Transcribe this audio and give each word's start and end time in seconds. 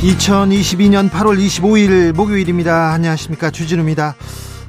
2022년 0.00 1.10
8월 1.10 1.38
25일 1.38 2.14
목요일입니다. 2.14 2.90
안녕하십니까. 2.92 3.50
주진우입니다. 3.50 4.16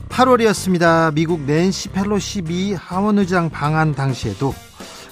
8월이었습니다. 0.09 1.13
미국 1.13 1.39
낸시 1.43 1.87
펠로시 1.87 2.41
미 2.41 2.73
하원의장 2.73 3.49
방한 3.49 3.95
당시에도 3.95 4.53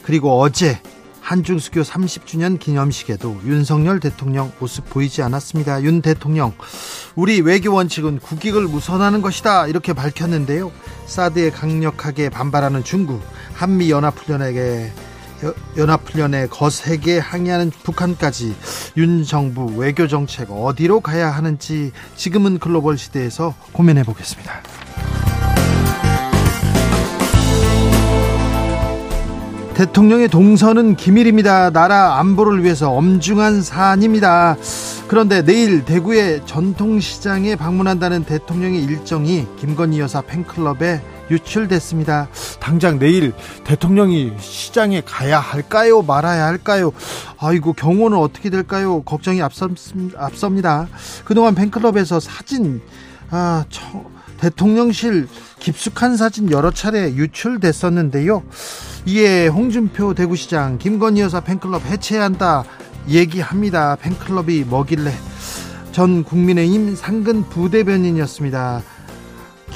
그리고 0.03 0.41
어제 0.41 0.81
한중 1.21 1.57
수교 1.59 1.83
30주년 1.83 2.59
기념식에도 2.59 3.39
윤석열 3.45 4.01
대통령 4.01 4.51
모습 4.59 4.89
보이지 4.89 5.21
않았습니다. 5.21 5.83
윤 5.83 6.01
대통령, 6.01 6.51
우리 7.15 7.39
외교 7.39 7.73
원칙은 7.73 8.19
국익을 8.19 8.65
우선하는 8.65 9.21
것이다. 9.21 9.67
이렇게 9.67 9.93
밝혔는데요. 9.93 10.73
사드에 11.05 11.49
강력하게 11.49 12.29
반발하는 12.29 12.83
중국, 12.83 13.23
한미 13.53 13.89
연합훈련에게 13.89 14.91
연합훈련에 15.77 16.47
거세게 16.47 17.19
항의하는 17.19 17.71
북한까지 17.83 18.55
윤 18.97 19.23
정부 19.23 19.65
외교 19.77 20.07
정책 20.07 20.51
어디로 20.51 20.99
가야 20.99 21.29
하는지 21.31 21.91
지금은 22.15 22.59
글로벌 22.59 22.97
시대에서 22.97 23.55
고민해 23.71 24.03
보겠습니다. 24.03 24.61
대통령의 29.79 30.27
동선은 30.27 30.97
기밀입니다. 30.97 31.69
나라 31.69 32.19
안보를 32.19 32.65
위해서 32.65 32.91
엄중한 32.91 33.61
사안입니다. 33.61 34.57
그런데 35.07 35.41
내일 35.41 35.85
대구의 35.85 36.41
전통시장에 36.45 37.55
방문한다는 37.55 38.25
대통령의 38.25 38.83
일정이 38.83 39.47
김건희 39.57 40.01
여사 40.01 40.19
팬클럽에 40.19 41.01
유출됐습니다. 41.31 42.27
당장 42.59 42.99
내일 42.99 43.33
대통령이 43.63 44.33
시장에 44.39 45.01
가야 45.05 45.39
할까요? 45.39 46.01
말아야 46.01 46.45
할까요? 46.45 46.91
아이고 47.39 47.73
경호는 47.73 48.17
어떻게 48.17 48.49
될까요? 48.49 49.01
걱정이 49.03 49.41
앞섭니다. 49.41 50.87
그동안 51.25 51.55
팬클럽에서 51.55 52.19
사진 52.19 52.81
아, 53.31 53.65
저, 53.69 53.81
대통령실 54.39 55.27
깊숙한 55.59 56.17
사진 56.17 56.51
여러 56.51 56.71
차례 56.71 57.13
유출됐었는데요. 57.13 58.43
이에 59.05 59.47
홍준표 59.47 60.13
대구시장 60.13 60.77
김건희 60.77 61.21
여사 61.21 61.41
팬클럽 61.41 61.85
해체한다 61.85 62.63
얘기합니다. 63.07 63.95
팬클럽이 63.95 64.63
뭐길래 64.65 65.13
전 65.91 66.23
국민의힘 66.23 66.95
상근 66.95 67.49
부대변인이었습니다. 67.49 68.81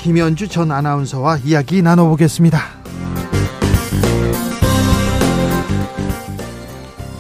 김현주 0.04 0.50
전 0.50 0.70
아나운서와 0.70 1.38
이야기 1.46 1.82
나눠보겠습니다. 1.82 2.60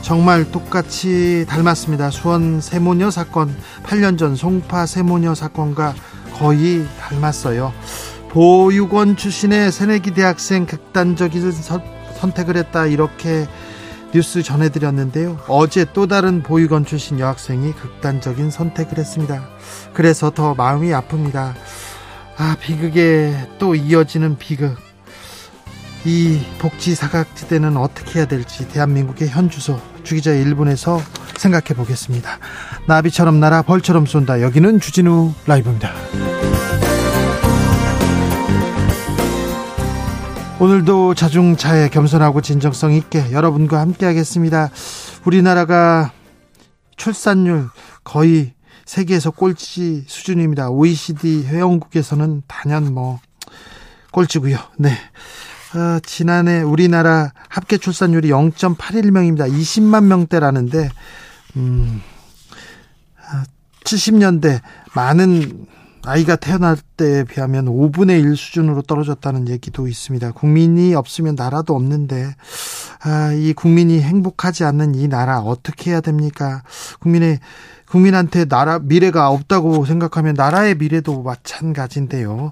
정말 0.02 0.52
똑같이 0.52 1.46
닮았습니다. 1.48 2.10
수원 2.10 2.60
세모녀 2.60 3.10
사건, 3.10 3.56
8년 3.84 4.18
전 4.18 4.36
송파 4.36 4.86
세모녀 4.86 5.34
사건과 5.34 5.96
거의 6.34 6.86
닮았어요. 7.00 7.72
보육원 8.32 9.16
출신의 9.16 9.72
새내기 9.72 10.12
대학생 10.12 10.66
극단적인 10.66 11.54
서, 11.54 11.82
선택을 12.20 12.58
했다 12.58 12.86
이렇게 12.88 13.48
뉴스 14.14 14.44
전해드렸는데요. 14.44 15.40
어제 15.48 15.86
또 15.94 16.06
다른 16.08 16.44
보육원 16.44 16.84
출신 16.84 17.18
여학생이 17.18 17.72
극단적인 17.76 18.52
선택을 18.52 18.98
했습니다. 18.98 19.42
그래서 19.94 20.32
더 20.32 20.54
마음이 20.54 20.90
아픕니다. 20.90 21.54
아, 22.38 22.56
비극에 22.60 23.36
또 23.60 23.76
이어지는 23.76 24.38
비극. 24.38 24.78
이 26.06 26.42
복지 26.60 26.96
사각지대는 26.96 27.78
어떻게 27.78 28.20
해야 28.20 28.26
될지 28.26 28.68
대한민국의 28.68 29.30
현 29.30 29.50
주소 29.50 29.80
주기자 30.04 30.32
1분에서 30.32 31.00
생각해 31.38 31.68
보겠습니다. 31.76 32.40
나비처럼 32.88 33.40
날아 33.40 33.62
벌처럼 33.62 34.06
쏜다. 34.06 34.42
여기는 34.42 34.80
주진우 34.82 35.34
라이브입니다. 35.48 35.92
오늘도 40.60 41.14
자중차에 41.16 41.90
겸손하고 41.90 42.42
진정성 42.42 42.94
있게 42.94 43.32
여러분과 43.32 43.80
함께 43.80 44.06
하겠습니다. 44.06 44.70
우리나라가 45.26 46.12
출산율 46.96 47.70
거의 48.04 48.53
세계에서 48.86 49.32
꼴찌 49.32 50.06
수준입니다. 50.08 50.70
OECD 50.70 51.46
회원국에서는 51.46 52.44
단연 52.48 52.94
뭐 52.94 53.20
꼴찌고요. 54.12 54.58
네. 54.78 54.90
어, 54.90 56.00
지난해 56.04 56.62
우리나라 56.62 57.32
합계 57.50 57.78
출산율이 57.78 58.30
0.81명입니다. 58.30 59.52
20만 59.52 60.06
명대라는데 60.06 60.90
음, 61.56 62.02
70년대 63.84 64.62
많은 64.96 65.68
아이가 66.06 66.36
태어날 66.36 66.76
때에 66.98 67.24
비하면 67.24 67.66
5분의 67.66 68.22
1 68.22 68.36
수준으로 68.36 68.82
떨어졌다는 68.82 69.48
얘기도 69.48 69.88
있습니다. 69.88 70.34
국민이 70.34 70.94
없으면 70.96 71.36
나라도 71.36 71.76
없는데, 71.76 72.36
아, 73.04 73.32
이 73.32 73.54
국민이 73.54 74.02
행복하지 74.02 74.66
않는 74.66 74.96
이 74.96 75.08
나라 75.08 75.40
어떻게 75.40 75.92
해야 75.92 76.02
됩니까? 76.02 76.64
국민의 77.00 77.40
국민한테 77.94 78.46
나라 78.46 78.80
미래가 78.80 79.30
없다고 79.30 79.86
생각하면 79.86 80.34
나라의 80.34 80.74
미래도 80.74 81.22
마찬가지인데요. 81.22 82.52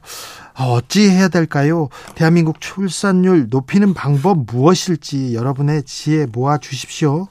아, 0.53 0.65
어찌 0.65 1.09
해야 1.09 1.29
될까요? 1.29 1.89
대한민국 2.13 2.61
출산율 2.61 3.47
높이는 3.49 3.95
방법 3.95 4.45
무엇일지 4.45 5.33
여러분의 5.33 5.81
지혜 5.81 6.27
모아 6.27 6.59
주십시오. 6.59 7.27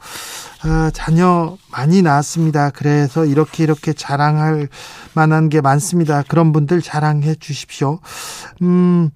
아, 0.65 0.91
자녀 0.93 1.57
많이 1.71 2.03
낳았습니다. 2.03 2.71
그래서 2.71 3.25
이렇게 3.25 3.63
이렇게 3.63 3.93
자랑할 3.93 4.69
만한 5.15 5.49
게 5.49 5.61
많습니다. 5.61 6.25
그런 6.27 6.51
분들 6.51 6.83
자랑해 6.83 7.37
주십시오. 7.37 8.01
음, 8.63 9.11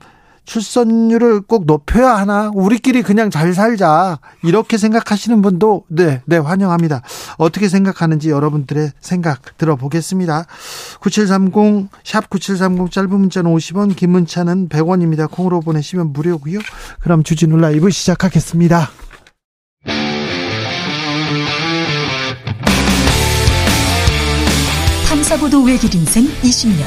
출산율을 0.45 1.43
꼭 1.43 1.67
높여야 1.67 2.15
하나? 2.17 2.51
우리끼리 2.55 3.03
그냥 3.03 3.31
잘 3.31 3.55
살자. 3.55 4.19
이렇게 4.43 4.79
생각하시는 4.79 5.43
분도 5.43 5.85
네, 5.89 6.23
네, 6.27 6.37
환영합니다. 6.37 7.03
어떻게 7.39 7.69
생각하는지 7.69 8.31
여러분들의 8.31 8.93
생각 9.01 9.57
들어보겠습니다. 9.59 10.47
9730, 11.01 11.89
샵 12.05 12.29
9730 12.31 12.91
짧은 12.91 13.11
문자는 13.11 13.51
50원, 13.55 13.97
긴 13.97 14.11
문자는 14.11 14.69
100원입니다. 14.69 15.31
콩으로 15.31 15.61
보내시면 15.61 16.13
무료고요. 16.13 16.61
그럼 17.01 17.23
주진우 17.23 17.57
라이브 17.57 17.91
시작하겠습니다. 17.91 18.91
탐사보도 25.09 25.63
외길 25.63 25.95
인생 25.95 26.25
20년. 26.43 26.85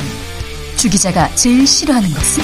주 0.75 0.89
기자가 0.89 1.33
제일 1.33 1.65
싫어하는 1.65 2.07
것은? 2.09 2.43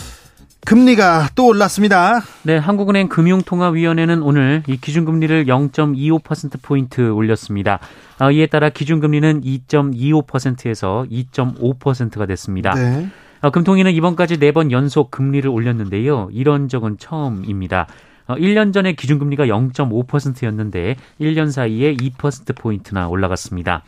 금리가 0.65 1.29
또 1.35 1.47
올랐습니다. 1.47 2.21
네, 2.43 2.55
한국은행 2.55 3.09
금융통화위원회는 3.09 4.21
오늘 4.21 4.63
이 4.67 4.77
기준금리를 4.77 5.45
0.25%포인트 5.45 7.09
올렸습니다. 7.09 7.79
아, 8.19 8.31
이에 8.31 8.45
따라 8.45 8.69
기준금리는 8.69 9.41
2.25%에서 9.41 11.05
2.5%가 11.09 12.25
됐습니다. 12.27 12.73
네. 12.75 13.07
금통위는 13.51 13.91
이번까지 13.93 14.37
네번 14.37 14.71
연속 14.71 15.09
금리를 15.09 15.49
올렸는데요. 15.49 16.29
이런 16.31 16.67
적은 16.67 16.97
처음입니다. 16.99 17.87
1년 18.27 18.71
전에 18.71 18.93
기준금리가 18.93 19.47
0.5%였는데 19.47 20.95
1년 21.19 21.51
사이에 21.51 21.95
2%포인트나 21.95 23.07
올라갔습니다. 23.07 23.83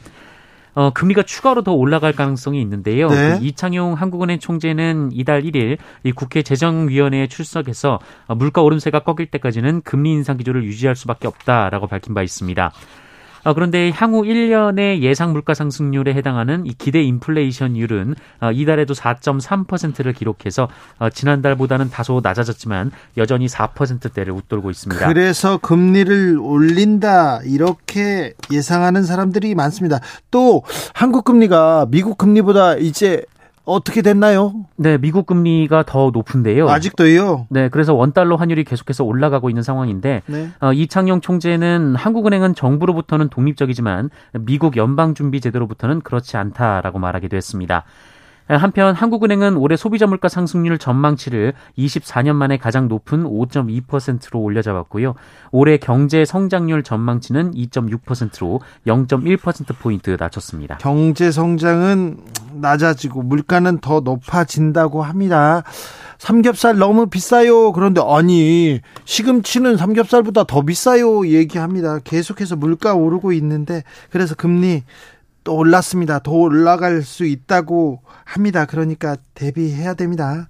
어, 0.75 0.91
금리가 0.91 1.23
추가로 1.23 1.63
더 1.63 1.73
올라갈 1.73 2.13
가능성이 2.13 2.61
있는데요. 2.61 3.07
네. 3.07 3.37
그 3.37 3.45
이창용 3.45 3.93
한국은행 3.93 4.39
총재는 4.39 5.11
이달 5.13 5.43
1일 5.43 5.77
이 6.03 6.11
국회 6.11 6.41
재정위원회에 6.41 7.27
출석해서 7.27 7.99
물가 8.35 8.61
오름세가 8.61 8.99
꺾일 8.99 9.27
때까지는 9.27 9.81
금리 9.81 10.11
인상 10.11 10.37
기조를 10.37 10.63
유지할 10.63 10.95
수밖에 10.95 11.27
없다라고 11.27 11.87
밝힌 11.87 12.13
바 12.13 12.23
있습니다. 12.23 12.71
어, 13.43 13.53
그런데 13.53 13.91
향후 13.93 14.23
1년의 14.23 15.01
예상 15.01 15.33
물가 15.33 15.53
상승률에 15.53 16.13
해당하는 16.13 16.65
이 16.65 16.73
기대 16.73 17.01
인플레이션율은 17.01 18.15
어, 18.41 18.51
이달에도 18.51 18.93
4.3%를 18.93 20.13
기록해서 20.13 20.67
어, 20.99 21.09
지난달보다는 21.09 21.89
다소 21.89 22.21
낮아졌지만 22.23 22.91
여전히 23.17 23.47
4%대를 23.47 24.33
웃돌고 24.33 24.69
있습니다. 24.69 25.07
그래서 25.07 25.57
금리를 25.57 26.37
올린다 26.39 27.41
이렇게 27.43 28.33
예상하는 28.51 29.03
사람들이 29.03 29.55
많습니다. 29.55 29.99
또 30.31 30.63
한국 30.93 31.25
금리가 31.25 31.87
미국 31.89 32.17
금리보다 32.17 32.75
이제 32.75 33.23
어떻게 33.65 34.01
됐나요? 34.01 34.53
네, 34.75 34.97
미국 34.97 35.25
금리가 35.25 35.83
더 35.83 36.11
높은데요. 36.13 36.69
아직도요? 36.69 37.47
네, 37.49 37.69
그래서 37.69 37.93
원달러 37.93 38.35
환율이 38.35 38.65
계속해서 38.65 39.03
올라가고 39.03 39.49
있는 39.49 39.63
상황인데 39.63 40.21
네. 40.25 40.49
어, 40.59 40.73
이창용 40.73 41.21
총재는 41.21 41.95
한국은행은 41.95 42.55
정부로부터는 42.55 43.29
독립적이지만 43.29 44.09
미국 44.39 44.75
연방준비제도로부터는 44.75 46.01
그렇지 46.01 46.35
않다라고 46.35 46.99
말하기도 46.99 47.37
했습니다. 47.37 47.85
한편 48.47 48.93
한국은행은 48.93 49.57
올해 49.57 49.75
소비자 49.75 50.05
물가 50.05 50.27
상승률 50.27 50.77
전망치를 50.77 51.53
24년 51.77 52.33
만에 52.33 52.57
가장 52.57 52.87
높은 52.87 53.23
5.2%로 53.23 54.39
올려잡았고요. 54.41 55.15
올해 55.51 55.77
경제 55.77 56.25
성장률 56.25 56.83
전망치는 56.83 57.53
2.6%로 57.53 58.61
0.1%포인트 58.85 60.17
낮췄습니다. 60.19 60.77
경제 60.79 61.31
성장은 61.31 62.17
낮아지고 62.53 63.23
물가는 63.23 63.79
더 63.79 64.01
높아진다고 64.01 65.03
합니다. 65.03 65.63
삼겹살 66.17 66.77
너무 66.77 67.07
비싸요. 67.07 67.71
그런데 67.73 68.01
아니 68.05 68.79
시금치는 69.05 69.77
삼겹살보다 69.77 70.45
더 70.45 70.61
비싸요. 70.61 71.27
얘기합니다. 71.27 71.99
계속해서 71.99 72.55
물가 72.55 72.93
오르고 72.93 73.33
있는데 73.33 73.83
그래서 74.09 74.35
금리 74.35 74.83
또 75.43 75.55
올랐습니다. 75.55 76.19
더 76.19 76.31
올라갈 76.31 77.01
수 77.01 77.25
있다고 77.25 78.01
합니다. 78.25 78.65
그러니까 78.65 79.15
대비해야 79.33 79.93
됩니다. 79.93 80.47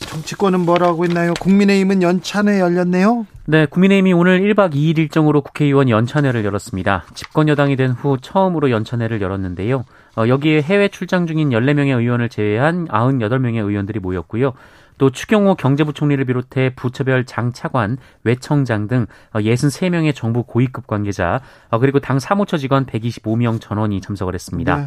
정치권은 0.00 0.60
뭐라고 0.60 1.04
했나요? 1.04 1.32
국민의힘은 1.40 2.02
연찬회 2.02 2.58
열렸네요. 2.60 3.26
네, 3.46 3.66
국민의힘이 3.66 4.12
오늘 4.12 4.40
1박 4.40 4.74
2일 4.74 4.98
일정으로 4.98 5.40
국회의원 5.42 5.88
연찬회를 5.88 6.44
열었습니다. 6.44 7.04
집권 7.14 7.48
여당이 7.48 7.76
된 7.76 7.92
후 7.92 8.16
처음으로 8.20 8.70
연찬회를 8.70 9.20
열었는데요. 9.20 9.84
어, 10.16 10.28
여기에 10.28 10.62
해외 10.62 10.88
출장 10.88 11.26
중인 11.26 11.50
14명의 11.50 11.96
의원을 11.98 12.28
제외한 12.28 12.86
98명의 12.88 13.66
의원들이 13.66 14.00
모였고요. 14.00 14.52
또 14.98 15.10
추경호 15.10 15.56
경제부총리를 15.56 16.24
비롯해 16.24 16.74
부처별 16.74 17.24
장차관, 17.24 17.98
외청장 18.24 18.88
등 18.88 19.06
63명의 19.32 20.14
정부 20.14 20.44
고위급 20.44 20.86
관계자, 20.86 21.40
어, 21.70 21.78
그리고 21.78 22.00
당 22.00 22.18
사무처 22.18 22.56
직원 22.56 22.86
125명 22.86 23.60
전원이 23.60 24.00
참석을 24.00 24.34
했습니다. 24.34 24.76
네. 24.76 24.86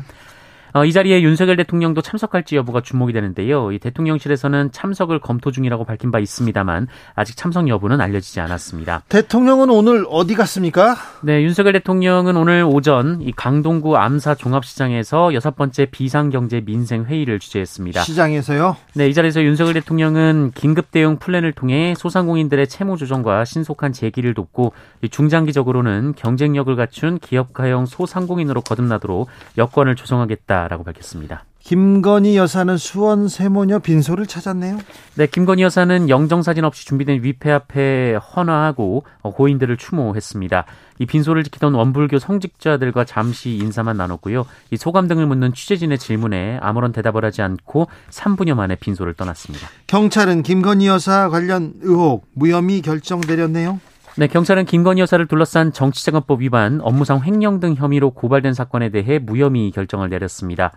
어, 0.76 0.84
이 0.84 0.92
자리에 0.92 1.22
윤석열 1.22 1.56
대통령도 1.56 2.02
참석할지 2.02 2.58
여부가 2.58 2.82
주목이 2.82 3.14
되는데요. 3.14 3.72
이 3.72 3.80
대통령실에서는 3.80 4.74
참석을 4.74 5.20
검토 5.20 5.50
중이라고 5.50 5.86
밝힌 5.86 6.12
바 6.12 6.20
있습니다만 6.20 6.90
아직 7.14 7.38
참석 7.38 7.70
여부는 7.70 8.02
알려지지 8.02 8.42
않았습니다. 8.42 9.04
대통령은 9.08 9.70
오늘 9.70 10.06
어디 10.10 10.36
갔습니까? 10.36 10.98
네, 11.22 11.44
윤석열 11.44 11.72
대통령은 11.72 12.36
오늘 12.36 12.66
오전 12.68 13.22
이 13.22 13.32
강동구 13.32 13.96
암사 13.96 14.36
종합시장에서 14.36 15.34
여섯 15.34 15.56
번째 15.56 15.86
비상경제 15.86 16.66
민생 16.66 17.06
회의를 17.06 17.40
주재했습니다. 17.40 18.02
시장에서요? 18.02 18.76
네, 18.96 19.08
이 19.08 19.14
자리에서 19.14 19.44
윤석열 19.44 19.76
대통령은 19.76 20.52
긴급 20.56 20.92
대응 20.92 21.20
플랜을 21.20 21.54
통해 21.54 21.94
소상공인들의 21.96 22.68
채무 22.68 22.98
조정과 22.98 23.46
신속한 23.46 23.94
재기를 23.94 24.34
돕고 24.34 24.74
중장기적으로는 25.10 26.16
경쟁력을 26.18 26.76
갖춘 26.76 27.18
기업가형 27.20 27.86
소상공인으로 27.86 28.60
거듭나도록 28.60 29.30
여건을 29.58 29.96
조성하겠다. 29.96 30.65
라고 30.68 30.84
밝혔습니다. 30.84 31.46
김건희 31.60 32.38
여사는 32.38 32.78
수원 32.78 33.28
세모녀 33.28 33.80
빈소를 33.80 34.28
찾았네요. 34.28 34.78
네, 35.16 35.26
김건희 35.26 35.64
여사는 35.64 36.10
영정 36.10 36.44
사진 36.44 36.64
없이 36.64 36.86
준비된 36.86 37.24
위패 37.24 37.52
앞에 37.52 38.16
헌화하고 38.16 39.04
고인들을 39.24 39.76
추모했습니다. 39.78 40.66
이 41.00 41.06
빈소를 41.08 41.44
지키던 41.44 41.74
원불교 41.74 42.20
성직자들과 42.20 43.06
잠시 43.06 43.58
인사만 43.58 43.98
나눴고요. 43.98 44.46
이 44.70 44.78
소감 44.78 45.08
등을 45.08 45.26
묻는 45.26 45.54
취재진의 45.54 45.98
질문에 45.98 46.60
아무런 46.62 46.92
대답을 46.92 47.26
하지 47.26 47.42
않고 47.42 47.88
3분여 48.12 48.54
만에 48.54 48.76
빈소를 48.76 49.16
떠났습니다. 49.16 49.68
경찰은 49.88 50.44
김건희 50.44 50.88
여사 50.88 51.30
관련 51.30 51.74
의혹 51.82 52.28
무혐의 52.34 52.82
결정 52.82 53.22
내렸네요. 53.28 53.80
네, 54.18 54.28
경찰은 54.28 54.64
김건희 54.64 55.02
여사를 55.02 55.28
둘러싼 55.28 55.74
정치자금법 55.74 56.40
위반, 56.40 56.80
업무상 56.82 57.22
횡령 57.22 57.60
등 57.60 57.76
혐의로 57.76 58.12
고발된 58.12 58.54
사건에 58.54 58.88
대해 58.88 59.20
무혐의 59.20 59.72
결정을 59.72 60.08
내렸습니다. 60.08 60.72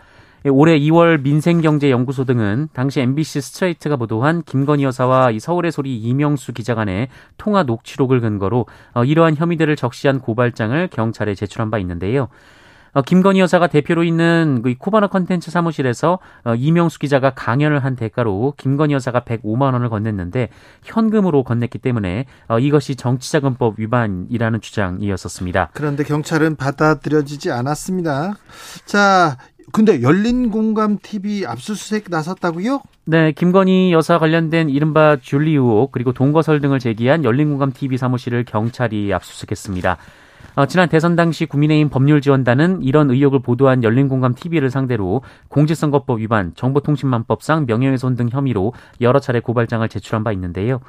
올해 0.51 0.77
2월 0.81 1.23
민생경제연구소 1.23 2.25
등은 2.25 2.69
당시 2.73 3.01
MBC 3.01 3.41
스트레이트가 3.41 3.95
보도한 3.95 4.43
김건희 4.43 4.83
여사와 4.83 5.31
이 5.31 5.39
서울의 5.39 5.71
소리 5.71 5.99
이명수 5.99 6.53
기자 6.53 6.75
간의 6.75 7.11
통화 7.37 7.63
녹취록을 7.63 8.21
근거로 8.21 8.67
어, 8.95 9.05
이러한 9.05 9.37
혐의들을 9.37 9.77
적시한 9.77 10.19
고발장을 10.19 10.89
경찰에 10.89 11.37
제출한 11.37 11.71
바 11.71 11.79
있는데요. 11.79 12.29
어, 12.99 13.03
김건희 13.03 13.39
여사가 13.39 13.69
대표로 13.69 14.03
있는 14.03 14.61
그 14.61 14.75
코바나 14.77 15.07
컨텐츠 15.07 15.53
사무실에서 15.53 16.19
어, 16.45 16.55
이명수 16.57 16.99
기자가 16.99 17.31
강연을 17.31 17.85
한 17.85 17.95
대가로 17.95 18.55
김건희 18.57 18.93
여사가 18.95 19.21
105만 19.21 19.73
원을 19.73 19.89
건넸는데 19.89 20.49
현금으로 20.83 21.45
건넸기 21.45 21.81
때문에 21.81 22.25
어, 22.49 22.59
이것이 22.59 22.97
정치자금법 22.97 23.79
위반이라는 23.79 24.61
주장이었었습니다. 24.61 25.71
그런데 25.75 26.03
경찰은 26.03 26.57
받아들여지지 26.57 27.53
않았습니다. 27.53 28.35
자, 28.85 29.37
근데 29.71 30.03
열린 30.03 30.51
공감 30.51 30.99
TV 31.01 31.47
압수수색 31.47 32.07
나섰다고요? 32.11 32.81
네, 33.05 33.31
김건희 33.31 33.93
여사 33.93 34.19
관련된 34.19 34.71
이른바 34.71 35.19
줄리 35.21 35.53
의혹 35.53 35.93
그리고 35.93 36.13
동거설 36.13 36.61
등을 36.61 36.81
제기한 36.81 37.23
열린 37.23 37.51
공감 37.51 37.73
TV 37.73 37.97
사무실을 37.97 38.45
경찰이 38.45 39.15
압수수색했습니다. 39.15 39.99
어, 40.59 40.67
지난 40.67 40.89
대선 40.89 41.15
당시 41.15 41.47
국민의힘 41.47 41.89
법률지원단은 41.89 42.83
이런 42.83 43.13
의혹을 43.13 43.43
보도한 43.43 43.85
열린공감 43.85 44.35
TV를 44.35 44.73
상대로 44.73 45.23
공직선거법 45.47 46.19
위반, 46.19 46.53
정보통신망법상 46.57 47.67
명예훼손 47.69 48.17
등 48.17 48.29
혐의로 48.29 48.73
여러 49.01 49.21
차례 49.21 49.39
고발장을 49.39 49.89
제출한 49.89 50.25
바 50.25 50.33
있는데요. 50.33 50.81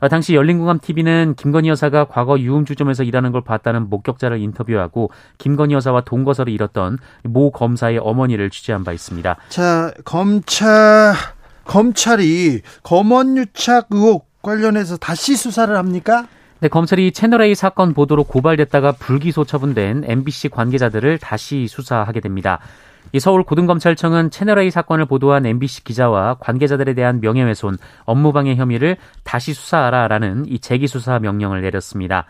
어, 0.00 0.08
당시 0.08 0.34
열린공감 0.34 0.78
TV는 0.80 1.34
김건희 1.36 1.68
여사가 1.68 2.06
과거 2.06 2.40
유흥주점에서 2.40 3.02
일하는 3.02 3.30
걸 3.30 3.42
봤다는 3.42 3.90
목격자를 3.90 4.40
인터뷰하고 4.40 5.10
김건희 5.36 5.74
여사와 5.74 6.00
동거설을 6.00 6.50
잃었던 6.50 6.96
모 7.24 7.50
검사의 7.50 7.98
어머니를 7.98 8.48
취재한 8.48 8.84
바 8.84 8.92
있습니다. 8.94 9.36
자, 9.50 9.92
검찰 10.06 11.12
검찰이 11.64 12.62
검언유착 12.84 13.88
의혹 13.90 14.30
관련해서 14.40 14.96
다시 14.96 15.36
수사를 15.36 15.76
합니까? 15.76 16.26
네, 16.60 16.68
검찰이 16.68 17.12
채널A 17.12 17.54
사건 17.54 17.94
보도로 17.94 18.24
고발됐다가 18.24 18.92
불기소 18.92 19.44
처분된 19.44 20.04
MBC 20.04 20.50
관계자들을 20.50 21.16
다시 21.16 21.66
수사하게 21.66 22.20
됩니다. 22.20 22.58
이 23.12 23.18
서울 23.18 23.44
고등검찰청은 23.44 24.30
채널A 24.30 24.70
사건을 24.70 25.06
보도한 25.06 25.46
MBC 25.46 25.84
기자와 25.84 26.36
관계자들에 26.38 26.92
대한 26.92 27.22
명예훼손, 27.22 27.78
업무방해 28.04 28.56
혐의를 28.56 28.98
다시 29.24 29.54
수사하라라는 29.54 30.44
이 30.48 30.58
재기수사 30.58 31.18
명령을 31.20 31.62
내렸습니다. 31.62 32.26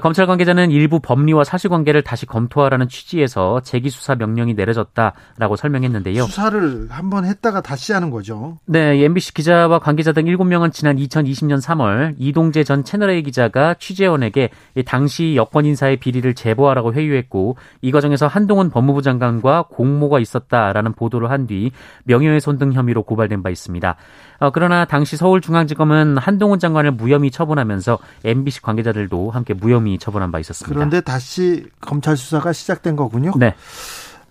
검찰 0.00 0.26
관계자는 0.26 0.70
일부 0.72 0.98
법리와 0.98 1.44
사실관계를 1.44 2.02
다시 2.02 2.26
검토하라는 2.26 2.88
취지에서 2.88 3.60
재기 3.60 3.90
수사 3.90 4.16
명령이 4.16 4.54
내려졌다라고 4.54 5.54
설명했는데요. 5.56 6.24
수사를 6.24 6.88
한번 6.90 7.24
했다가 7.24 7.60
다시 7.60 7.92
하는 7.92 8.10
거죠. 8.10 8.58
네, 8.66 9.04
MBC 9.04 9.34
기자와 9.34 9.78
관계자 9.78 10.12
등 10.12 10.24
7명은 10.24 10.72
지난 10.72 10.96
2020년 10.96 11.62
3월 11.62 12.16
이동재 12.18 12.64
전 12.64 12.82
채널A 12.82 13.22
기자가 13.22 13.74
취재원에게 13.74 14.50
당시 14.86 15.36
여권 15.36 15.66
인사의 15.66 15.98
비리를 15.98 16.34
제보하라고 16.34 16.94
회유했고 16.94 17.56
이 17.80 17.92
과정에서 17.92 18.26
한동훈 18.26 18.70
법무부 18.70 19.02
장관과 19.02 19.66
공모가 19.70 20.18
있었다라는 20.18 20.94
보도를 20.94 21.30
한 21.30 21.44
뒤 21.44 21.72
명예훼손 22.04 22.58
등 22.58 22.72
혐의로 22.72 23.02
고발된 23.02 23.42
바 23.42 23.50
있습니다. 23.50 23.96
어, 24.38 24.50
그러나 24.50 24.84
당시 24.84 25.16
서울중앙지검은 25.16 26.18
한동훈 26.18 26.58
장관을 26.58 26.92
무혐의 26.92 27.30
처분하면서 27.30 27.98
MBC 28.24 28.62
관계자들도 28.62 29.30
함께 29.30 29.54
무혐의 29.54 29.98
처분한 29.98 30.32
바 30.32 30.38
있었습니다. 30.40 30.74
그런데 30.74 31.00
다시 31.00 31.66
검찰 31.80 32.16
수사가 32.16 32.52
시작된 32.52 32.96
거군요. 32.96 33.32
네. 33.36 33.54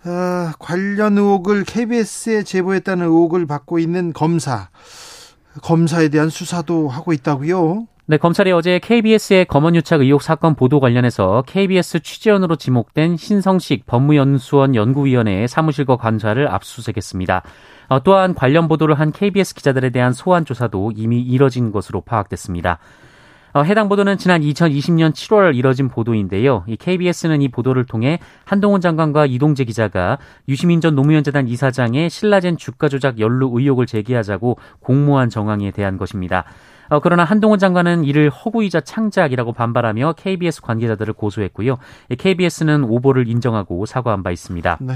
어, 0.06 0.52
관련 0.60 1.18
의혹을 1.18 1.64
KBS에 1.64 2.44
제보했다는 2.44 3.06
의혹을 3.06 3.46
받고 3.46 3.80
있는 3.80 4.12
검사 4.12 4.70
검사에 5.62 6.10
대한 6.10 6.30
수사도 6.30 6.90
하고 6.90 7.14
있다고요. 7.14 7.88
네, 8.06 8.18
검찰이 8.18 8.52
어제 8.52 8.80
KBS의 8.80 9.46
검언유착 9.46 10.02
의혹 10.02 10.22
사건 10.22 10.56
보도 10.56 10.82
관련해서 10.82 11.44
KBS 11.48 12.02
취재원으로 12.02 12.58
지목된 12.58 13.16
신성식 13.16 13.86
법무연수원 13.86 14.76
연구위원회의 14.76 15.48
사무실과 15.48 15.96
관찰을 15.96 16.50
압수수색했습니다. 16.50 17.44
어, 17.88 18.04
또한 18.04 18.34
관련 18.34 18.68
보도를 18.68 19.00
한 19.00 19.12
KBS 19.12 19.56
기자들에 19.56 19.90
대한 19.90 20.14
소환 20.14 20.46
조사도 20.46 20.94
이미 20.96 21.22
이뤄진 21.22 21.72
것으로 21.72 22.02
파악됐습니다. 22.02 22.80
어, 23.54 23.62
해당 23.62 23.88
보도는 23.88 24.18
지난 24.18 24.42
2020년 24.42 25.14
7월 25.14 25.56
이뤄진 25.56 25.88
보도인데요. 25.88 26.64
이 26.66 26.76
KBS는 26.76 27.44
이 27.44 27.50
보도를 27.50 27.86
통해 27.86 28.18
한동훈 28.46 28.82
장관과 28.82 29.28
이동재 29.28 29.66
기자가 29.66 30.18
유시민 30.50 30.82
전 30.82 30.96
노무현재단 30.96 31.48
이사장의 31.48 32.10
신라젠 32.10 32.58
주가 32.58 32.90
조작 32.90 33.20
연루 33.20 33.52
의혹을 33.54 33.86
제기하자고 33.86 34.58
공모한 34.80 35.30
정황에 35.30 35.70
대한 35.70 35.98
것입니다. 35.98 36.46
어, 36.90 37.00
그러나 37.00 37.24
한동훈 37.24 37.60
장관은 37.60 38.06
이를 38.06 38.32
허구이자 38.32 38.82
창작이라고 38.82 39.54
반발하며 39.54 40.14
KBS 40.14 40.62
관계자들을 40.62 41.14
고소했고요. 41.14 41.78
KBS는 42.18 42.84
오보를 42.84 43.28
인정하고 43.28 43.86
사과한 43.86 44.24
바 44.24 44.32
있습니다. 44.32 44.80
네. 44.82 44.94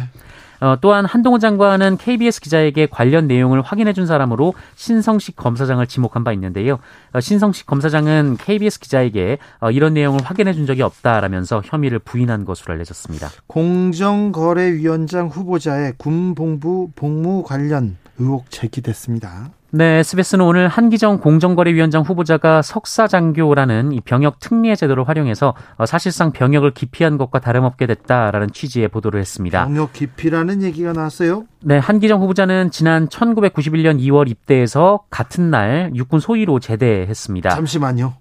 어, 0.59 0.77
또한 0.81 1.05
한동훈 1.05 1.39
장관은 1.39 1.97
KBS 1.97 2.41
기자에게 2.41 2.87
관련 2.87 3.27
내용을 3.27 3.61
확인해 3.61 3.93
준 3.93 4.05
사람으로 4.05 4.53
신성식 4.75 5.35
검사장을 5.35 5.85
지목한 5.85 6.23
바 6.23 6.33
있는데요. 6.33 6.79
어, 7.13 7.19
신성식 7.19 7.65
검사장은 7.65 8.37
KBS 8.37 8.79
기자에게 8.79 9.37
어, 9.59 9.71
이런 9.71 9.93
내용을 9.93 10.21
확인해 10.23 10.53
준 10.53 10.65
적이 10.65 10.83
없다라면서 10.83 11.61
혐의를 11.65 11.99
부인한 11.99 12.45
것으로 12.45 12.73
알려졌습니다. 12.73 13.29
공정거래위원장 13.47 15.27
후보자의 15.27 15.93
군복무 15.97 16.91
복무 16.95 17.43
관련 17.43 17.97
의혹 18.19 18.49
제기됐습니다. 18.49 19.51
네, 19.77 19.99
SBS는 19.99 20.43
오늘 20.43 20.67
한기정 20.67 21.19
공정거래위원장 21.19 22.01
후보자가 22.01 22.63
석사장교라는 22.63 23.91
이 23.91 24.01
병역 24.01 24.39
특례 24.39 24.75
제도를 24.75 25.07
활용해서 25.07 25.53
어, 25.75 25.85
사실상 25.85 26.31
병역을 26.31 26.71
기피한 26.71 27.19
것과 27.19 27.39
다름없게 27.39 27.85
됐다라는 27.85 28.49
취지의 28.51 28.87
보도를 28.87 29.19
했습니다. 29.19 29.65
병역 29.65 29.93
기피라는 29.93 30.63
얘기가 30.63 30.93
나왔어요? 30.93 31.45
네, 31.61 31.77
한기정 31.77 32.23
후보자는 32.23 32.71
지난 32.71 33.07
1991년 33.07 33.99
2월 33.99 34.27
입대해서 34.27 35.01
같은 35.11 35.51
날 35.51 35.91
육군 35.93 36.21
소위로 36.21 36.59
제대했습니다. 36.59 37.51
잠시만요. 37.51 38.15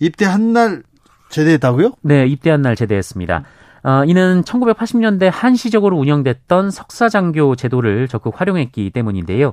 입대한 0.00 0.52
날 0.52 0.82
제대했다고요? 1.28 1.92
네, 2.02 2.26
입대한 2.26 2.60
날 2.60 2.74
제대했습니다. 2.74 3.44
어, 3.86 4.04
이는 4.04 4.42
1980년대 4.42 5.30
한시적으로 5.32 5.96
운영됐던 5.96 6.72
석사장교 6.72 7.54
제도를 7.54 8.08
적극 8.08 8.40
활용했기 8.40 8.90
때문인데요. 8.90 9.52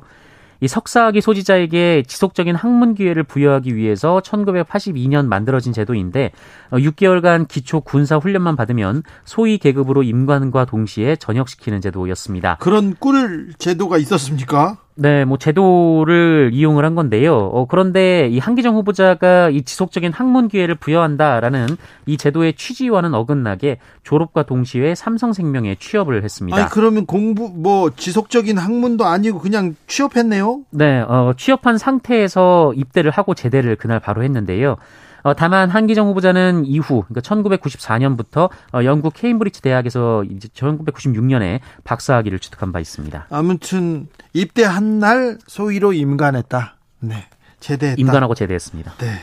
이 0.60 0.68
석사학위 0.68 1.22
소지자에게 1.22 2.04
지속적인 2.08 2.56
학문 2.56 2.96
기회를 2.96 3.24
부여하기 3.24 3.76
위해서 3.76 4.22
1982년 4.22 5.28
만들어진 5.28 5.72
제도인데 5.72 6.32
6개월간 6.72 7.44
어, 7.44 7.46
기초 7.48 7.82
군사 7.82 8.18
훈련만 8.18 8.56
받으면 8.56 9.04
소위 9.24 9.60
계급으로 9.60 10.02
임관과 10.02 10.66
동시에 10.66 11.16
전역시키는 11.18 11.82
제도였습니다. 11.82 12.58
그런 12.60 12.96
꿀 12.96 13.54
제도가 13.60 14.00
있었습니까? 14.00 14.78
네, 14.96 15.26
뭐 15.26 15.38
제도를 15.38 16.52
이용을 16.54 16.86
한 16.86 16.94
건데요. 16.96 17.36
어, 17.36 17.66
그런데 17.66 18.28
이 18.30 18.38
한기정 18.40 18.76
후보자가 18.76 19.50
이 19.50 19.64
지속적인 19.64 20.14
학문 20.14 20.48
기회를 20.48 20.76
부여한다라는 20.76 21.68
이 22.06 22.18
제도의 22.18 22.54
취지와는 22.54 23.14
어긋나게 23.14 23.80
졸업과 24.04 24.44
동시에 24.44 24.94
삼성생명에 24.94 25.76
취업을 25.80 26.24
했습니다. 26.24 26.58
아니 26.58 26.70
그러면 26.70 27.06
공부 27.06 27.50
뭐 27.50 27.90
지속적인 27.96 28.58
학문도 28.58 29.06
아니고 29.06 29.40
그냥 29.40 29.76
취업했네요? 29.88 30.62
네, 30.70 31.00
어, 31.02 31.34
취업한 31.38 31.78
상태에서 31.78 32.74
입대를 32.76 33.10
하고 33.10 33.34
제대를 33.34 33.76
그날 33.76 34.00
바로 34.00 34.24
했는데요. 34.24 34.78
어, 35.24 35.34
다만 35.34 35.70
한기정 35.70 36.08
후보자는 36.10 36.66
이후 36.66 37.04
그러니까 37.08 37.22
1994년부터 37.22 38.50
어, 38.74 38.84
영국 38.84 39.14
케임브리지 39.14 39.62
대학에서 39.62 40.24
이제 40.26 40.48
1996년에 40.50 41.60
박사학위를 41.84 42.40
취득한 42.40 42.72
바 42.72 42.80
있습니다. 42.80 43.28
아무튼 43.30 44.08
입대한 44.34 45.00
날 45.00 45.38
소위로 45.48 45.94
임관했다. 45.94 46.76
네. 47.00 47.28
제대했다. 47.60 48.00
임관하고 48.00 48.36
제대했습니다. 48.36 48.96
네. 48.98 49.14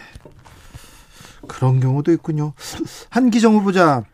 그런 1.47 1.81
경우도 1.81 2.13
있군요. 2.13 2.55
한기정 3.11 3.55
후보자 3.57 4.05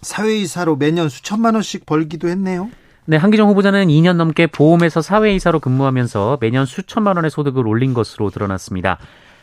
사회이사로 0.00 0.76
매년 0.76 1.08
수천만 1.08 1.54
원씩 1.54 1.84
벌기도 1.84 2.28
했네요. 2.28 2.70
네, 3.04 3.16
한기정 3.16 3.48
후보자는 3.48 3.88
2년 3.88 4.16
넘게 4.16 4.46
보험에서 4.48 5.00
사회이사로 5.00 5.60
근무하면서 5.60 6.38
매년 6.40 6.66
수천만 6.66 7.16
원의 7.16 7.30
소득을 7.30 7.66
올린 7.66 7.94
것으로 7.94 8.30
드러났습니다. 8.30 8.98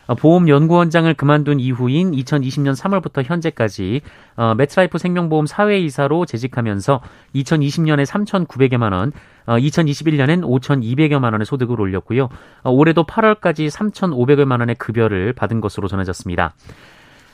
어, 0.06 0.14
보험연구원장을 0.14 1.12
그만둔 1.14 1.60
이후인 1.60 2.12
2020년 2.12 2.76
3월부터 2.76 3.24
현재까지 3.24 4.02
어, 4.36 4.54
매트라이프 4.54 4.98
생명보험 4.98 5.46
사회이사로 5.46 6.26
재직하면서 6.26 7.00
2020년에 7.34 8.06
3,900여만 8.06 8.92
원, 8.92 9.12
어, 9.46 9.56
2021년엔 9.56 10.42
5,200여만 10.42 11.32
원의 11.32 11.46
소득을 11.46 11.80
올렸고요. 11.80 12.28
어, 12.62 12.70
올해도 12.70 13.04
8월까지 13.04 13.68
3,500여만 13.70 14.60
원의 14.60 14.76
급여를 14.76 15.32
받은 15.32 15.60
것으로 15.60 15.88
전해졌습니다. 15.88 16.54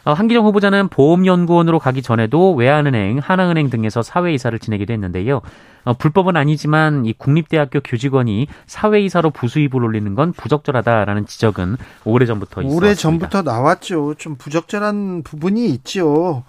어, 0.05 0.13
한기정 0.13 0.45
후보자는 0.47 0.89
보험연구원으로 0.89 1.79
가기 1.79 2.03
전에도 2.03 2.55
외환은행, 2.55 3.19
하나은행 3.19 3.71
등에서 3.71 4.03
사회이사를 4.03 4.59
지내기도 4.59 4.93
했는데요. 4.93 5.43
어, 5.85 5.95
불법은 5.95 6.37
아니지만 6.37 7.07
이 7.07 7.13
국립대학교 7.13 7.81
교직원이 7.81 8.47
사회이사로 8.67 9.31
부수입을 9.31 9.83
올리는 9.83 10.15
건 10.15 10.33
부적절하다라는 10.33 11.27
지적은 11.27 11.77
오래전부터 12.05 12.63
있었습니다. 12.63 12.87
오래전부터 12.87 13.43
나왔죠. 13.43 14.15
좀 14.19 14.37
부적절한 14.37 15.23
부분이 15.23 15.67
있죠. 15.71 16.45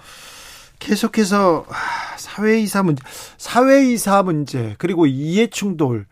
계속해서 0.79 1.65
사회이사 2.17 2.83
문제, 2.83 3.01
사회이사 3.37 4.23
문제 4.23 4.75
그리고 4.77 5.05
이해충돌 5.05 6.05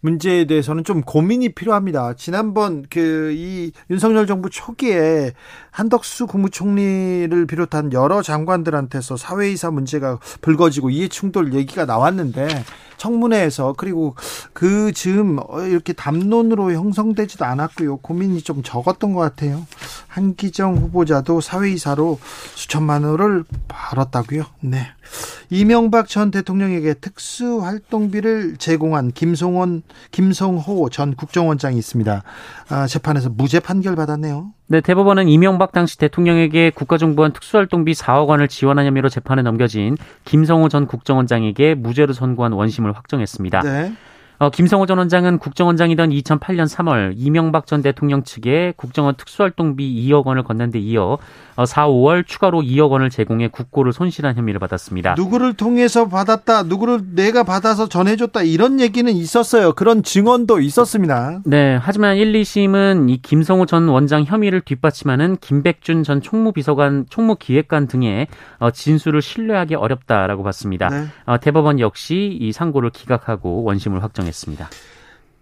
문제에 0.00 0.44
대해서는 0.46 0.84
좀 0.84 1.02
고민이 1.02 1.50
필요합니다. 1.50 2.14
지난번 2.14 2.84
그 2.88 3.28
이 3.38 3.72
윤석열 3.90 4.26
정부 4.26 4.50
초기에 4.50 5.32
한덕수 5.70 6.26
국무총리를 6.26 7.46
비롯한 7.46 7.92
여러 7.92 8.22
장관들한테서 8.22 9.16
사회이사 9.16 9.70
문제가 9.70 10.18
불거지고 10.40 10.90
이해충돌 10.90 11.54
얘기가 11.54 11.84
나왔는데 11.84 12.48
청문회에서 12.96 13.74
그리고 13.76 14.16
그 14.52 14.92
즈음 14.92 15.38
이렇게 15.68 15.92
담론으로 15.92 16.72
형성되지도 16.72 17.44
않았고요. 17.44 17.98
고민이 17.98 18.42
좀 18.42 18.62
적었던 18.62 19.12
것 19.12 19.20
같아요. 19.20 19.66
한기정 20.08 20.78
후보자도 20.78 21.40
사회이사로 21.40 22.18
수천만 22.54 23.04
원을 23.04 23.44
벌었다고요. 23.68 24.44
네. 24.60 24.88
이명박 25.50 26.08
전 26.08 26.30
대통령에게 26.30 26.94
특수활동비를 26.94 28.56
제공한 28.58 29.10
김송원, 29.12 29.82
김성호 30.10 30.90
전 30.90 31.14
국정원장이 31.14 31.78
있습니다. 31.78 32.22
아, 32.68 32.86
재판에서 32.86 33.30
무죄 33.30 33.60
판결 33.60 33.96
받았네요. 33.96 34.52
네, 34.66 34.80
대법원은 34.82 35.28
이명박 35.28 35.72
당시 35.72 35.96
대통령에게 35.96 36.70
국가정보원 36.70 37.32
특수활동비 37.32 37.92
4억 37.92 38.28
원을 38.28 38.48
지원한 38.48 38.86
혐의로 38.86 39.08
재판에 39.08 39.42
넘겨진 39.42 39.96
김성호 40.24 40.68
전 40.68 40.86
국정원장에게 40.86 41.74
무죄로 41.74 42.12
선고한 42.12 42.52
원심을 42.52 42.92
확정했습니다. 42.92 43.60
네. 43.62 43.92
어, 44.40 44.50
김성호 44.50 44.86
전 44.86 44.98
원장은 44.98 45.38
국정원장이던 45.38 46.10
2008년 46.10 46.68
3월 46.68 47.14
이명박 47.16 47.66
전 47.66 47.82
대통령 47.82 48.22
측에 48.22 48.72
국정원 48.76 49.16
특수활동비 49.16 50.06
2억 50.06 50.26
원을 50.26 50.44
건넨 50.44 50.70
데 50.70 50.78
이어 50.78 51.18
4, 51.64 51.86
어, 51.86 51.92
5월 51.92 52.24
추가로 52.24 52.60
2억 52.60 52.90
원을 52.90 53.10
제공해 53.10 53.48
국고를 53.48 53.92
손실한 53.92 54.36
혐의를 54.36 54.60
받았습니다. 54.60 55.14
누구를 55.16 55.54
통해서 55.54 56.08
받았다, 56.08 56.62
누구를 56.64 57.00
내가 57.16 57.42
받아서 57.42 57.88
전해줬다 57.88 58.42
이런 58.42 58.78
얘기는 58.78 59.12
있었어요. 59.12 59.72
그런 59.72 60.04
증언도 60.04 60.60
있었습니다. 60.60 61.40
네, 61.44 61.76
하지만 61.80 62.16
1, 62.16 62.32
2심은 62.32 63.10
이 63.10 63.16
김성호 63.16 63.66
전 63.66 63.88
원장 63.88 64.22
혐의를 64.22 64.60
뒷받침하는 64.60 65.36
김백준 65.40 66.04
전 66.04 66.20
총무비서관, 66.20 67.06
총무기획관 67.10 67.88
등의 67.88 68.28
어, 68.60 68.70
진술을 68.70 69.20
신뢰하기 69.20 69.74
어렵다라고 69.74 70.44
봤습니다. 70.44 70.88
네. 70.88 71.06
대법원 71.40 71.80
역시 71.80 72.36
이 72.40 72.52
상고를 72.52 72.90
기각하고 72.90 73.64
원심을 73.64 74.02
확정 74.02 74.27
했습니다. 74.28 74.48
인정했습니다. 74.48 74.68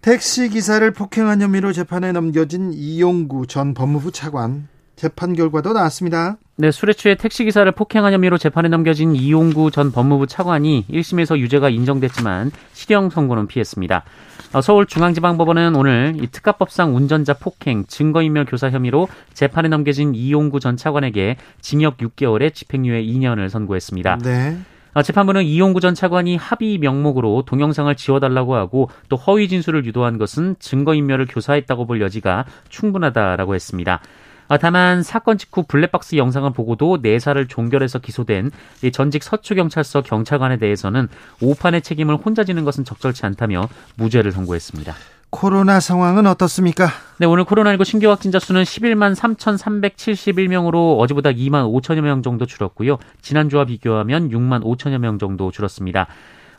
택시 0.01 0.49
기사를 0.49 0.89
폭행한 0.91 1.41
혐의로 1.41 1.73
재판에 1.73 2.11
넘겨진 2.11 2.71
이용구 2.73 3.47
전 3.47 3.73
법무부 3.73 4.11
차관 4.11 4.67
재판 4.95 5.33
결과도 5.33 5.73
나왔습니다. 5.73 6.37
네, 6.55 6.71
술에 6.71 6.93
취해 6.93 7.13
택시 7.13 7.43
기사를 7.43 7.71
폭행한 7.71 8.13
혐의로 8.13 8.39
재판에 8.39 8.67
넘겨진 8.67 9.15
이용구 9.15 9.69
전 9.69 9.91
법무부 9.91 10.25
차관이 10.25 10.85
1심에서 10.89 11.37
유죄가 11.37 11.69
인정됐지만 11.69 12.51
실형 12.73 13.11
선고는 13.11 13.45
피했습니다. 13.45 14.03
어, 14.53 14.61
서울중앙지방법원은 14.61 15.75
오늘 15.75 16.15
이 16.19 16.25
특가법상 16.25 16.95
운전자 16.95 17.33
폭행, 17.33 17.85
증거인멸 17.85 18.45
교사 18.45 18.71
혐의로 18.71 19.07
재판에 19.35 19.67
넘겨진 19.67 20.15
이용구 20.15 20.59
전 20.61 20.77
차관에게 20.77 21.37
징역 21.61 21.97
6개월에 21.97 22.51
집행유예 22.51 23.03
2년을 23.03 23.49
선고했습니다. 23.49 24.17
네. 24.23 24.57
아, 24.93 25.03
재판부는 25.03 25.43
이용구 25.43 25.79
전 25.79 25.93
차관이 25.93 26.35
합의 26.35 26.77
명목으로 26.77 27.43
동영상을 27.45 27.93
지워달라고 27.95 28.55
하고 28.55 28.89
또 29.09 29.15
허위 29.15 29.47
진술을 29.47 29.85
유도한 29.85 30.17
것은 30.17 30.55
증거인멸을 30.59 31.27
교사했다고 31.27 31.85
볼 31.85 32.01
여지가 32.01 32.45
충분하다라고 32.69 33.55
했습니다. 33.55 34.01
아, 34.49 34.57
다만 34.57 35.03
사건 35.03 35.37
직후 35.37 35.63
블랙박스 35.67 36.15
영상을 36.15 36.49
보고도 36.51 36.99
내사를 37.01 37.47
종결해서 37.47 37.99
기소된 37.99 38.51
전직 38.93 39.23
서초경찰서 39.23 40.03
경찰관에 40.03 40.57
대해서는 40.57 41.09
오판의 41.41 41.81
책임을 41.81 42.15
혼자 42.15 42.43
지는 42.43 42.63
것은 42.63 42.85
적절치 42.85 43.25
않다며 43.25 43.67
무죄를 43.95 44.31
선고했습니다. 44.31 44.95
코로나 45.29 45.79
상황은 45.79 46.25
어떻습니까? 46.25 46.89
네, 47.19 47.25
오늘 47.25 47.43
코로나19 47.43 47.83
신규 47.83 48.09
확진자 48.09 48.39
수는 48.39 48.63
11만 48.63 49.15
3,371명으로 49.15 50.99
어제보다 50.99 51.31
2만 51.31 51.71
5천여 51.71 52.01
명 52.01 52.23
정도 52.23 52.45
줄었고요. 52.45 52.97
지난주와 53.21 53.65
비교하면 53.65 54.29
6만 54.29 54.63
5천여 54.63 54.99
명 54.99 55.19
정도 55.19 55.51
줄었습니다. 55.51 56.07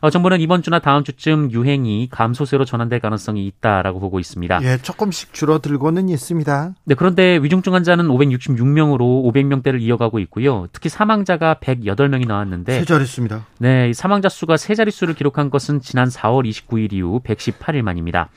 어, 0.01 0.09
정부는 0.09 0.39
이번 0.39 0.61
주나 0.61 0.79
다음 0.79 1.03
주쯤 1.03 1.51
유행이 1.51 2.07
감소세로 2.09 2.63
전환될 2.63 3.01
가능성이 3.01 3.45
있다라고 3.47 3.99
보고 3.99 4.19
있습니다. 4.19 4.61
예, 4.63 4.77
조금씩 4.77 5.33
줄어들고는 5.33 6.07
있습니다. 6.07 6.73
네, 6.85 6.95
그런데 6.95 7.37
위중증 7.37 7.73
환자는 7.73 8.07
566명으로 8.07 8.99
500명대를 8.99 9.81
이어가고 9.81 10.19
있고요. 10.19 10.67
특히 10.71 10.87
사망자가 10.87 11.55
108명이 11.55 12.27
나왔는데 12.27 12.79
세 12.79 12.85
자릿수입니다. 12.85 13.45
네, 13.57 13.91
사망자 13.91 14.29
수가 14.29 14.55
세 14.55 14.73
자릿수를 14.73 15.15
기록한 15.15 15.49
것은 15.49 15.81
지난 15.81 16.07
4월 16.07 16.49
29일 16.49 16.93
이후 16.93 17.19
118일 17.25 17.81
만입니다. 17.81 18.29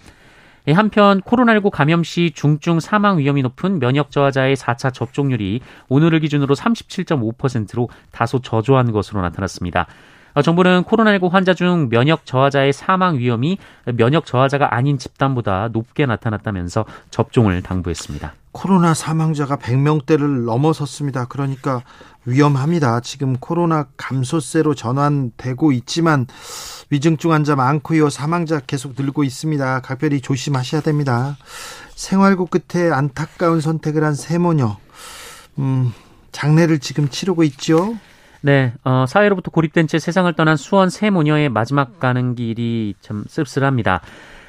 예, 0.69 0.73
한편 0.73 1.21
코로나19 1.23 1.71
감염 1.71 2.05
시 2.05 2.31
중증 2.35 2.79
사망 2.79 3.19
위험이 3.19 3.43
높은 3.43 3.81
면역 3.81 4.13
저하자의 4.13 4.55
4차 4.55 4.95
접종률이 4.95 5.61
오늘을 5.89 6.21
기준으로 6.21 6.55
37.5%로 6.55 7.89
다소 8.13 8.41
저조한 8.41 8.93
것으로 8.93 9.23
나타났습니다. 9.23 9.87
어, 10.35 10.43
정부는 10.43 10.85
코로나19 10.85 11.31
환자 11.31 11.53
중 11.53 11.89
면역 11.91 12.25
저하자의 12.25 12.73
사망 12.73 13.19
위험이 13.19 13.59
면역 13.85 14.25
저하자가 14.25 14.75
아닌 14.75 14.99
집단보다 14.99 15.69
높게 15.73 16.07
나타났다면서 16.07 16.85
접종을 17.11 17.63
당부했습니다. 17.63 18.33
코로나 18.53 18.95
사망자가 18.95 19.57
100명대를 19.57 20.45
넘어섰습니다. 20.45 21.25
그러니까 21.25 21.83
위험합니다. 22.25 23.01
지금 23.01 23.37
코로나 23.39 23.87
감소세로 23.97 24.75
전환되고 24.75 25.73
있지만 25.73 26.27
위중증 26.91 27.33
환자 27.33 27.57
많고요. 27.57 28.11
사망자 28.11 28.61
계속 28.61 28.95
늘고 28.97 29.25
있습니다. 29.25 29.81
각별히 29.81 30.21
조심하셔야 30.21 30.83
됩니다. 30.83 31.37
생활고 31.95 32.47
끝에 32.47 32.91
안타까운 32.91 33.61
선택을 33.61 34.05
한 34.05 34.15
세모녀. 34.15 34.77
음, 35.59 35.93
장례를 36.31 36.79
지금 36.79 37.09
치르고 37.09 37.43
있죠. 37.45 37.97
네, 38.43 38.73
어, 38.85 39.05
사회로부터 39.07 39.51
고립된 39.51 39.87
채 39.87 39.99
세상을 39.99 40.33
떠난 40.35 40.57
수원 40.57 40.91
세 40.91 41.11
모녀의 41.11 41.49
마지막 41.49 42.01
가는 42.01 42.35
길이 42.35 42.95
참 43.01 43.25
씁쓸합니다. 43.29 44.01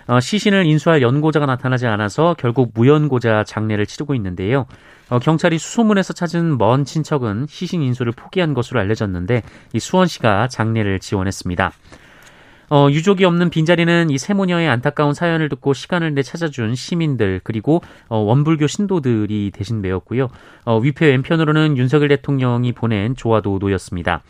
어, 0.08 0.20
시신을 0.20 0.66
인수할 0.66 1.02
연고자가 1.02 1.46
나타나지 1.46 1.88
않아서 1.88 2.36
결국 2.38 2.72
무연고자 2.74 3.44
장례를 3.46 3.86
치르고 3.86 4.16
있는데요. 4.16 4.66
어, 5.10 5.20
경찰이 5.20 5.58
수소문에서 5.58 6.14
찾은 6.14 6.58
먼 6.58 6.86
친척은 6.86 7.48
시신 7.50 7.82
인수를 7.82 8.14
포기한 8.14 8.54
것으로 8.54 8.80
알려졌는데 8.80 9.44
이 9.74 9.80
수원시가 9.80 10.48
장례를 10.48 11.00
지원했습니다. 11.00 11.72
어, 12.70 12.88
유족이 12.90 13.24
없는 13.26 13.50
빈자리는 13.50 14.10
이 14.10 14.18
세모녀의 14.18 14.68
안타까운 14.68 15.14
사연을 15.14 15.50
듣고 15.50 15.74
시간을 15.74 16.16
내 16.16 16.24
찾아준 16.24 16.74
시민들 16.74 17.40
그리고 17.44 17.84
어, 18.08 18.18
원불교 18.18 18.68
신도들이 18.68 19.52
대신 19.54 19.82
메웠고요. 19.82 20.30
어, 20.66 20.80
위패 20.80 21.08
왼편으로는 21.08 21.78
윤석열 21.78 22.08
대통령이 22.08 22.72
보낸 22.72 23.16
조화도 23.16 23.60
놓였습니다. 23.60 24.24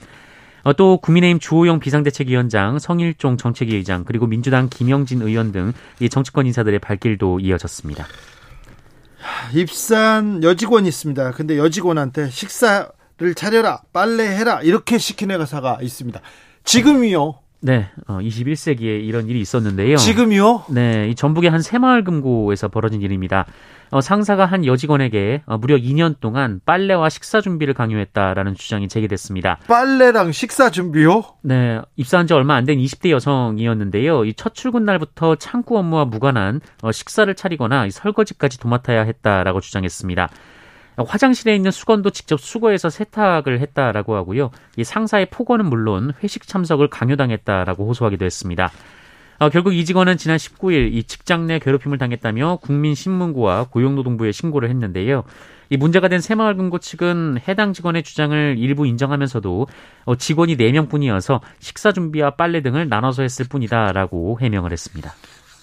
어, 0.64 0.74
또 0.74 0.98
국민의힘 0.98 1.40
주호영 1.40 1.80
비상대책위원장, 1.80 2.80
성일종 2.80 3.38
정책위 3.38 3.76
의장 3.76 4.04
그리고 4.06 4.28
민주당 4.28 4.70
김영진 4.70 5.22
의원 5.22 5.52
등 5.52 5.74
이 6.00 6.10
정치권 6.10 6.46
인사들의 6.48 6.80
발길도 6.80 7.40
이어졌습니다. 7.42 8.06
입산 9.54 10.44
여직원이 10.44 10.88
있습니다. 10.88 11.32
근데 11.32 11.58
여직원한테 11.58 12.30
식사를 12.30 13.36
차려라, 13.36 13.82
빨래해라 13.94 14.62
이렇게 14.62 14.98
시키는 14.98 15.40
회사가 15.42 15.80
있습니다. 15.82 16.20
지금이요. 16.66 17.40
네, 17.66 17.88
어, 18.08 18.18
21세기에 18.20 19.06
이런 19.06 19.30
일이 19.30 19.40
있었는데요. 19.40 19.96
지금요? 19.96 20.66
네, 20.70 21.08
이 21.10 21.16
전북의 21.16 21.50
한 21.50 21.62
새마을 21.62 22.04
금고에서 22.04 22.68
벌어진 22.68 23.02
일입니다. 23.02 23.46
어, 23.90 24.02
상사가 24.02 24.46
한 24.46 24.66
여직원에게 24.66 25.44
어, 25.46 25.58
무려 25.58 25.78
2년 25.78 26.16
동안 26.20 26.60
빨래와 26.66 27.08
식사 27.10 27.40
준비를 27.40 27.74
강요했다라는 27.74 28.56
주장이 28.56 28.90
제기됐습니다. 28.90 29.60
빨래랑 29.68 30.34
식사 30.34 30.72
준비요? 30.72 31.24
네, 31.42 31.80
입사한 31.96 32.28
지 32.28 32.34
얼마 32.34 32.56
안 32.56 32.66
된 32.66 32.80
20대 32.80 33.12
여성이었는데요. 33.12 34.26
이 34.26 34.34
첫 34.36 34.54
출근 34.56 34.84
날부터 34.84 35.36
창구 35.36 35.78
업무와 35.78 36.04
무관한 36.06 36.60
어, 36.82 36.92
식사를 36.92 37.34
차리거나 37.34 37.88
설거지까지 37.90 38.60
도맡아야 38.60 39.04
했다라고 39.04 39.62
주장했습니다. 39.62 40.28
화장실에 40.98 41.56
있는 41.56 41.72
수건도 41.72 42.12
직접 42.12 42.40
수거해서 42.40 42.90
세탁을 42.90 43.60
했다라고 43.60 44.16
하고요. 44.16 44.52
이 44.78 44.84
상사의 44.84 45.28
폭언은 45.32 45.66
물론 45.66 46.14
회식 46.24 46.48
참석을 46.48 46.90
강요당했다라고 46.90 47.88
호소하기도 47.88 48.26
했습니다. 48.26 48.72
어, 49.40 49.50
결국 49.50 49.74
이 49.74 49.84
직원은 49.84 50.18
지난 50.18 50.38
19일 50.38 50.94
이 50.94 51.04
직장 51.04 51.48
내 51.48 51.60
괴롭힘을 51.60 51.98
당했다며 51.98 52.60
국민신문고와 52.62 53.66
고용노동부에 53.72 54.32
신고를 54.32 54.70
했는데요. 54.70 55.24
이 55.70 55.78
문제가 55.78 56.08
된 56.08 56.22
새마을금고 56.22 56.80
측은 56.80 57.40
해당 57.48 57.74
직원의 57.74 58.04
주장을 58.04 58.56
일부 58.58 58.86
인정하면서도 58.86 59.68
어, 60.06 60.16
직원이 60.16 60.56
4명뿐이어서 60.56 61.42
식사 61.60 61.92
준비와 61.92 62.32
빨래 62.32 62.62
등을 62.62 62.90
나눠서 62.90 63.24
했을 63.24 63.46
뿐이다라고 63.50 64.40
해명을 64.40 64.72
했습니다. 64.72 65.14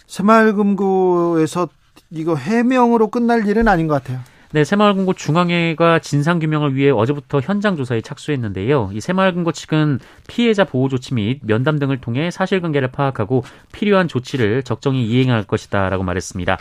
새마을금고에서 0.07 1.69
이거 2.11 2.35
해명으로 2.35 3.09
끝날 3.09 3.47
일은 3.47 3.69
아닌 3.69 3.87
것 3.87 3.95
같아요. 3.95 4.21
네, 4.53 4.65
새마을금고 4.65 5.13
중앙회가 5.13 6.01
진상 6.01 6.41
규명을 6.41 6.75
위해 6.75 6.91
어제부터 6.91 7.41
현장 7.41 7.77
조사에 7.77 8.01
착수했는데요. 8.01 8.91
이 8.93 9.01
새마을금고 9.01 9.53
측은 9.53 10.01
피해자 10.27 10.65
보호 10.65 10.89
조치 10.89 11.15
및 11.15 11.39
면담 11.43 11.79
등을 11.79 12.01
통해 12.01 12.33
사실관계를 12.33 12.89
파악하고 12.89 13.45
필요한 13.71 14.09
조치를 14.09 14.65
적정히 14.65 15.07
이행할 15.07 15.45
것이다라고 15.45 16.03
말했습니다. 16.03 16.59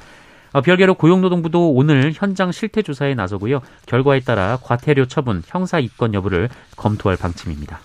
어, 0.52 0.62
별개로 0.62 0.94
고용노동부도 0.96 1.72
오늘 1.74 2.12
현장 2.14 2.52
실태 2.52 2.84
조사에 2.84 3.16
나서고요. 3.16 3.62
결과에 3.88 4.20
따라 4.20 4.60
과태료 4.62 5.08
처분, 5.08 5.42
형사 5.48 5.80
입건 5.80 6.14
여부를 6.14 6.50
검토할 6.76 7.18
방침입니다. 7.18 7.80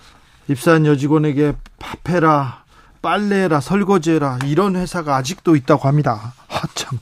입사한 0.47 0.85
여직원에게 0.85 1.53
밥해라, 1.79 2.63
빨래해라, 3.01 3.59
설거지해라 3.59 4.39
이런 4.45 4.75
회사가 4.75 5.15
아직도 5.15 5.55
있다고 5.55 5.87
합니다. 5.87 6.33
아, 6.47 6.61
참. 6.75 6.99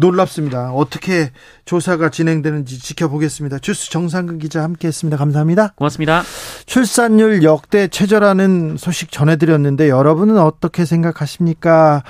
놀랍습니다. 0.00 0.72
어떻게 0.72 1.30
조사가 1.66 2.10
진행되는지 2.10 2.80
지켜보겠습니다. 2.80 3.58
주스 3.58 3.90
정상근 3.90 4.38
기자 4.38 4.62
함께했습니다. 4.62 5.16
감사합니다. 5.16 5.74
고맙습니다. 5.76 6.22
출산율 6.66 7.42
역대 7.42 7.86
최저라는 7.88 8.76
소식 8.78 9.12
전해드렸는데 9.12 9.88
여러분은 9.88 10.38
어떻게 10.38 10.84
생각하십니까? 10.84 12.02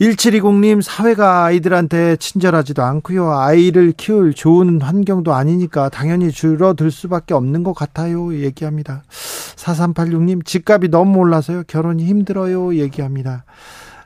1720님 0.00 0.82
사회가 0.82 1.44
아이들한테 1.44 2.16
친절하지도 2.16 2.82
않고요. 2.82 3.32
아이를 3.32 3.92
키울 3.96 4.34
좋은 4.34 4.82
환경도 4.82 5.32
아니니까 5.32 5.88
당연히 5.88 6.30
줄어들 6.32 6.90
수밖에 6.90 7.32
없는 7.32 7.62
것 7.62 7.74
같아요. 7.74 8.34
얘기합니다. 8.34 9.04
4386님 9.08 10.44
집값이 10.44 10.88
너무 10.88 11.20
올라서요. 11.20 11.62
결혼이 11.68 12.04
힘들어요. 12.04 12.74
얘기합니다. 12.76 13.44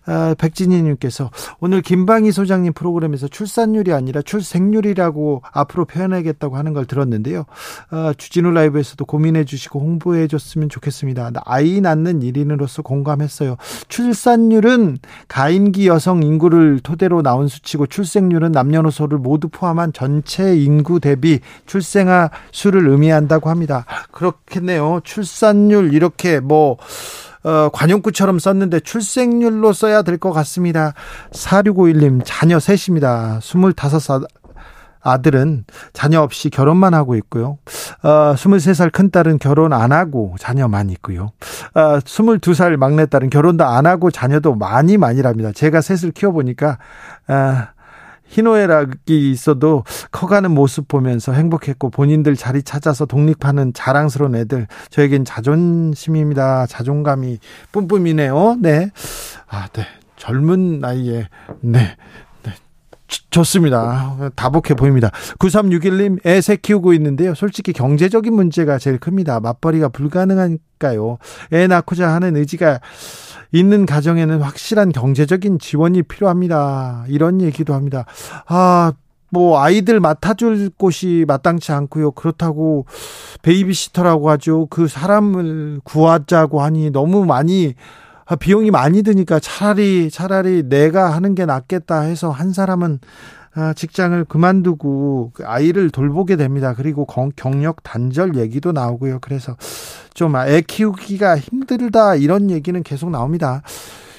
아, 0.09 0.35
백진희님께서 0.39 1.31
오늘 1.61 1.83
김방희 1.83 2.33
소장님 2.33 2.73
프로그램에서 2.73 3.29
출산율이 3.29 3.93
아니라 3.93 4.23
출생률이라고 4.23 5.43
앞으로 5.53 5.85
표현하겠다고 5.85 6.57
하는 6.57 6.73
걸 6.73 6.87
들었는데요. 6.87 7.45
아, 7.91 8.15
주진우 8.17 8.51
라이브에서도 8.51 9.05
고민해 9.05 9.45
주시고 9.45 9.81
홍보해 9.81 10.27
줬으면 10.27 10.71
좋겠습니다. 10.71 11.31
아이 11.45 11.83
낳는 11.83 12.23
일인으로서 12.23 12.81
공감했어요. 12.81 13.57
출산율은 13.89 14.99
가임기 15.29 15.87
여성 15.89 16.23
인구를 16.23 16.81
토대로 16.83 17.21
나온 17.21 17.47
수치고 17.47 17.87
출생률은 17.87 18.53
남녀노소를 18.53 19.19
모두 19.19 19.49
포함한 19.49 19.93
전체 19.93 20.57
인구 20.57 21.01
대비 21.01 21.41
출생아 21.67 22.31
수를 22.51 22.89
의미한다고 22.89 23.51
합니다. 23.51 23.85
그렇겠네요. 24.11 25.01
출산율 25.05 25.93
이렇게 25.93 26.41
뭐 26.41 26.79
어, 27.45 27.69
관용구처럼 27.73 28.39
썼는데 28.39 28.81
출생률로 28.81 29.73
써야 29.73 30.03
될 30.03 30.19
것 30.19 30.33
같습니다. 30.33 30.95
4651님, 31.33 32.23
자녀 32.25 32.59
셋입니다. 32.59 33.39
25살 33.41 34.27
아들은 35.01 35.65
자녀 35.93 36.21
없이 36.21 36.51
결혼만 36.51 36.93
하고 36.93 37.15
있고요. 37.15 37.59
어, 38.03 38.35
23살 38.35 38.93
큰 38.93 39.11
딸은 39.11 39.39
결혼 39.39 39.73
안 39.73 39.93
하고 39.93 40.35
자녀만 40.41 40.91
있고요. 40.91 41.31
어, 41.75 41.99
22살 42.01 42.77
막내 42.77 43.07
딸은 43.07 43.31
결혼도 43.31 43.65
안 43.65 43.87
하고 43.87 44.11
자녀도 44.11 44.57
많이 44.57 44.97
많이랍니다. 44.99 45.53
제가 45.53 45.81
셋을 45.81 46.11
키워보니까, 46.13 46.79
어, 47.29 47.35
희노애락이 48.29 49.31
있어도 49.31 49.85
커가는 50.13 50.51
모습 50.51 50.89
보면서 50.89 51.33
행복했고 51.33 51.91
본인들 51.91 52.37
자리 52.37 52.63
찾아서 52.63 53.07
독립하는 53.07 53.73
자랑스러운 53.73 54.35
애들 54.35 54.67
저에겐 54.91 55.25
자존심입니다. 55.25 56.67
자존감이 56.67 57.39
뿜뿜이네요. 57.73 58.57
네. 58.61 58.91
아, 59.49 59.69
네. 59.73 59.87
젊은 60.17 60.81
나이에 60.81 61.29
네. 61.61 61.97
네. 62.43 62.53
좋습니다. 63.31 64.17
다복해 64.37 64.75
보입니다. 64.75 65.11
9361님, 65.39 66.27
애 66.27 66.41
새 66.41 66.57
키우고 66.57 66.93
있는데요. 66.95 67.35
솔직히 67.35 67.73
경제적인 67.73 68.33
문제가 68.35 68.79
제일 68.79 68.99
큽니다. 68.99 69.41
맞벌이가 69.41 69.89
불가능하니까요. 69.91 71.19
애 71.53 71.67
낳고자 71.67 72.09
하는 72.09 72.37
의지가 72.37 72.81
있는 73.53 73.87
가정에는 73.87 74.41
확실한 74.41 74.93
경제적인 74.93 75.59
지원이 75.59 76.03
필요합니다. 76.03 77.05
이런 77.09 77.41
얘기도 77.41 77.75
합니다. 77.75 78.05
아, 78.47 78.93
뭐 79.31 79.61
아이들 79.61 80.01
맡아줄 80.01 80.71
곳이 80.77 81.25
마땅치 81.29 81.73
않고요. 81.73 82.13
그렇다고 82.13 82.87
베이비시터라고 83.43 84.31
하죠. 84.31 84.67
그 84.71 84.89
사람을 84.89 85.81
구하자고 85.85 86.63
하니 86.63 86.91
너무 86.91 87.25
많이 87.25 87.75
비용이 88.41 88.71
많이 88.71 89.03
드니까 89.03 89.41
차라리 89.41 90.11
차라리 90.11 90.69
내가 90.69 91.15
하는 91.15 91.35
게 91.35 91.47
낫겠다 91.47 92.01
해서 92.01 92.31
한 92.31 92.53
사람은 92.53 93.01
아, 93.01 93.38
직장을 93.75 94.25
그만두고 94.27 95.33
그 95.35 95.45
아이를 95.47 95.91
돌보게 95.91 96.37
됩니다. 96.37 96.75
그리고 96.77 97.07
경력 97.37 97.83
단절 97.83 98.37
얘기도 98.37 98.73
나오고요. 98.73 99.19
그래서 99.21 99.57
좀 100.15 100.35
애 100.37 100.61
키우기가 100.61 101.39
힘들다 101.39 102.17
이런 102.17 102.51
얘기는 102.51 102.83
계속 102.83 103.11
나옵니다. 103.11 103.63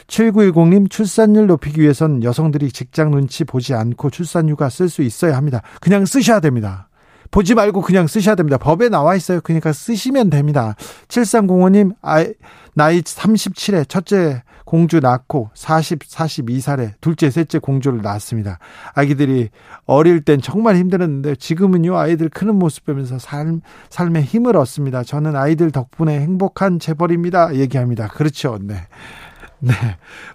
7910님 0.08 0.90
출산율 0.90 1.48
높이기 1.48 1.82
위해선 1.82 2.24
여성들이 2.24 2.72
직장 2.72 3.12
눈치 3.12 3.44
보지 3.44 3.74
않고 3.76 4.10
출산휴가 4.10 4.70
쓸 4.70 4.90
수 4.90 5.04
있어야 5.04 5.38
합니다. 5.38 5.62
그냥 5.82 6.06
쓰셔야 6.06 6.40
됩니다. 6.40 6.90
보지 7.32 7.54
말고 7.54 7.82
그냥 7.82 8.08
쓰셔야 8.08 8.34
됩니다. 8.34 8.58
법에 8.58 8.90
나와 8.90 9.16
있어요. 9.16 9.40
그러니까 9.42 9.72
쓰시면 9.72 10.32
됩니다. 10.32 10.76
7305님, 11.10 11.94
아이, 12.02 12.34
나이 12.74 13.02
37에 13.02 13.88
첫째 13.88 14.42
공주 14.70 15.00
낳고 15.00 15.50
40, 15.56 15.98
42살에 15.98 16.92
둘째, 17.02 17.32
셋째 17.32 17.58
공주를 17.58 18.04
낳았습니다. 18.04 18.60
아기들이 18.94 19.50
어릴 19.86 20.22
땐 20.22 20.40
정말 20.40 20.76
힘들었는데 20.76 21.38
지금은요, 21.38 21.98
아이들 21.98 22.30
크는 22.30 22.54
모습 22.54 22.86
보면서 22.86 23.18
삶, 23.18 23.62
삶에 23.90 24.22
힘을 24.22 24.56
얻습니다. 24.56 25.02
저는 25.02 25.36
아이들 25.36 25.72
덕분에 25.72 26.20
행복한 26.20 26.78
재벌입니다. 26.78 27.56
얘기합니다. 27.56 28.10
그렇죠. 28.10 28.60
네. 28.62 28.76
네. 29.62 29.74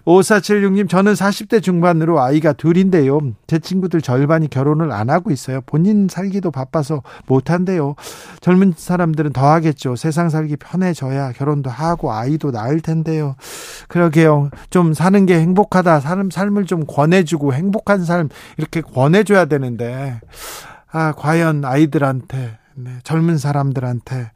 5476님, 0.05 0.87
저는 0.87 1.13
40대 1.13 1.61
중반으로 1.61 2.21
아이가 2.21 2.53
둘인데요. 2.53 3.19
제 3.47 3.57
친구들 3.57 4.01
절반이 4.01 4.49
결혼을 4.49 4.91
안 4.91 5.09
하고 5.09 5.31
있어요. 5.31 5.61
본인 5.65 6.07
살기도 6.09 6.51
바빠서 6.51 7.01
못한대요. 7.25 7.95
젊은 8.41 8.73
사람들은 8.75 9.33
더 9.33 9.49
하겠죠. 9.49 9.95
세상 9.95 10.29
살기 10.29 10.57
편해져야 10.57 11.31
결혼도 11.31 11.69
하고 11.69 12.13
아이도 12.13 12.51
낳을 12.51 12.81
텐데요. 12.81 13.35
그러게요. 13.87 14.51
좀 14.69 14.93
사는 14.93 15.25
게 15.25 15.39
행복하다. 15.39 15.99
삶, 16.01 16.29
삶을 16.29 16.65
좀 16.65 16.85
권해주고 16.85 17.53
행복한 17.53 18.05
삶 18.05 18.29
이렇게 18.57 18.81
권해줘야 18.81 19.45
되는데, 19.45 20.19
아, 20.91 21.13
과연 21.13 21.65
아이들한테, 21.65 22.57
네, 22.75 22.91
젊은 23.03 23.37
사람들한테 23.37 24.31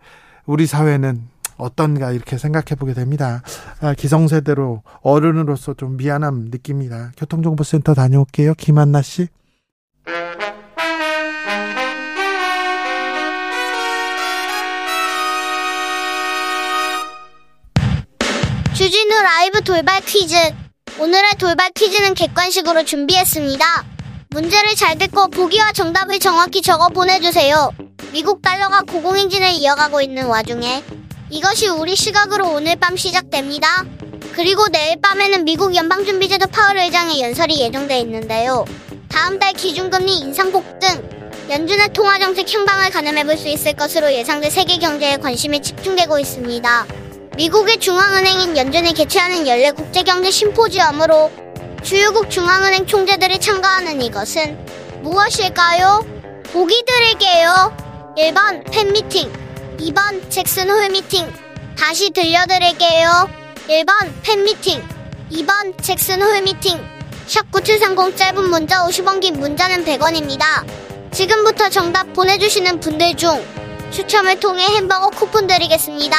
우리 0.45 0.65
사회는 0.65 1.27
어떤가 1.59 2.11
이렇게 2.11 2.37
생각해 2.37 2.75
보게 2.77 2.93
됩니다. 2.93 3.43
아, 3.81 3.93
기성세대로 3.93 4.83
어른으로서 5.01 5.73
좀 5.75 5.97
미안함 5.97 6.49
느낍니다. 6.49 7.11
교통정보센터 7.17 7.93
다녀올게요. 7.93 8.53
김한나 8.55 9.01
씨. 9.01 9.27
주진우 18.73 19.21
라이브 19.21 19.61
돌발 19.61 20.01
퀴즈. 20.01 20.35
오늘의 20.99 21.31
돌발 21.37 21.69
퀴즈는 21.71 22.13
객관식으로 22.13 22.85
준비했습니다. 22.85 23.65
문제를 24.29 24.75
잘 24.75 24.97
듣고 24.97 25.27
보기와 25.27 25.73
정답을 25.73 26.19
정확히 26.19 26.61
적어 26.61 26.87
보내주세요. 26.89 27.71
미국 28.13 28.41
달러가 28.41 28.81
고공행진을 28.81 29.49
이어가고 29.51 30.01
있는 30.01 30.27
와중에 30.27 30.83
이것이 31.29 31.67
우리 31.67 31.95
시각으로 31.95 32.49
오늘 32.49 32.75
밤 32.75 32.97
시작됩니다. 32.97 33.85
그리고 34.33 34.67
내일 34.69 34.99
밤에는 34.99 35.45
미국 35.45 35.75
연방준비제도 35.75 36.47
파월 36.47 36.77
의장의 36.77 37.21
연설이 37.21 37.59
예정돼 37.59 37.99
있는데요. 37.99 38.65
다음 39.09 39.37
달 39.37 39.53
기준금리 39.53 40.17
인상 40.17 40.51
폭등, 40.51 40.87
연준의 41.49 41.93
통화정책 41.93 42.51
향방을 42.53 42.89
가늠해볼 42.89 43.37
수 43.37 43.47
있을 43.47 43.73
것으로 43.73 44.11
예상돼 44.11 44.49
세계 44.49 44.77
경제에 44.77 45.17
관심이 45.17 45.61
집중되고 45.61 46.17
있습니다. 46.17 46.85
미국의 47.37 47.79
중앙은행인 47.79 48.57
연준이 48.57 48.93
개최하는 48.93 49.47
연례 49.47 49.71
국제경제 49.71 50.31
심포지엄으로 50.31 51.31
주요국 51.83 52.29
중앙은행 52.29 52.87
총재들이 52.87 53.39
참가하는 53.39 54.01
이것은 54.01 54.57
무엇일까요? 55.03 56.05
보기 56.51 56.83
드릴게요. 56.85 57.75
1번 58.17 58.69
팬미팅 58.71 59.48
2번 59.79 60.29
잭슨 60.29 60.69
홀 60.69 60.89
미팅. 60.89 61.31
다시 61.77 62.09
들려드릴게요. 62.09 63.29
1번 63.69 64.11
팬 64.23 64.43
미팅. 64.43 64.83
2번 65.31 65.81
잭슨 65.81 66.21
홀 66.21 66.41
미팅. 66.41 66.77
샵9730 67.27 68.17
짧은 68.17 68.49
문자 68.49 68.85
50원 68.85 69.21
긴 69.21 69.39
문자는 69.39 69.85
100원입니다. 69.85 70.43
지금부터 71.11 71.69
정답 71.69 72.11
보내주시는 72.13 72.81
분들 72.81 73.15
중 73.15 73.41
추첨을 73.91 74.39
통해 74.39 74.65
햄버거 74.65 75.09
쿠폰 75.09 75.47
드리겠습니다. 75.47 76.17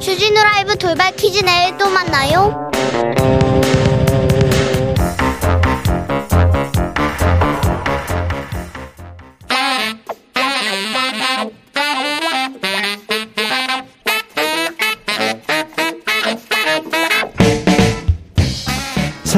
주진우 0.00 0.42
라이브 0.42 0.76
돌발 0.76 1.14
퀴즈 1.16 1.40
내일 1.40 1.76
또 1.76 1.90
만나요. 1.90 2.70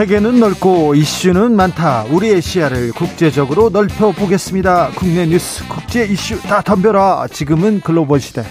세계는 0.09 0.41
넓고 0.41 0.95
이슈는 0.95 1.55
많다. 1.55 2.05
우리의 2.05 2.41
시야를 2.41 2.93
국제적으로 2.93 3.69
넓혀 3.69 4.11
보겠습니다. 4.11 4.89
국내 4.95 5.27
뉴스, 5.27 5.69
국제 5.69 6.07
이슈 6.07 6.41
다 6.41 6.63
덤벼라. 6.63 7.27
지금은 7.31 7.83
글로벌 7.83 8.19
시대. 8.19 8.43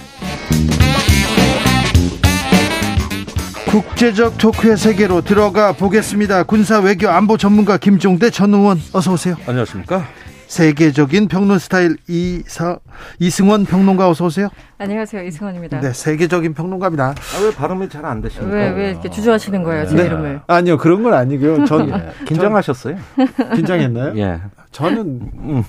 국제적 3.72 4.38
토크의 4.38 4.78
세계로 4.78 5.22
들어가 5.22 5.72
보겠습니다. 5.72 6.44
군사 6.44 6.80
외교 6.80 7.10
안보 7.10 7.38
전문가 7.38 7.78
김종대 7.78 8.30
전 8.30 8.54
의원 8.54 8.80
어서 8.94 9.14
오세요. 9.14 9.36
안녕하십니까? 9.48 10.08
세계적인 10.48 11.28
평론 11.28 11.60
스타일 11.60 11.98
이사 12.08 12.80
이승원 13.20 13.66
평론가 13.66 14.10
어서 14.10 14.26
오세요. 14.26 14.50
안녕하세요 14.78 15.24
이승원입니다. 15.24 15.82
네, 15.82 15.92
세계적인 15.92 16.54
평론가입니다. 16.54 17.10
아, 17.10 17.44
왜 17.44 17.52
발음이 17.52 17.90
잘 17.90 18.06
안 18.06 18.22
되십니까? 18.22 18.56
왜, 18.56 18.70
왜 18.70 18.90
이렇게 18.92 19.10
주저하시는 19.10 19.62
거예요, 19.64 19.86
제 19.88 19.96
네. 19.96 20.06
이름을? 20.06 20.42
아니요 20.48 20.78
그런 20.78 21.04
건 21.04 21.14
아니고요. 21.14 21.66
전 21.68 21.90
예, 21.90 22.12
긴장하셨어요? 22.26 22.96
긴장했나요? 23.56 24.18
예. 24.18 24.40
저는 24.72 25.64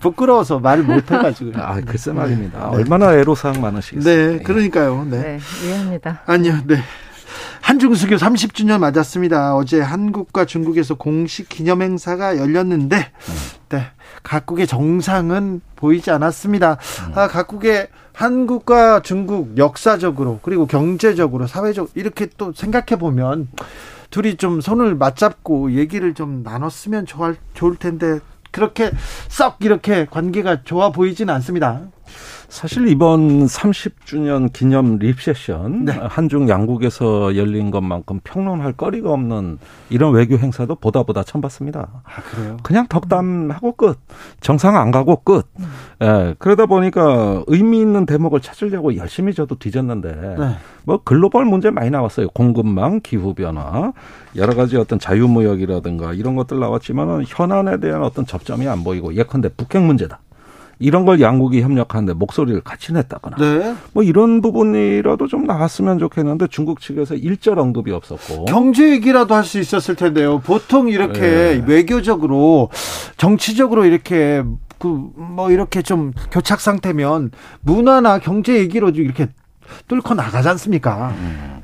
부끄러워서 0.00 0.58
말을 0.60 0.84
못 0.84 1.10
해가지고. 1.10 1.52
아, 1.60 1.80
글쎄 1.80 2.12
말입니다. 2.12 2.68
얼마나 2.68 3.14
애로사항 3.14 3.60
많으시겠어요? 3.60 4.32
네, 4.32 4.42
그러니까요. 4.42 5.06
네. 5.10 5.22
네, 5.22 5.38
이해합니다. 5.64 6.22
아니요, 6.26 6.58
네. 6.66 6.76
한중수교 7.68 8.16
30주년 8.16 8.78
맞았습니다. 8.78 9.54
어제 9.54 9.78
한국과 9.78 10.46
중국에서 10.46 10.94
공식 10.94 11.50
기념 11.50 11.82
행사가 11.82 12.38
열렸는데, 12.38 12.96
네. 13.68 13.82
각국의 14.22 14.66
정상은 14.66 15.60
보이지 15.76 16.10
않았습니다. 16.10 16.78
아, 17.14 17.28
각국의 17.28 17.88
한국과 18.14 19.02
중국 19.02 19.58
역사적으로, 19.58 20.40
그리고 20.40 20.64
경제적으로, 20.64 21.46
사회적으로, 21.46 21.92
이렇게 21.94 22.26
또 22.38 22.54
생각해 22.54 22.98
보면, 22.98 23.48
둘이 24.08 24.36
좀 24.38 24.62
손을 24.62 24.94
맞잡고 24.94 25.72
얘기를 25.72 26.14
좀 26.14 26.42
나눴으면 26.42 27.04
좋을, 27.04 27.36
좋을 27.52 27.76
텐데, 27.76 28.20
그렇게 28.50 28.92
썩 29.28 29.58
이렇게 29.60 30.06
관계가 30.06 30.62
좋아 30.62 30.90
보이진 30.90 31.28
않습니다. 31.28 31.82
사실 32.48 32.88
이번 32.88 33.44
30주년 33.44 34.50
기념 34.52 34.98
립세션 34.98 35.84
네. 35.84 35.92
한중 35.92 36.48
양국에서 36.48 37.36
열린 37.36 37.70
것만큼 37.70 38.20
평론할 38.24 38.72
거리가 38.72 39.12
없는 39.12 39.58
이런 39.90 40.14
외교 40.14 40.36
행사도 40.38 40.74
보다 40.76 41.02
보다 41.02 41.22
처음 41.22 41.42
봤습니다. 41.42 42.02
아, 42.04 42.22
그래요? 42.22 42.56
그냥 42.62 42.86
덕담하고 42.88 43.72
끝. 43.72 43.98
정상 44.40 44.76
안 44.76 44.90
가고 44.90 45.16
끝. 45.16 45.46
예, 46.02 46.34
그러다 46.38 46.64
보니까 46.64 47.44
의미 47.48 47.80
있는 47.80 48.06
대목을 48.06 48.40
찾으려고 48.40 48.96
열심히 48.96 49.34
저도 49.34 49.56
뒤졌는데 49.56 50.36
네. 50.38 50.56
뭐 50.84 51.00
글로벌 51.04 51.44
문제 51.44 51.70
많이 51.70 51.90
나왔어요. 51.90 52.28
공급망, 52.30 53.00
기후 53.02 53.34
변화, 53.34 53.92
여러 54.36 54.54
가지 54.54 54.78
어떤 54.78 54.98
자유무역이라든가 54.98 56.14
이런 56.14 56.34
것들 56.34 56.58
나왔지만은 56.58 57.24
현안에 57.26 57.78
대한 57.78 58.02
어떤 58.02 58.24
접점이 58.24 58.66
안 58.66 58.84
보이고 58.84 59.14
예컨대 59.14 59.50
북핵 59.50 59.82
문제다. 59.82 60.20
이런 60.78 61.04
걸 61.04 61.20
양국이 61.20 61.60
협력하는데 61.62 62.14
목소리를 62.14 62.60
같이 62.60 62.92
냈다거나 62.92 63.36
네. 63.36 63.74
뭐 63.92 64.02
이런 64.02 64.40
부분이라도 64.40 65.26
좀 65.26 65.44
나왔으면 65.44 65.98
좋겠는데 65.98 66.46
중국 66.48 66.80
측에서 66.80 67.14
일절 67.14 67.58
언급이 67.58 67.90
없었고 67.92 68.44
경제 68.44 68.90
얘기라도 68.90 69.34
할 69.34 69.44
수 69.44 69.58
있었을 69.58 69.94
텐데요. 69.96 70.40
보통 70.40 70.88
이렇게 70.90 71.20
네. 71.20 71.64
외교적으로 71.66 72.68
정치적으로 73.16 73.84
이렇게 73.84 74.42
그 74.78 75.10
뭐 75.38 75.50
이렇게 75.50 75.82
좀 75.82 76.12
교착 76.30 76.60
상태면 76.60 77.30
문화나 77.60 78.18
경제 78.18 78.58
얘기로 78.58 78.92
좀 78.92 79.04
이렇게 79.04 79.28
뚫고 79.86 80.14
나가지 80.14 80.48
않습니까? 80.48 81.12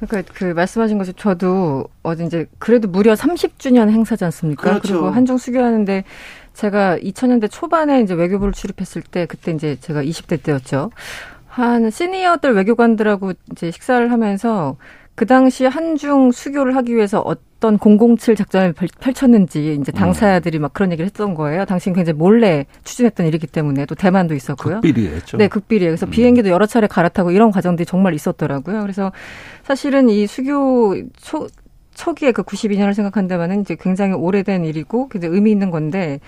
그러니까 0.00 0.32
그 0.34 0.44
말씀하신 0.44 0.98
것이 0.98 1.12
저도 1.16 1.86
어제 2.02 2.24
이제 2.24 2.46
그래도 2.58 2.86
무려 2.88 3.14
30주년 3.14 3.90
행사지 3.90 4.24
않습니까? 4.24 4.62
그렇죠. 4.62 4.94
리고 4.94 5.10
한중 5.10 5.38
수교하는데 5.38 6.04
제가 6.54 6.96
2000년대 6.98 7.50
초반에 7.50 8.00
이제 8.00 8.14
외교부를 8.14 8.52
출입했을 8.52 9.02
때 9.02 9.26
그때 9.26 9.52
이제 9.52 9.76
제가 9.80 10.02
20대 10.02 10.42
때였죠. 10.42 10.90
한 11.46 11.90
시니어들 11.90 12.54
외교관들하고 12.54 13.32
이제 13.52 13.70
식사를 13.70 14.10
하면서 14.10 14.76
그 15.14 15.26
당시 15.26 15.64
한중 15.66 16.32
수교를 16.32 16.74
하기 16.76 16.94
위해서 16.96 17.20
어떤 17.20 17.78
007 17.78 18.34
작전을 18.34 18.72
펼- 18.72 18.88
펼쳤는지 19.00 19.78
이제 19.80 19.92
당사자들이 19.92 20.58
막 20.58 20.72
그런 20.72 20.90
얘기를 20.90 21.06
했던 21.06 21.34
거예요. 21.34 21.64
당시는 21.64 21.94
굉장히 21.94 22.18
몰래 22.18 22.66
추진했던 22.82 23.26
일이기 23.26 23.46
때문에 23.46 23.86
또 23.86 23.94
대만도 23.94 24.34
있었고요. 24.34 24.80
극비리했죠. 24.80 25.36
네, 25.36 25.46
극비리에. 25.46 25.86
그래서 25.88 26.06
음. 26.06 26.10
비행기도 26.10 26.48
여러 26.48 26.66
차례 26.66 26.88
갈아타고 26.88 27.30
이런 27.30 27.52
과정들이 27.52 27.86
정말 27.86 28.14
있었더라고요. 28.14 28.82
그래서 28.82 29.12
사실은 29.62 30.08
이 30.08 30.26
수교 30.26 30.96
초, 31.20 31.46
초기에 31.94 32.32
그 32.32 32.42
92년을 32.42 32.92
생각한다면은 32.92 33.62
이제 33.62 33.76
굉장히 33.80 34.12
오래된 34.12 34.64
일이고 34.64 35.08
굉장히 35.08 35.34
의미 35.34 35.50
있는 35.50 35.70
건데 35.70 36.20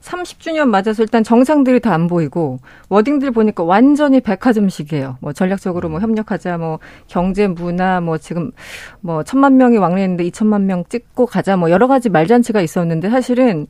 30주년 0.00 0.68
맞아서 0.68 1.02
일단 1.02 1.22
정상들이 1.22 1.80
다 1.80 1.90
안 1.90 2.06
보이고 2.06 2.60
워딩들 2.88 3.32
보니까 3.32 3.64
완전히 3.64 4.20
백화점식이에요. 4.20 5.18
뭐 5.20 5.32
전략적으로 5.32 5.88
뭐 5.88 5.98
협력하자, 6.00 6.56
뭐 6.58 6.78
경제, 7.08 7.48
문화, 7.48 8.00
뭐 8.00 8.16
지금 8.16 8.52
뭐 9.00 9.22
천만 9.24 9.56
명이 9.56 9.76
왕래했는데 9.76 10.24
2천만 10.30 10.62
명 10.62 10.84
찍고 10.88 11.26
가자, 11.26 11.56
뭐 11.56 11.70
여러 11.70 11.88
가지 11.88 12.08
말잔치가 12.08 12.60
있었는데 12.60 13.10
사실은 13.10 13.66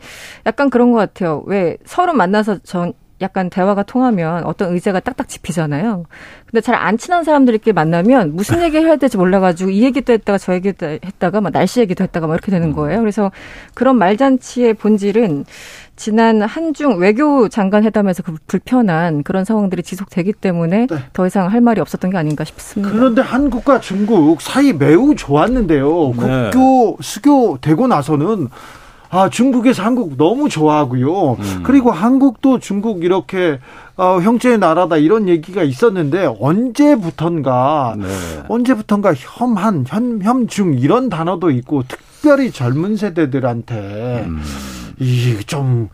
약간 0.46 0.70
그런 0.70 0.92
것 0.92 0.98
같아요. 0.98 1.42
왜 1.46 1.76
서로 1.84 2.12
만나서 2.12 2.58
전 2.58 2.92
약간 3.20 3.50
대화가 3.50 3.82
통하면 3.82 4.44
어떤 4.44 4.72
의제가 4.72 5.00
딱딱 5.00 5.28
짚히잖아요. 5.28 6.04
근데 6.46 6.60
잘 6.60 6.74
안 6.80 6.96
친한 6.98 7.24
사람들끼리 7.24 7.72
만나면 7.74 8.34
무슨 8.34 8.62
얘기 8.64 8.78
해야 8.78 8.96
될지 8.96 9.16
몰라가지고 9.16 9.70
이 9.70 9.82
얘기도 9.82 10.12
했다가 10.14 10.38
저 10.38 10.54
얘기도 10.54 10.86
했다가 10.86 11.40
막 11.40 11.52
날씨 11.52 11.80
얘기도 11.80 12.02
했다가 12.04 12.26
막 12.26 12.34
이렇게 12.34 12.50
되는 12.50 12.72
거예요. 12.72 13.00
그래서 13.00 13.30
그런 13.74 13.96
말잔치의 13.98 14.74
본질은 14.74 15.44
지난 15.96 16.40
한중 16.40 16.98
외교 16.98 17.50
장관 17.50 17.84
회담에서 17.84 18.22
그 18.22 18.34
불편한 18.46 19.22
그런 19.22 19.44
상황들이 19.44 19.82
지속되기 19.82 20.32
때문에 20.32 20.86
네. 20.86 20.96
더 21.12 21.26
이상 21.26 21.52
할 21.52 21.60
말이 21.60 21.78
없었던 21.82 22.10
게 22.10 22.16
아닌가 22.16 22.42
싶습니다. 22.44 22.90
그런데 22.90 23.20
한국과 23.20 23.80
중국 23.80 24.40
사이 24.40 24.72
매우 24.72 25.14
좋았는데요. 25.14 26.14
네. 26.16 26.50
국교 26.52 26.96
수교 27.02 27.58
되고 27.60 27.86
나서는 27.86 28.48
아 29.10 29.28
중국에서 29.28 29.82
한국 29.82 30.16
너무 30.16 30.48
좋아하고요. 30.48 31.32
음. 31.32 31.62
그리고 31.64 31.90
한국도 31.90 32.60
중국 32.60 33.02
이렇게 33.02 33.58
어, 33.96 34.20
형제의 34.20 34.58
나라다 34.58 34.98
이런 34.98 35.28
얘기가 35.28 35.64
있었는데 35.64 36.36
언제부턴가 36.38 37.96
네. 37.98 38.06
언제부턴가 38.48 39.14
혐한 39.14 39.84
현 39.86 40.22
혐중 40.22 40.78
이런 40.78 41.08
단어도 41.08 41.50
있고 41.50 41.82
특별히 41.88 42.52
젊은 42.52 42.96
세대들한테 42.96 44.24
음. 44.28 44.42
이좀 45.00 45.88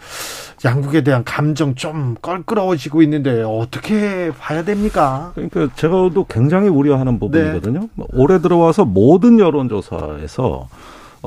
양국에 0.64 1.02
대한 1.02 1.24
감정 1.24 1.74
좀 1.74 2.16
껄끄러워지고 2.20 3.00
있는데 3.02 3.42
어떻게 3.42 4.31
봐야 4.38 4.64
됩니까? 4.64 5.33
그러니까 5.35 5.68
제가도 5.74 6.26
굉장히 6.29 6.68
우려하는 6.68 7.18
부분이거든요. 7.18 7.88
뭐 7.94 8.07
올해 8.12 8.40
들어와서 8.40 8.85
모든 8.85 9.38
여론조사에서 9.38 10.68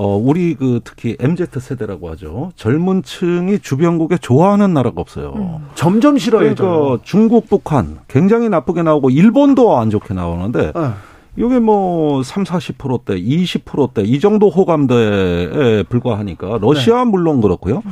어 0.01 0.15
우리 0.15 0.55
그 0.55 0.79
특히 0.85 1.17
MZ 1.19 1.47
세대라고 1.59 2.09
하죠. 2.11 2.51
젊은 2.55 3.03
층이 3.03 3.59
주변국에 3.59 4.17
좋아하는 4.17 4.73
나라가 4.73 5.01
없어요. 5.01 5.59
점점 5.75 6.17
싫어해져요. 6.17 6.55
그러니까 6.79 7.03
중국, 7.03 7.49
북한 7.49 7.99
굉장히 8.07 8.47
나쁘게 8.47 8.81
나오고 8.81 9.09
일본도 9.09 9.77
안 9.77 9.89
좋게 9.89 10.13
나오는데 10.13 10.71
어. 10.73 10.93
이게 11.35 11.59
뭐 11.59 12.23
3, 12.23 12.45
40%대, 12.45 13.15
20%대 13.21 14.03
이 14.03 14.21
정도 14.21 14.49
호감도에 14.49 15.83
불과하니까 15.89 16.59
러시아 16.61 17.03
물론 17.03 17.41
그렇고요. 17.41 17.83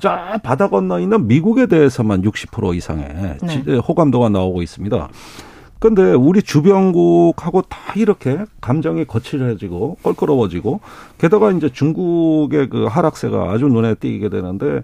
저 0.00 0.10
바다 0.42 0.68
건너 0.68 0.98
있는 0.98 1.28
미국에 1.28 1.66
대해서만 1.66 2.22
60% 2.22 2.74
이상의 2.76 3.36
지- 3.48 3.70
호감도가 3.76 4.30
나오고 4.30 4.62
있습니다. 4.62 5.08
근데 5.82 6.12
우리 6.12 6.44
주변국하고 6.44 7.62
다 7.62 7.76
이렇게 7.96 8.38
감정이 8.60 9.04
거칠어지고 9.04 9.96
껄끄러워지고 10.04 10.78
게다가 11.18 11.50
이제 11.50 11.68
중국의 11.70 12.68
그 12.68 12.84
하락세가 12.84 13.50
아주 13.50 13.66
눈에 13.66 13.96
띄게 13.96 14.28
되는데 14.28 14.82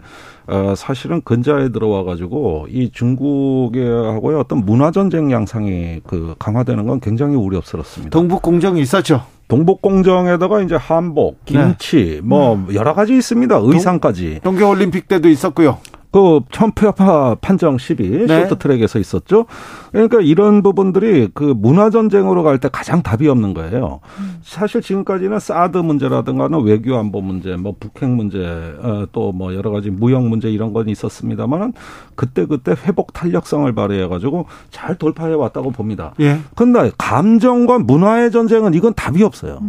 어, 0.48 0.74
사실은 0.76 1.20
근자에 1.22 1.68
들어와 1.68 2.02
가지고 2.02 2.66
이 2.68 2.90
중국하고의 2.90 4.40
어떤 4.40 4.66
문화 4.66 4.90
전쟁 4.90 5.30
양상이 5.30 6.00
그 6.04 6.34
강화되는 6.40 6.84
건 6.84 6.98
굉장히 6.98 7.36
우려스럽습니다. 7.36 8.10
동북 8.10 8.42
공정이 8.42 8.80
있었죠. 8.80 9.22
동북 9.46 9.80
공정에다가 9.80 10.62
이제 10.62 10.74
한복, 10.74 11.44
김치, 11.44 12.20
뭐 12.24 12.66
여러 12.74 12.92
가지 12.92 13.16
있습니다. 13.16 13.56
의상까지. 13.62 14.40
동계 14.42 14.64
올림픽 14.64 15.06
때도 15.06 15.28
있었고요. 15.28 15.78
그 16.10 16.40
천표파 16.50 17.36
판정 17.40 17.76
시비 17.76 18.26
네. 18.26 18.48
쇼트 18.48 18.58
트랙에서 18.58 18.98
있었죠. 18.98 19.44
그러니까 19.92 20.20
이런 20.20 20.62
부분들이 20.62 21.28
그 21.34 21.54
문화 21.56 21.90
전쟁으로 21.90 22.42
갈 22.42 22.58
때 22.58 22.68
가장 22.72 23.02
답이 23.02 23.28
없는 23.28 23.54
거예요. 23.54 24.00
사실 24.42 24.80
지금까지는 24.82 25.38
사드 25.38 25.78
문제라든가는 25.78 26.60
외교 26.62 26.96
안보 26.96 27.20
문제, 27.20 27.54
뭐 27.56 27.76
북핵 27.78 28.08
문제, 28.08 28.38
어, 28.82 29.06
또뭐 29.12 29.54
여러 29.54 29.70
가지 29.70 29.90
무역 29.90 30.26
문제 30.26 30.50
이런 30.50 30.72
건 30.72 30.88
있었습니다만은 30.88 31.72
그때 32.16 32.46
그때 32.46 32.74
회복 32.84 33.12
탄력성을 33.12 33.72
발휘해 33.72 34.08
가지고 34.08 34.46
잘 34.70 34.96
돌파해 34.96 35.34
왔다고 35.34 35.70
봅니다. 35.70 36.14
예. 36.20 36.40
근데 36.56 36.90
감정과 36.98 37.78
문화의 37.80 38.30
전쟁은 38.32 38.74
이건 38.74 38.94
답이 38.94 39.22
없어요. 39.22 39.60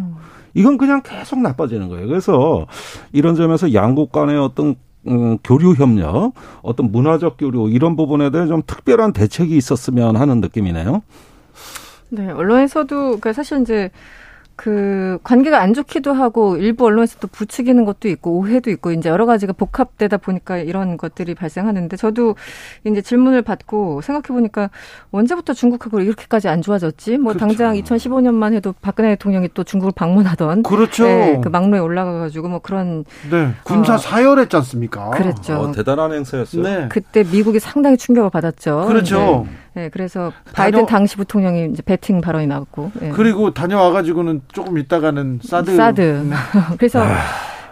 이건 0.55 0.77
그냥 0.79 1.01
계속 1.03 1.39
나빠지는 1.41 1.89
거예요. 1.89 2.07
그래서 2.07 2.65
이런 3.11 3.35
점에서 3.35 3.73
양국 3.73 4.11
간의 4.11 4.37
어떤 4.39 4.75
음, 5.07 5.37
교류 5.43 5.73
협력, 5.73 6.33
어떤 6.61 6.91
문화적 6.91 7.37
교류 7.37 7.69
이런 7.69 7.95
부분에 7.95 8.29
대해 8.31 8.47
좀 8.47 8.61
특별한 8.65 9.13
대책이 9.13 9.55
있었으면 9.55 10.15
하는 10.15 10.41
느낌이네요. 10.41 11.01
네, 12.09 12.29
언론에서도 12.31 12.87
그러니까 12.87 13.33
사실 13.33 13.61
이제 13.61 13.91
그 14.59 15.19
관계가 15.23 15.61
안 15.61 15.73
좋기도 15.73 16.11
하고 16.11 16.57
일부 16.57 16.85
언론에서도 16.85 17.25
부추기는 17.29 17.85
것도 17.85 18.09
있고 18.09 18.31
오해도 18.31 18.69
있고 18.71 18.91
이제 18.91 19.07
여러 19.07 19.25
가지가 19.25 19.53
복합되다 19.53 20.17
보니까 20.17 20.57
이런 20.57 20.97
것들이 20.97 21.33
발생하는데 21.33 21.95
저도 21.95 22.35
이제 22.83 23.01
질문을 23.01 23.41
받고 23.41 24.01
생각해 24.01 24.37
보니까 24.37 24.69
언제부터 25.11 25.53
중국하고 25.53 26.01
이렇게까지 26.01 26.49
안 26.49 26.61
좋아졌지? 26.61 27.19
뭐 27.19 27.31
그렇죠. 27.31 27.47
당장 27.47 27.75
2015년만 27.75 28.51
해도 28.51 28.75
박근혜 28.81 29.11
대통령이 29.11 29.47
또 29.53 29.63
중국을 29.63 29.93
방문하던 29.95 30.63
그렇죠. 30.63 31.05
네, 31.05 31.39
그 31.41 31.47
막로에 31.47 31.79
올라가 31.79 32.19
가지고 32.19 32.49
뭐 32.49 32.59
그런 32.59 33.05
네. 33.31 33.53
군사 33.63 33.93
어. 33.93 33.97
사열했지 33.97 34.57
않습니까? 34.57 35.11
그랬죠. 35.11 35.53
어, 35.53 35.71
대단한 35.71 36.11
행사였어요. 36.11 36.63
네. 36.63 36.89
그때 36.89 37.23
미국이 37.23 37.61
상당히 37.61 37.95
충격을 37.95 38.29
받았죠. 38.29 38.87
그렇죠. 38.89 39.45
네, 39.47 39.55
네, 39.73 39.89
그래서 39.89 40.31
바이든 40.53 40.79
다녀- 40.79 40.85
당시 40.87 41.15
부통령이 41.17 41.69
이제 41.71 41.81
배팅 41.83 42.21
발언이 42.21 42.47
나왔고. 42.47 42.91
네. 42.99 43.09
그리고 43.11 43.53
다녀와가지고는 43.53 44.41
조금 44.51 44.77
있다가는 44.77 45.39
사드. 45.43 45.75
사드. 45.75 46.29
그래서 46.77 47.03
아. 47.03 47.17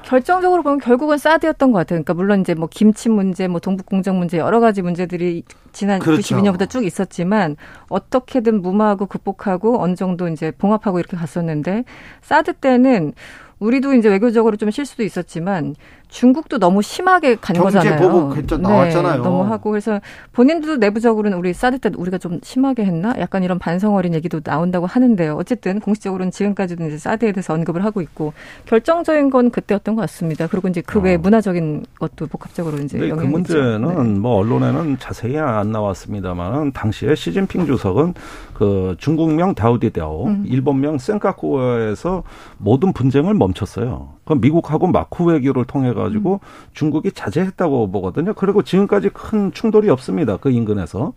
결정적으로 0.04 0.64
보면 0.64 0.80
결국은 0.80 1.18
사드였던 1.18 1.74
것 1.74 1.80
같아요. 1.80 1.98
그러니까 1.98 2.14
물론 2.14 2.40
이제 2.40 2.54
뭐 2.54 2.70
김치 2.72 3.10
문제, 3.10 3.50
뭐 3.50 3.60
동북 3.60 3.86
공정 3.88 4.18
문제 4.18 4.38
여러 4.38 4.62
가지 4.62 4.82
문제들이 4.82 5.44
지난 5.74 6.00
그렇죠. 6.00 6.38
92년부터 6.38 6.70
쭉 6.70 6.86
있었지만 6.86 7.58
어떻게든 7.90 8.62
무마하고 8.62 9.08
극복하고 9.08 9.82
어느 9.82 9.96
정도 9.96 10.30
이제 10.30 10.52
봉합하고 10.58 11.00
이렇게 11.00 11.18
갔었는데 11.18 11.84
사드 12.22 12.54
때는 12.54 13.14
우리도 13.60 13.96
이제 13.96 14.08
외교적으로 14.08 14.56
좀 14.56 14.72
실수도 14.72 15.04
있었지만 15.04 15.76
중국도 16.10 16.58
너무 16.60 16.82
심하게 16.82 17.36
간 17.36 17.56
경제 17.56 17.80
거잖아요. 17.80 18.00
보복 18.00 18.38
했죠. 18.38 18.58
나왔잖아요. 18.58 19.17
네, 19.17 19.24
너무 19.24 19.43
하고 19.43 19.72
그래서 19.72 20.00
본인도 20.32 20.78
내부적으로는 20.78 21.38
우리 21.38 21.54
사드 21.54 21.80
때 21.80 21.91
우리가 21.96 22.17
좀 22.17 22.39
심하게 22.43 22.86
했나? 22.86 23.13
약간 23.20 23.43
이런 23.43 23.60
반성 23.60 23.96
어린 23.96 24.13
얘기도 24.13 24.39
나온다고 24.39 24.86
하는데요. 24.86 25.36
어쨌든 25.36 25.80
공식적으로는 25.80 26.32
지금까지도 26.32 26.86
이제 26.88 26.98
사드에 26.98 27.32
대해서 27.32 27.54
언급을 27.54 27.84
하고 27.84 28.02
있고 28.02 28.34
결정적인 28.65 29.30
건 29.30 29.52
그때였던 29.52 29.96
것 29.96 30.02
같습니다. 30.02 30.48
그리고 30.48 30.67
이제 30.67 30.82
그외 30.82 31.15
어. 31.15 31.17
문화적인 31.17 31.86
것도 32.00 32.28
복합적으로 32.28 32.78
이제 32.78 32.98
근데 32.98 33.15
그. 33.15 33.26
문제는 33.26 34.13
네. 34.13 34.20
뭐 34.20 34.38
언론에는 34.38 34.98
자세히 35.00 35.38
안 35.38 35.72
나왔습니다만은 35.72 36.72
당시에 36.72 37.15
시진핑 37.15 37.65
주석은 37.65 38.13
그 38.54 38.96
중국명 38.98 39.56
다우디다오, 39.56 40.28
음. 40.28 40.43
일본명 40.48 40.98
센카쿠어에서 40.98 42.24
모든 42.58 42.93
분쟁을 42.93 43.34
멈췄어요. 43.34 44.17
그 44.28 44.34
미국하고 44.34 44.88
마쿠 44.88 45.26
외교를 45.26 45.66
통해 45.66 45.94
가지고 45.94 46.34
음. 46.44 46.48
중국이 46.74 47.12
자제했다고 47.13 47.92
보거든요. 47.92 48.34
그리고 48.34 48.62
지금까지 48.62 49.10
큰 49.10 49.52
충돌이 49.54 49.90
없습니다. 49.90 50.38
그 50.38 50.52
인근에서. 50.52 51.13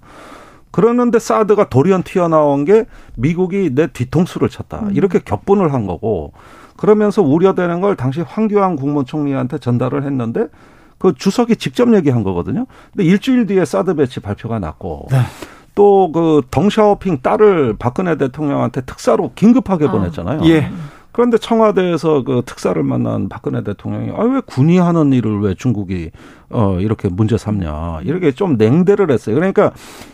그러는데 0.71 1.19
사드가 1.19 1.69
돌연 1.69 2.05
튀어나온 2.05 2.65
게 2.65 2.87
미국이 3.17 3.75
내 3.75 3.89
뒤통수를 3.89 4.49
쳤다. 4.49 4.81
음. 4.85 4.93
이렇게 4.95 5.19
격분을 5.19 5.73
한 5.73 5.87
거고 5.87 6.33
그러면서 6.77 7.23
우려되는 7.23 7.81
걸 7.81 7.97
당시 7.97 8.21
황교안 8.21 8.77
국무총리한테 8.77 9.59
전달을 9.59 10.05
했는데 10.05 10.47
그 10.99 11.13
주석이 11.15 11.57
직접 11.57 11.93
얘기한 11.95 12.23
거거든요. 12.23 12.67
근데 12.93 13.05
일주일 13.05 13.47
뒤에 13.47 13.65
사드 13.65 13.95
배치 13.97 14.21
발표가 14.21 14.61
났고 14.61 15.09
네. 15.11 15.19
또그 15.75 16.43
덩샤오핑 16.51 17.19
딸을 17.23 17.77
박근혜 17.79 18.17
대통령한테 18.17 18.83
특사로 18.83 19.33
긴급하게 19.35 19.89
아. 19.89 19.91
보냈잖아요. 19.91 20.43
예. 20.45 20.71
그런데 21.21 21.37
청와대에서 21.37 22.23
그 22.23 22.41
특사를 22.47 22.83
만난 22.83 23.29
박근혜 23.29 23.63
대통령이 23.63 24.11
아 24.17 24.23
왜 24.23 24.41
군이 24.41 24.79
하는 24.79 25.13
일을 25.13 25.43
왜 25.43 25.55
중국이 25.55 26.13
어 26.49 26.79
이렇게 26.81 27.11
문제 27.11 27.37
삼냐 27.37 28.01
이렇게 28.05 28.33
좀 28.33 28.57
냉대를 28.57 29.11
했어요. 29.11 29.35
그러니까 29.35 29.73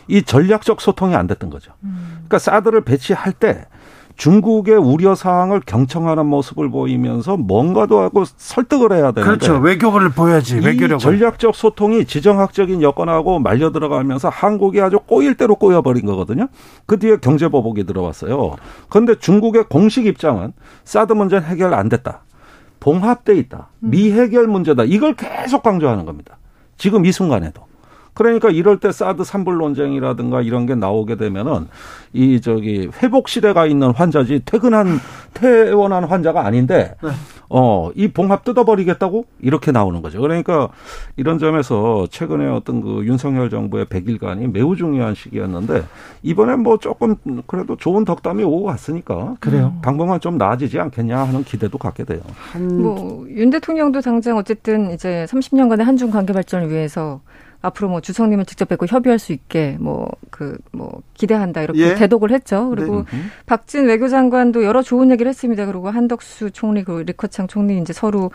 이 0.09 0.23
전략적 0.23 0.81
소통이 0.81 1.15
안 1.15 1.29
됐던 1.29 1.49
거죠. 1.49 1.73
그러니까 1.81 2.41
사드를 2.41 2.81
배치할 2.81 3.35
때 3.35 3.67
중국의 4.17 4.77
우려 4.77 5.15
사항을 5.15 5.61
경청하는 5.67 6.27
모습을 6.27 6.71
보이면서 6.71 7.37
뭔가도 7.37 8.01
하고 8.01 8.25
설득을 8.25 8.93
해야 8.93 9.13
되는데 9.13 9.23
그렇죠. 9.23 9.59
외교를 9.59 10.11
보여야지. 10.11 10.57
이 10.57 10.61
외교력을. 10.61 10.99
전략적 10.99 11.55
소통이 11.55 12.07
지정학적인 12.07 12.81
여건하고 12.83 13.39
말려 13.39 13.73
들어가면서 13.73 14.31
한국이 14.31 14.81
아주 14.81 14.99
꼬일 14.99 15.37
대로 15.37 15.55
꼬여버린 15.55 16.07
거거든요. 16.07 16.49
그 16.87 16.99
뒤에 16.99 17.19
경제보복이 17.19 17.85
들어왔어요. 17.85 18.57
그런데 18.89 19.17
중국의 19.19 19.65
공식 19.69 20.07
입장은 20.07 20.53
사드 20.85 21.13
문제는 21.13 21.47
해결 21.47 21.75
안 21.75 21.89
됐다. 21.91 22.23
봉합돼 22.81 23.37
있다. 23.37 23.69
미해결 23.81 24.47
문제다. 24.47 24.85
이걸 24.85 25.15
계속 25.15 25.63
강조하는 25.63 26.07
겁니다. 26.07 26.39
지금 26.79 27.05
이 27.05 27.13
순간에도. 27.13 27.66
그러니까 28.17 28.51
이럴 28.51 28.81
때 28.81 28.91
사드 28.91 29.23
산불 29.25 29.59
논쟁이라든가 29.59 30.41
이런 30.43 30.67
게 30.67 30.75
나오게 30.75 31.17
되면은 31.17 31.69
이 32.13 32.41
저기 32.41 32.89
회복 33.03 33.29
시대가 33.29 33.67
있는 33.67 33.91
환자지 33.93 34.43
퇴근한 34.45 34.99
퇴원한 35.35 36.05
환자가 36.05 36.45
아닌데 36.47 36.95
어이 37.49 38.09
봉합 38.09 38.43
뜯어버리겠다고 38.45 39.27
이렇게 39.41 39.71
나오는 39.71 40.01
거죠. 40.03 40.21
그러니까 40.21 40.69
이런 41.17 41.39
점에서 41.39 42.07
최근에 42.11 42.49
어떤 42.49 42.81
그 42.81 43.05
윤석열 43.05 43.51
정부의 43.51 43.85
100일간이 43.87 44.51
매우 44.51 44.75
중요한 44.75 45.15
시기였는데 45.15 45.85
이번엔 46.23 46.61
뭐 46.61 46.79
조금 46.79 47.15
그래도 47.47 47.77
좋은 47.77 48.05
덕담이 48.05 48.43
오고 48.43 48.65
갔으니까 48.65 49.37
그래요. 49.39 49.75
당분간 49.83 50.19
좀 50.21 50.39
나아지지 50.39 50.81
않겠냐 50.81 51.19
하는 51.19 51.45
기대도 51.45 51.79
갖게 51.79 52.05
돼요. 52.05 52.21
한 52.53 52.67
뭐 52.81 53.27
윤 53.29 53.51
대통령도 53.51 54.01
당장 54.01 54.39
어쨌든 54.39 54.91
이제 54.93 55.27
30년간의 55.29 55.83
한중 55.85 56.11
관계 56.11 56.33
발전을 56.33 56.71
위해서 56.71 57.21
앞으로 57.67 57.89
뭐 57.89 58.01
주성님을 58.01 58.45
직접 58.47 58.69
뵙고 58.69 58.87
협의할 58.87 59.19
수 59.19 59.33
있게 59.33 59.77
뭐그 59.81 60.59
뭐 60.73 61.03
기대한다 61.15 61.63
이렇게 61.63 61.81
예. 61.81 61.95
대독을 61.95 62.31
했죠. 62.31 62.69
그리고 62.71 63.05
네. 63.11 63.19
박진 63.47 63.87
외교장관도 63.87 64.65
여러 64.65 64.83
좋은 64.83 65.11
얘기를 65.11 65.29
했습니다. 65.29 65.67
그리고 65.67 65.91
한덕수 65.91 66.51
총리 66.53 66.85
그리고 66.85 67.03
리커창 67.03 67.47
총리 67.49 67.79
이제 67.81 67.93
서로 67.93 68.31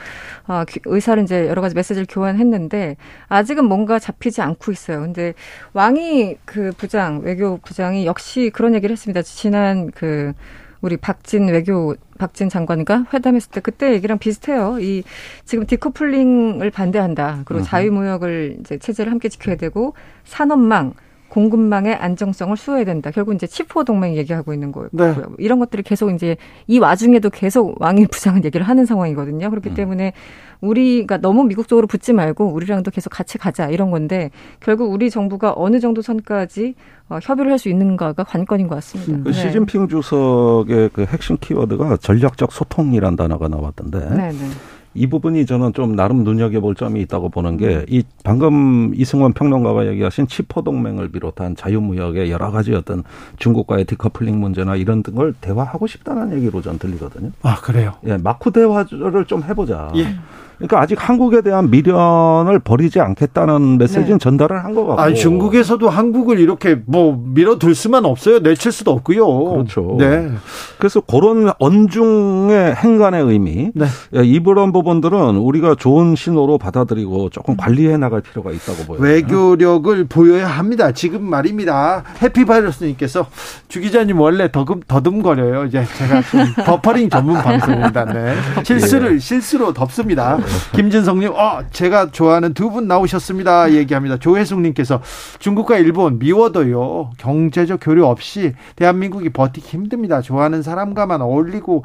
아, 0.47 0.65
귀- 0.67 0.79
의사를 0.85 1.21
이제 1.23 1.47
여러 1.47 1.61
가지 1.61 1.75
메시지를 1.75 2.05
교환했는데 2.09 2.97
아직은 3.29 3.65
뭔가 3.65 3.99
잡히지 3.99 4.41
않고 4.41 4.71
있어요. 4.71 5.01
근데 5.01 5.33
왕이 5.73 6.37
그 6.45 6.71
부장 6.77 7.21
외교 7.23 7.57
부장이 7.57 8.05
역시 8.05 8.51
그런 8.53 8.73
얘기를 8.75 8.91
했습니다. 8.93 9.21
지난 9.21 9.91
그 9.91 10.33
우리 10.81 10.97
박진 10.97 11.47
외교 11.47 11.95
박진 12.17 12.49
장관과 12.49 13.07
회담했을 13.13 13.51
때 13.51 13.61
그때 13.61 13.93
얘기랑 13.93 14.17
비슷해요. 14.17 14.79
이 14.79 15.03
지금 15.45 15.65
디커플링을 15.65 16.69
반대한다. 16.71 17.43
그리고. 17.45 17.63
자유무역을 17.63 18.57
이제 18.59 18.77
체제를 18.77 19.11
함께 19.11 19.29
지켜야 19.29 19.55
되고 19.55 19.93
산업망 20.25 20.93
공급망의 21.31 21.95
안정성을 21.95 22.57
수호해야 22.57 22.83
된다. 22.83 23.09
결국 23.09 23.33
이제 23.33 23.47
치포 23.47 23.85
동맹 23.85 24.15
얘기하고 24.17 24.53
있는 24.53 24.73
거고요. 24.73 24.89
네. 24.91 25.15
이런 25.37 25.59
것들을 25.59 25.81
계속 25.83 26.11
이제 26.11 26.35
이 26.67 26.77
와중에도 26.77 27.29
계속 27.29 27.81
왕이 27.81 28.07
부장은 28.07 28.43
얘기를 28.43 28.67
하는 28.67 28.85
상황이거든요. 28.85 29.49
그렇기 29.49 29.69
음. 29.69 29.73
때문에 29.73 30.11
우리가 30.59 31.17
너무 31.17 31.45
미국 31.45 31.69
쪽으로 31.69 31.87
붙지 31.87 32.11
말고 32.11 32.51
우리랑도 32.53 32.91
계속 32.91 33.09
같이 33.11 33.37
가자 33.37 33.69
이런 33.69 33.91
건데 33.91 34.29
결국 34.59 34.91
우리 34.91 35.09
정부가 35.09 35.53
어느 35.55 35.79
정도 35.79 36.01
선까지 36.01 36.75
어, 37.09 37.19
협의를 37.21 37.49
할 37.51 37.61
수 37.61 37.69
있는가가 37.69 38.23
관건인 38.23 38.67
것 38.67 38.75
같습니다. 38.75 39.23
그 39.23 39.29
네. 39.29 39.33
시진핑 39.33 39.87
주석의 39.87 40.89
그 40.93 41.05
핵심 41.05 41.37
키워드가 41.39 41.97
전략적 41.97 42.51
소통이란 42.51 43.15
단어가 43.15 43.47
나왔던데 43.47 43.99
네, 44.09 44.31
네. 44.31 44.47
이 44.93 45.07
부분이 45.07 45.45
저는 45.45 45.73
좀 45.73 45.95
나름 45.95 46.23
눈여겨볼 46.23 46.75
점이 46.75 47.01
있다고 47.01 47.29
보는 47.29 47.53
음. 47.53 47.57
게이 47.57 48.03
방금 48.23 48.91
이승원 48.93 49.33
평론가가 49.33 49.87
얘기하신 49.87 50.27
치포 50.27 50.63
동맹을 50.63 51.11
비롯한 51.11 51.55
자유무역의 51.55 52.29
여러 52.31 52.51
가지 52.51 52.73
어떤 52.73 53.03
중국과의 53.37 53.85
디커플링 53.85 54.39
문제나 54.39 54.75
이런 54.75 55.01
걸 55.03 55.33
대화하고 55.39 55.87
싶다는 55.87 56.35
얘기로 56.37 56.61
전 56.61 56.77
들리거든요. 56.77 57.31
아 57.41 57.55
그래요. 57.61 57.93
예, 58.05 58.17
마쿠 58.17 58.51
대화를 58.51 59.25
좀 59.25 59.43
해보자. 59.43 59.91
예. 59.95 60.15
그러니까 60.61 60.81
아직 60.81 60.97
한국에 61.09 61.41
대한 61.41 61.69
미련을 61.71 62.59
버리지 62.59 62.99
않겠다는 62.99 63.77
메시지는 63.77 64.11
네. 64.13 64.17
전달을 64.17 64.63
한 64.63 64.71
것 64.75 64.85
같고. 64.85 65.01
아 65.01 65.13
중국에서도 65.13 65.89
한국을 65.89 66.39
이렇게 66.39 66.77
뭐 66.85 67.21
밀어둘 67.33 67.75
수만 67.75 68.05
없어요. 68.05 68.39
내칠 68.39 68.71
수도 68.71 68.91
없고요. 68.91 69.25
그렇죠. 69.53 69.95
네. 69.99 70.29
그래서 70.77 71.01
그런 71.01 71.51
언중의 71.59 72.75
행간의 72.75 73.23
의미, 73.23 73.71
네. 73.73 73.85
예, 74.15 74.23
이런 74.23 74.71
부분들은 74.71 75.35
우리가 75.37 75.75
좋은 75.75 76.15
신호로 76.15 76.57
받아들이고 76.57 77.29
조금 77.29 77.57
관리해 77.57 77.97
나갈 77.97 78.21
필요가 78.21 78.51
있다고 78.51 78.83
보여요. 78.85 79.01
외교력을 79.01 80.05
보여야 80.05 80.47
합니다. 80.47 80.91
지금 80.91 81.23
말입니다. 81.23 82.03
해피바이러스님께서 82.21 83.25
주 83.67 83.81
기자님 83.81 84.19
원래 84.19 84.51
더금, 84.51 84.81
더듬거려요. 84.87 85.65
이제 85.65 85.83
제가 85.97 86.21
좀 86.23 86.63
버퍼링 86.65 87.09
전문 87.09 87.35
방송입니다. 87.41 88.05
네. 88.05 88.35
실수를 88.63 89.19
실수로 89.19 89.73
덮습니다. 89.73 90.37
김진성님, 90.73 91.31
어, 91.33 91.63
제가 91.71 92.11
좋아하는 92.11 92.53
두 92.53 92.71
분 92.71 92.87
나오셨습니다. 92.87 93.73
얘기합니다. 93.73 94.17
조혜숙님께서 94.17 95.01
중국과 95.39 95.77
일본 95.77 96.19
미워도요 96.19 97.11
경제적 97.17 97.79
교류 97.81 98.05
없이 98.05 98.53
대한민국이 98.77 99.29
버티기 99.29 99.67
힘듭니다. 99.67 100.21
좋아하는 100.21 100.61
사람과만 100.61 101.21
어울리고 101.21 101.83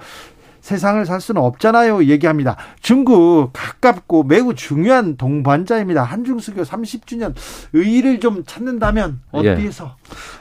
세상을 0.61 1.05
살 1.07 1.21
수는 1.21 1.43
없잖아요. 1.43 2.05
얘기합니다. 2.05 2.57
중국 2.81 3.51
가깝고 3.53 4.25
매우 4.25 4.55
중요한 4.55 5.17
동반자입니다. 5.17 6.03
한중수교 6.03 6.63
30주년 6.63 7.35
의의를 7.73 8.19
좀 8.21 8.43
찾는다면 8.45 9.21
예. 9.45 9.51
어디에서? 9.53 9.97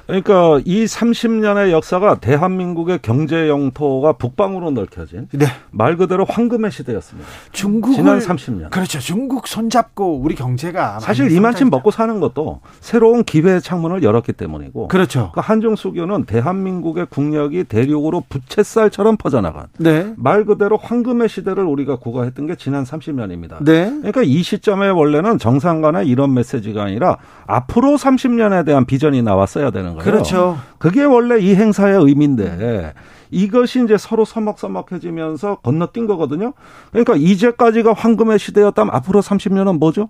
그러니까 0.08 0.62
이 0.66 0.86
30년의 0.86 1.72
역사가 1.72 2.20
대한민국의 2.20 3.00
경제 3.02 3.50
영토가 3.50 4.14
북방으로 4.14 4.72
넓혀진 4.72 5.28
네. 5.32 5.48
말 5.72 5.98
그대로 5.98 6.26
황금의 6.26 6.72
시대였습니다. 6.72 7.28
중국을 7.52 7.96
지난 7.96 8.20
30년. 8.20 8.70
그렇죠. 8.70 9.00
중국 9.00 9.48
손잡고 9.48 10.20
우리 10.20 10.36
경제가 10.36 11.00
사실 11.00 11.32
이만큼. 11.32 11.70
먹고 11.70 11.90
사는 11.90 12.20
것도 12.20 12.60
새로운 12.82 13.24
기회의 13.24 13.62
창문을 13.62 14.04
열었기 14.04 14.34
때문이고 14.34 14.90
그렇죠. 14.90 15.32
그 15.34 15.40
한중 15.40 15.76
수교는 15.76 16.26
대한민국의 16.26 17.08
국력이 17.10 17.64
대륙으로 17.64 18.24
부채살처럼 18.30 19.18
퍼져나간 19.18 19.68
네. 19.80 20.14
말 20.18 20.46
그대로 20.46 20.78
황금의 20.78 21.30
시대를 21.30 21.64
우리가 21.64 21.96
구가했던 21.96 22.46
게 22.46 22.56
지난 22.56 22.84
30년입니다. 22.84 23.64
네. 23.64 23.86
그러니까 23.86 24.22
이 24.24 24.44
시점에 24.44 24.90
원래는 24.90 25.40
정상 25.40 25.82
간의 25.82 26.08
이런 26.08 26.34
메시지가 26.34 26.84
아니라 26.84 27.18
앞으로 27.48 27.96
30년에 27.96 28.66
대한 28.66 28.86
비전이 28.86 29.24
나왔 29.24 29.55
어야 29.56 29.72
되는 29.72 29.96
거예요. 29.96 30.04
그렇죠. 30.04 30.58
그게 30.78 31.04
원래 31.04 31.40
이 31.40 31.56
행사의 31.56 31.98
의미인데 32.04 32.94
이것이 33.32 33.84
이제 33.84 33.98
서로 33.98 34.26
서먹서먹해지면서 34.26 35.56
건너뛴 35.64 36.08
거거든요. 36.08 36.54
그러니까 36.92 37.16
이제까지가 37.16 37.94
황금의 37.94 38.40
시대였다면 38.40 38.94
앞으로 38.94 39.22
30년은 39.22 39.80
뭐죠? 39.80 40.10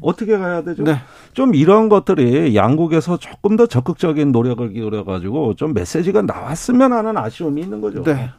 어떻게 0.00 0.36
가야 0.36 0.62
되죠? 0.62 0.82
네. 0.82 0.96
좀 1.32 1.54
이런 1.54 1.88
것들이 1.88 2.56
양국에서 2.56 3.16
조금 3.18 3.56
더 3.56 3.66
적극적인 3.66 4.32
노력을 4.32 4.68
기울여 4.72 5.04
가지고 5.04 5.54
좀 5.54 5.72
메시지가 5.72 6.22
나왔으면 6.22 6.92
하는 6.92 7.16
아쉬움이 7.16 7.60
있는 7.60 7.80
거죠. 7.80 8.02
네. 8.02 8.30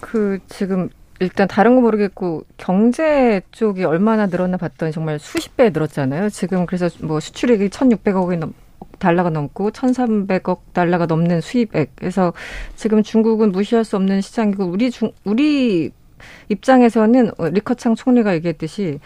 그 0.00 0.38
지금 0.48 0.88
일단 1.18 1.46
다른 1.46 1.74
거 1.74 1.82
모르겠고 1.82 2.44
경제 2.56 3.42
쪽이 3.52 3.84
얼마나 3.84 4.26
늘었나 4.26 4.56
봤더니 4.56 4.92
정말 4.92 5.18
수십 5.18 5.56
배 5.56 5.70
늘었잖아요. 5.70 6.30
지금 6.30 6.64
그래서 6.64 6.88
뭐 7.02 7.20
수출액이 7.20 7.68
1,600억이 7.68 8.38
넘 8.38 8.54
달러가 9.00 9.30
넘고 9.30 9.72
1,300억 9.72 10.58
달러가 10.72 11.06
넘는 11.06 11.40
수입액. 11.40 11.96
그래서 11.96 12.32
지금 12.76 13.02
중국은 13.02 13.50
무시할 13.50 13.84
수 13.84 13.96
없는 13.96 14.20
시장이고 14.20 14.64
우리 14.64 14.92
중 14.92 15.10
우리 15.24 15.90
입장에서는 16.48 17.32
리커창 17.52 17.96
총리가 17.96 18.34
얘기했듯이 18.34 19.00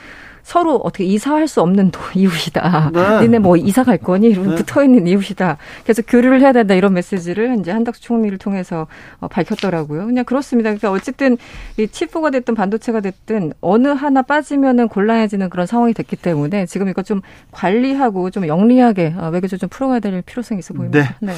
서로 0.44 0.76
어떻게 0.76 1.04
이사할 1.04 1.48
수 1.48 1.62
없는 1.62 1.90
이웃이다. 2.14 2.90
네. 2.92 3.20
니네 3.22 3.38
뭐 3.38 3.56
이사 3.56 3.82
갈 3.82 3.96
거니? 3.96 4.28
이러면 4.28 4.50
네. 4.50 4.56
붙어 4.56 4.84
있는 4.84 5.06
이웃이다. 5.06 5.56
그래서 5.82 6.02
교류를 6.02 6.42
해야 6.42 6.52
된다 6.52 6.74
이런 6.74 6.92
메시지를 6.92 7.56
이제 7.58 7.72
한덕수 7.72 8.02
총리를 8.02 8.36
통해서 8.38 8.86
어, 9.20 9.28
밝혔더라고요. 9.28 10.04
그냥 10.06 10.24
그렇습니다. 10.26 10.68
그러니까 10.68 10.92
어쨌든 10.92 11.38
이 11.78 11.88
칩프가 11.88 12.30
됐든 12.30 12.54
반도체가 12.54 13.00
됐든 13.00 13.54
어느 13.62 13.88
하나 13.88 14.20
빠지면은 14.20 14.88
곤란해지는 14.88 15.48
그런 15.48 15.66
상황이 15.66 15.94
됐기 15.94 16.16
때문에 16.16 16.66
지금 16.66 16.88
이거 16.88 17.02
좀 17.02 17.22
관리하고 17.50 18.30
좀 18.30 18.46
영리하게 18.46 19.14
어, 19.16 19.30
외교적 19.30 19.58
좀 19.58 19.70
풀어가야 19.70 20.00
될 20.00 20.20
필요성이 20.20 20.58
있어 20.58 20.74
보입니다. 20.74 21.16
네. 21.20 21.32
네. 21.32 21.34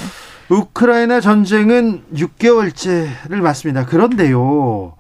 우크라이나 0.48 1.20
전쟁은 1.20 2.02
6개월째를 2.12 3.36
맞습니다. 3.36 3.86
그런데요. 3.86 4.94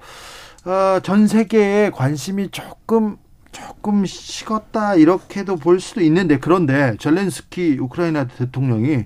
어, 0.64 1.00
전 1.02 1.26
세계에 1.26 1.90
관심이 1.90 2.50
조금 2.50 3.16
조금 3.56 4.04
식었다 4.04 4.96
이렇게도 4.96 5.56
볼 5.56 5.80
수도 5.80 6.02
있는데 6.02 6.38
그런데 6.38 6.94
젤렌스키 6.98 7.78
우크라이나 7.80 8.26
대통령이 8.26 9.04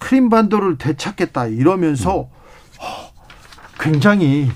크림반도를 0.00 0.76
되찾겠다 0.76 1.46
이러면서 1.46 2.28
어, 2.80 3.12
굉장히 3.78 4.48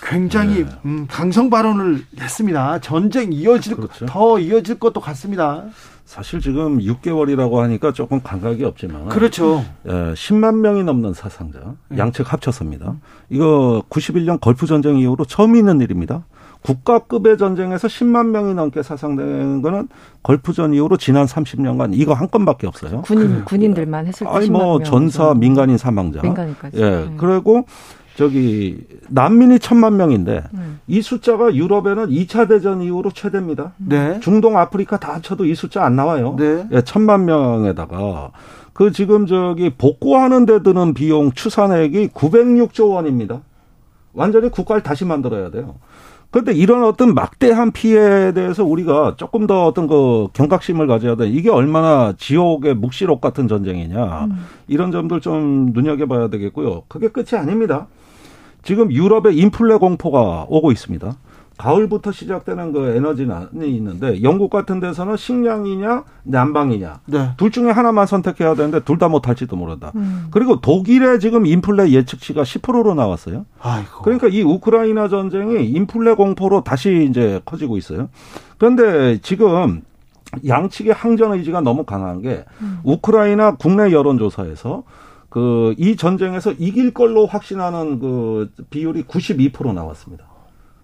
굉장히 0.00 0.64
네. 0.64 0.70
음, 0.84 1.06
강성 1.08 1.50
발언을 1.50 2.04
했습니다. 2.20 2.78
전쟁 2.80 3.32
이어질 3.32 3.74
그렇죠. 3.74 4.06
더 4.06 4.38
이어질 4.38 4.78
것도 4.78 5.00
같습니다. 5.00 5.64
사실 6.04 6.40
지금 6.40 6.78
6개월이라고 6.78 7.56
하니까 7.56 7.92
조금 7.92 8.20
감각이 8.22 8.64
없지만 8.64 9.08
그렇죠. 9.08 9.64
예, 9.86 9.90
10만 9.90 10.56
명이 10.56 10.84
넘는 10.84 11.14
사상자 11.14 11.74
네. 11.88 11.98
양측 11.98 12.32
합쳐서입니다. 12.32 12.96
이거 13.28 13.82
91년 13.90 14.40
걸프 14.40 14.66
전쟁 14.66 14.98
이후로 14.98 15.24
처음 15.24 15.56
있는 15.56 15.80
일입니다. 15.80 16.24
국가급의 16.62 17.38
전쟁에서 17.38 17.88
10만 17.88 18.28
명이 18.28 18.54
넘게 18.54 18.82
사상된 18.82 19.62
거는 19.62 19.88
걸프전 20.22 20.74
이후로 20.74 20.96
지난 20.98 21.26
30년간 21.26 21.90
이거 21.94 22.12
한 22.12 22.30
건밖에 22.30 22.66
없어요. 22.66 23.02
군인 23.02 23.38
그, 23.38 23.44
군인들만 23.44 24.06
했을 24.06 24.26
때 24.26 24.32
아니 24.32 24.50
뭐 24.50 24.82
전사 24.82 25.34
민간인 25.34 25.78
사망자. 25.78 26.20
민간인까지. 26.22 26.76
예. 26.78 26.84
음. 26.84 27.16
그리고 27.16 27.64
저기 28.16 28.84
난민이 29.08 29.60
천만 29.60 29.96
명인데 29.96 30.44
음. 30.52 30.80
이 30.86 31.00
숫자가 31.00 31.54
유럽에는 31.54 32.08
2차 32.08 32.48
대전 32.48 32.82
이후로 32.82 33.12
최대입니다. 33.12 33.72
네. 33.78 34.20
중동 34.20 34.58
아프리카 34.58 34.98
다 34.98 35.14
합쳐도 35.14 35.46
이 35.46 35.54
숫자 35.54 35.84
안 35.84 35.96
나와요. 35.96 36.36
네. 36.38 36.66
예, 36.72 36.82
천만 36.82 37.24
명에다가 37.24 38.32
그 38.74 38.92
지금 38.92 39.26
저기 39.26 39.70
복구하는 39.70 40.44
데 40.44 40.62
드는 40.62 40.92
비용 40.92 41.32
추산액이 41.32 42.08
906조 42.08 42.90
원입니다. 42.90 43.40
완전히 44.12 44.50
국가를 44.50 44.82
다시 44.82 45.04
만들어야 45.04 45.50
돼요. 45.50 45.76
그런데 46.30 46.52
이런 46.52 46.84
어떤 46.84 47.12
막대한 47.14 47.72
피해에 47.72 48.32
대해서 48.32 48.64
우리가 48.64 49.14
조금 49.16 49.46
더 49.48 49.66
어떤 49.66 49.88
그 49.88 50.28
경각심을 50.32 50.86
가져야 50.86 51.16
돼. 51.16 51.28
이게 51.28 51.50
얼마나 51.50 52.14
지옥의 52.16 52.74
묵시록 52.74 53.20
같은 53.20 53.48
전쟁이냐. 53.48 54.26
음. 54.26 54.46
이런 54.68 54.92
점들 54.92 55.20
좀 55.20 55.70
눈여겨봐야 55.72 56.28
되겠고요. 56.28 56.84
그게 56.86 57.08
끝이 57.08 57.38
아닙니다. 57.38 57.88
지금 58.62 58.92
유럽의 58.92 59.36
인플레 59.36 59.76
공포가 59.78 60.46
오고 60.48 60.70
있습니다. 60.70 61.16
가을부터 61.60 62.10
시작되는 62.10 62.72
그 62.72 62.96
에너지난이 62.96 63.68
있는데 63.76 64.22
영국 64.22 64.48
같은 64.50 64.80
데서는 64.80 65.16
식량이냐 65.18 66.04
난방이냐 66.22 67.00
네. 67.06 67.30
둘 67.36 67.50
중에 67.50 67.70
하나만 67.70 68.06
선택해야 68.06 68.54
되는데 68.54 68.80
둘 68.80 69.00
다 69.00 69.08
못할지도 69.08 69.56
모른다. 69.56 69.92
음. 69.94 70.26
그리고 70.30 70.60
독일의 70.60 71.20
지금 71.20 71.46
인플레 71.46 71.90
예측치가 71.90 72.42
10%로 72.42 72.94
나왔어요. 72.94 73.46
아이고. 73.60 74.02
그러니까 74.02 74.28
이 74.28 74.42
우크라이나 74.42 75.08
전쟁이 75.08 75.66
인플레 75.70 76.14
공포로 76.14 76.62
다시 76.64 77.06
이제 77.08 77.40
커지고 77.46 77.76
있어요. 77.78 78.08
그런데 78.58 79.18
지금 79.22 79.82
양측의 80.46 80.92
항전 80.92 81.32
의지가 81.32 81.60
너무 81.62 81.84
강한 81.84 82.20
게 82.22 82.44
음. 82.60 82.80
우크라이나 82.84 83.56
국내 83.56 83.90
여론조사에서 83.92 84.82
그 85.28 85.74
이 85.78 85.96
전쟁에서 85.96 86.52
이길 86.58 86.92
걸로 86.92 87.24
확신하는 87.26 88.00
그 88.00 88.50
비율이 88.70 89.04
92% 89.04 89.72
나왔습니다. 89.72 90.24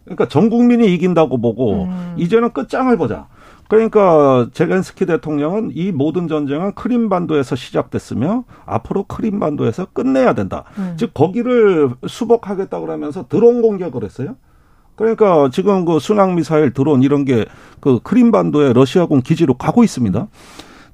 그러니까 0.06 0.28
전 0.28 0.48
국민이 0.48 0.92
이긴다고 0.94 1.38
보고 1.40 1.84
음. 1.84 2.14
이제는 2.16 2.52
끝장을 2.52 2.96
보자. 2.96 3.26
그러니까 3.68 4.48
제겐스키 4.52 5.06
대통령은 5.06 5.72
이 5.74 5.92
모든 5.92 6.28
전쟁은 6.28 6.74
크림반도에서 6.74 7.56
시작됐으며 7.56 8.44
앞으로 8.64 9.02
크림반도에서 9.04 9.88
끝내야 9.92 10.32
된다. 10.34 10.64
음. 10.78 10.94
즉 10.96 11.12
거기를 11.12 11.90
수복하겠다 12.06 12.80
그러면서 12.80 13.26
드론 13.28 13.60
공격을 13.62 14.04
했어요. 14.04 14.36
그러니까 14.94 15.50
지금 15.52 15.84
그 15.84 15.98
순항 15.98 16.36
미사일 16.36 16.72
드론 16.72 17.02
이런 17.02 17.24
게 17.26 17.44
그 17.86 18.00
크림반도의 18.00 18.72
러시아군 18.72 19.22
기지로 19.22 19.54
가고 19.54 19.84
있습니다. 19.84 20.26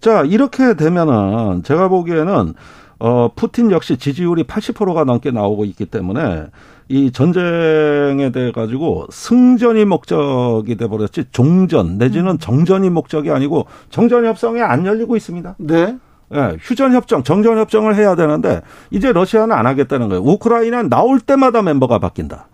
자, 0.00 0.24
이렇게 0.24 0.74
되면은 0.74 1.62
제가 1.62 1.88
보기에는 1.88 2.52
어 2.98 3.30
푸틴 3.34 3.70
역시 3.70 3.96
지지율이 3.96 4.44
80%가 4.44 5.04
넘게 5.04 5.30
나오고 5.30 5.64
있기 5.64 5.86
때문에 5.86 6.48
이 6.92 7.10
전쟁에 7.10 8.30
대해 8.32 8.52
가지고 8.52 9.06
승전이 9.10 9.86
목적이 9.86 10.76
돼 10.76 10.86
버렸지 10.86 11.24
종전 11.32 11.96
내지는 11.96 12.32
음. 12.32 12.38
정전이 12.38 12.90
목적이 12.90 13.30
아니고 13.30 13.64
정전 13.88 14.26
협상이 14.26 14.60
안 14.60 14.84
열리고 14.84 15.16
있습니다. 15.16 15.54
네. 15.56 15.96
예, 16.34 16.56
휴전 16.60 16.92
협정, 16.92 17.22
정전 17.22 17.56
협정을 17.56 17.96
해야 17.96 18.14
되는데 18.14 18.60
이제 18.90 19.10
러시아는 19.10 19.56
안 19.56 19.66
하겠다는 19.66 20.10
거예요. 20.10 20.22
우크라이나 20.22 20.82
나올 20.82 21.18
때마다 21.18 21.62
멤버가 21.62 21.98
바뀐다. 21.98 22.48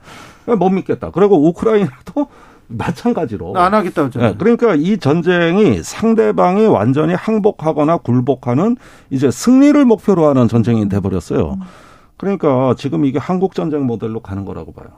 못 0.47 0.71
믿겠다. 0.71 1.11
그리고 1.11 1.49
우크라이나도 1.49 2.29
마찬가지로 2.69 3.57
안 3.57 3.75
하겠다고 3.75 4.21
네, 4.21 4.35
그러니까 4.39 4.77
이 4.77 4.99
전쟁이 4.99 5.83
상대방이 5.83 6.67
완전히 6.67 7.15
항복하거나 7.15 7.99
굴복하는 7.99 8.77
이제 9.11 9.33
승리를 9.33 9.85
목표로 9.85 10.27
하는 10.29 10.47
전쟁이 10.47 10.89
돼 10.89 11.01
버렸어요. 11.01 11.55
음. 11.55 11.88
그러니까 12.19 12.75
지금 12.77 13.05
이게 13.05 13.19
한국 13.19 13.55
전쟁 13.55 13.87
모델로 13.87 14.21
가는 14.21 14.45
거라고 14.45 14.73
봐요. 14.73 14.89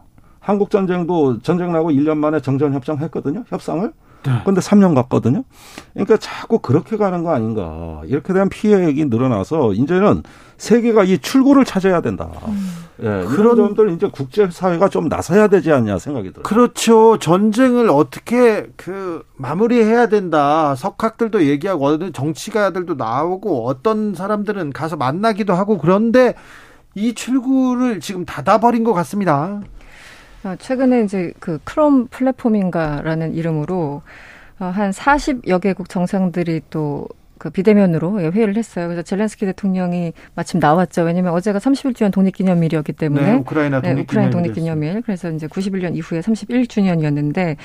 한국 0.40 0.70
전쟁도 0.70 1.42
전쟁 1.42 1.72
나고 1.72 1.90
1년 1.90 2.16
만에 2.16 2.40
정전 2.40 2.72
협상 2.72 2.98
했거든요. 2.98 3.44
협상을. 3.48 3.92
네. 4.22 4.32
근데 4.44 4.60
3년 4.60 4.94
갔거든요. 4.94 5.44
그러니까 5.94 6.16
자꾸 6.18 6.58
그렇게 6.58 6.96
가는 6.96 7.22
거 7.22 7.32
아닌가. 7.32 8.02
이렇게 8.04 8.32
대한 8.32 8.48
피해액이 8.48 9.06
늘어나서 9.06 9.72
이제는 9.72 10.22
세계가 10.58 11.04
이 11.04 11.18
출구를 11.18 11.64
찾아야 11.64 12.02
된다. 12.02 12.28
음. 12.48 12.70
예, 13.02 13.24
그런 13.24 13.56
점들 13.56 13.90
이제 13.92 14.10
국제 14.12 14.50
사회가 14.50 14.90
좀 14.90 15.08
나서야 15.08 15.48
되지 15.48 15.72
않냐 15.72 15.98
생각이 15.98 16.32
들어요. 16.32 16.42
그렇죠. 16.42 17.18
전쟁을 17.18 17.88
어떻게 17.88 18.66
그 18.76 19.24
마무리해야 19.36 20.08
된다. 20.08 20.74
석학들도 20.74 21.46
얘기하고 21.46 21.86
어떤 21.86 22.12
정치가들도 22.12 22.94
나오고 22.96 23.66
어떤 23.66 24.14
사람들은 24.14 24.74
가서 24.74 24.96
만나기도 24.96 25.54
하고 25.54 25.78
그런데 25.78 26.34
이 26.94 27.14
출구를 27.14 28.00
지금 28.00 28.24
닫아버린 28.24 28.84
것 28.84 28.92
같습니다. 28.94 29.60
어, 30.42 30.54
최근에 30.58 31.02
이제 31.04 31.32
그 31.38 31.58
크롬 31.64 32.08
플랫폼인가라는 32.08 33.34
이름으로 33.34 34.02
어, 34.58 34.64
한 34.64 34.90
40여 34.90 35.60
개국 35.60 35.88
정상들이 35.88 36.62
또 36.70 37.08
그 37.40 37.48
비대면으로 37.48 38.22
예, 38.22 38.26
회의를 38.28 38.56
했어요. 38.56 38.86
그래서 38.86 39.00
젤렌스키 39.02 39.46
대통령이 39.46 40.12
마침 40.34 40.60
나왔죠. 40.60 41.04
왜냐하면 41.04 41.32
어제가 41.32 41.58
31주년 41.58 42.12
독립기념일이었기 42.12 42.92
때문에 42.92 43.32
네, 43.32 43.32
우크라이나 43.38 43.80
독립기념일. 43.80 44.28
네, 44.28 44.30
독립기념일. 44.30 45.02
그래서 45.02 45.30
이제 45.30 45.46
91년 45.46 45.96
이후에 45.96 46.20
31주년이었는데 46.20 47.56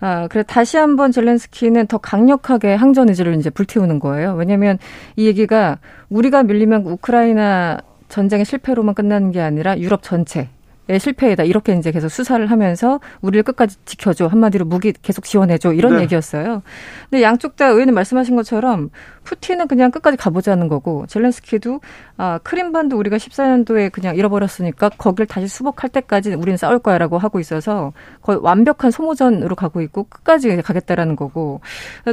아, 0.00 0.28
그래 0.28 0.44
다시 0.46 0.76
한번 0.76 1.10
젤렌스키는 1.10 1.86
더 1.86 1.96
강력하게 1.96 2.74
항전 2.74 3.08
의지를 3.08 3.34
이제 3.36 3.48
불태우는 3.48 3.98
거예요. 3.98 4.34
왜냐하면 4.34 4.78
이 5.16 5.26
얘기가 5.26 5.78
우리가 6.10 6.42
밀리면 6.42 6.84
우크라이나 6.84 7.78
전쟁의 8.14 8.44
실패로만 8.44 8.94
끝나는 8.94 9.32
게 9.32 9.40
아니라 9.40 9.76
유럽 9.76 10.04
전체 10.04 10.48
의 10.86 11.00
실패이다 11.00 11.44
이렇게 11.44 11.74
이제 11.74 11.90
계속 11.90 12.10
수사를 12.10 12.44
하면서 12.48 13.00
우리를 13.22 13.42
끝까지 13.42 13.76
지켜줘 13.86 14.26
한마디로 14.26 14.66
무기 14.66 14.92
계속 14.92 15.24
지원해줘 15.24 15.72
이런 15.72 15.96
네. 15.96 16.02
얘기였어요. 16.02 16.62
근데 17.10 17.22
양쪽 17.22 17.56
다 17.56 17.68
의원님 17.68 17.94
말씀하신 17.94 18.36
것처럼 18.36 18.90
푸틴은 19.24 19.68
그냥 19.68 19.90
끝까지 19.90 20.16
가보자는 20.16 20.68
거고 20.68 21.06
젤렌스키도 21.08 21.80
아 22.16 22.38
크림반도 22.42 22.96
우리가 22.98 23.16
14년도에 23.16 23.90
그냥 23.90 24.16
잃어버렸으니까 24.16 24.90
거기를 24.90 25.26
다시 25.26 25.48
수복할 25.48 25.90
때까지 25.90 26.34
우리는 26.34 26.56
싸울 26.56 26.78
거야라고 26.78 27.18
하고 27.18 27.40
있어서 27.40 27.92
거의 28.22 28.38
완벽한 28.40 28.90
소모전으로 28.90 29.56
가고 29.56 29.80
있고 29.82 30.04
끝까지 30.04 30.56
가겠다라는 30.62 31.16
거고 31.16 31.60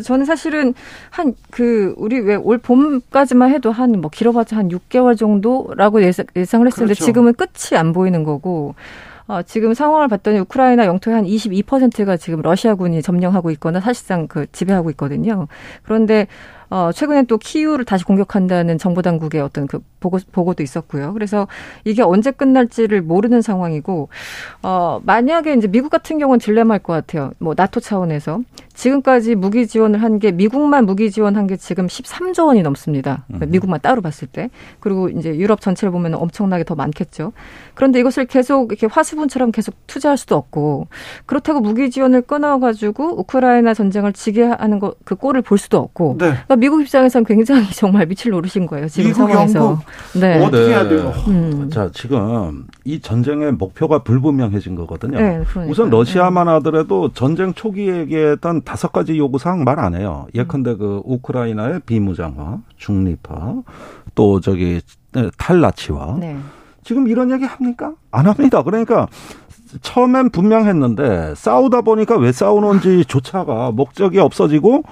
저는 0.03 0.26
사실은 0.26 0.74
한 1.09 1.34
그 1.51 1.93
우리 1.97 2.20
왜 2.20 2.36
올 2.36 2.57
봄까지만 2.57 3.51
해도 3.51 3.72
한 3.72 3.91
뭐 4.01 4.09
길어봤자 4.09 4.55
한 4.57 4.70
6개월 4.70 5.18
정도라고 5.18 6.01
예상, 6.01 6.26
을 6.36 6.41
했었는데 6.41 6.72
그렇죠. 6.76 7.05
지금은 7.05 7.34
끝이 7.34 7.78
안 7.78 7.91
보이는 7.93 8.24
거고 8.24 8.74
어, 9.28 9.41
지금 9.43 9.74
상황을 9.74 10.07
봤더니 10.07 10.39
우크라이나 10.39 10.86
영토의 10.86 11.16
한 11.16 11.26
22%가 11.26 12.18
지금 12.18 12.41
러시아군이 12.41 13.01
점령하고 13.01 13.51
있거나 13.51 13.80
사실상 13.80 14.28
그 14.28 14.45
지배하고 14.51 14.89
있거든요. 14.91 15.47
그런데 15.84 16.28
어, 16.72 16.92
최근에 16.94 17.24
또 17.24 17.38
키우를 17.38 17.84
다시 17.84 18.06
공격한다는 18.06 18.78
정부 18.78 19.02
당국의 19.02 19.42
어떤 19.42 19.68
그 19.68 19.80
보고, 20.00 20.20
보고도 20.32 20.64
있었고요. 20.64 21.12
그래서 21.14 21.48
이게 21.84 22.02
언제 22.02 22.32
끝날지를 22.32 23.02
모르는 23.02 23.42
상황이고, 23.42 24.08
어, 24.64 25.02
만약에 25.04 25.54
이제 25.54 25.68
미국 25.68 25.90
같은 25.90 26.18
경우는 26.18 26.40
딜레마일 26.40 26.82
것 26.82 26.94
같아요. 26.94 27.32
뭐, 27.40 27.54
나토 27.56 27.82
차원에서. 27.82 28.40
지금까지 28.74 29.36
무기 29.36 29.68
지원을 29.68 30.02
한 30.02 30.18
게, 30.18 30.32
미국만 30.32 30.86
무기 30.86 31.12
지원한 31.12 31.46
게 31.46 31.58
지금 31.58 31.88
13조 31.88 32.48
원이 32.48 32.64
넘습니다. 32.64 33.26
그러니까 33.28 33.48
미국만 33.48 33.82
따로 33.82 34.02
봤을 34.02 34.28
때. 34.30 34.50
그리고 34.80 35.10
이제 35.10 35.36
유럽 35.36 35.60
전체를 35.60 35.92
보면 35.92 36.16
엄청나게 36.16 36.64
더 36.64 36.76
많겠죠. 36.76 37.34
그런데 37.76 38.00
이것을 38.00 38.26
계속 38.26 38.72
이렇게 38.72 38.88
화수분처럼 38.88 39.52
계속 39.52 39.76
투자할 39.88 40.18
수도 40.18 40.36
없고, 40.38 40.88
그렇다고 41.26 41.60
무기 41.60 41.92
지원을 41.92 42.22
끊어가지고 42.22 43.20
우크라이나 43.20 43.74
전쟁을 43.74 44.14
지게 44.14 44.44
하는 44.46 44.80
거, 44.80 44.96
그 45.04 45.16
꼴을 45.16 45.42
볼 45.42 45.58
수도 45.58 45.78
없고, 45.78 46.16
네. 46.18 46.28
그러니까 46.28 46.56
미국 46.62 46.80
입장에서는 46.82 47.26
굉장히 47.26 47.66
정말 47.74 48.05
미칠 48.05 48.30
노릇인 48.32 48.68
거예요. 48.68 48.88
지금 48.88 49.09
미국, 49.09 49.18
상황에서. 49.18 49.59
영국. 49.59 49.80
네. 50.14 50.45
어떻게 50.45 50.68
해야 50.68 50.88
돼요? 50.88 51.12
음. 51.28 51.70
자, 51.74 51.89
지금 51.91 52.68
이 52.86 52.99
전쟁의 52.99 53.53
목표가 53.53 54.03
불분명해진 54.03 54.76
거거든요. 54.76 55.18
네. 55.20 55.41
우선 55.68 55.89
러시아만 55.89 56.47
하더라도 56.47 57.09
전쟁 57.14 57.53
초기에 57.55 57.97
얘기했던 58.01 58.62
다섯 58.64 58.91
가지 58.91 59.18
요구 59.18 59.39
사항 59.39 59.64
말 59.64 59.80
안 59.82 59.95
해요. 59.95 60.28
예컨대 60.36 60.76
그 60.76 61.01
우크라이나의 61.05 61.80
비무장화, 61.88 62.59
중립화, 62.78 63.55
또 64.14 64.39
저기 64.39 64.82
네, 65.14 65.30
탈나치화. 65.39 66.18
네. 66.20 66.38
지금 66.84 67.07
이런 67.07 67.32
얘기 67.32 67.45
합니까? 67.45 67.93
안 68.12 68.28
합니다. 68.28 68.62
그러니까 68.62 69.07
처음엔 69.82 70.30
분명했는데 70.30 71.34
싸우다 71.36 71.82
보니까 71.82 72.18
왜 72.18 72.32
싸우는지 72.32 73.05
조차가 73.05 73.72
목적이 73.72 74.20
없어지고 74.20 74.84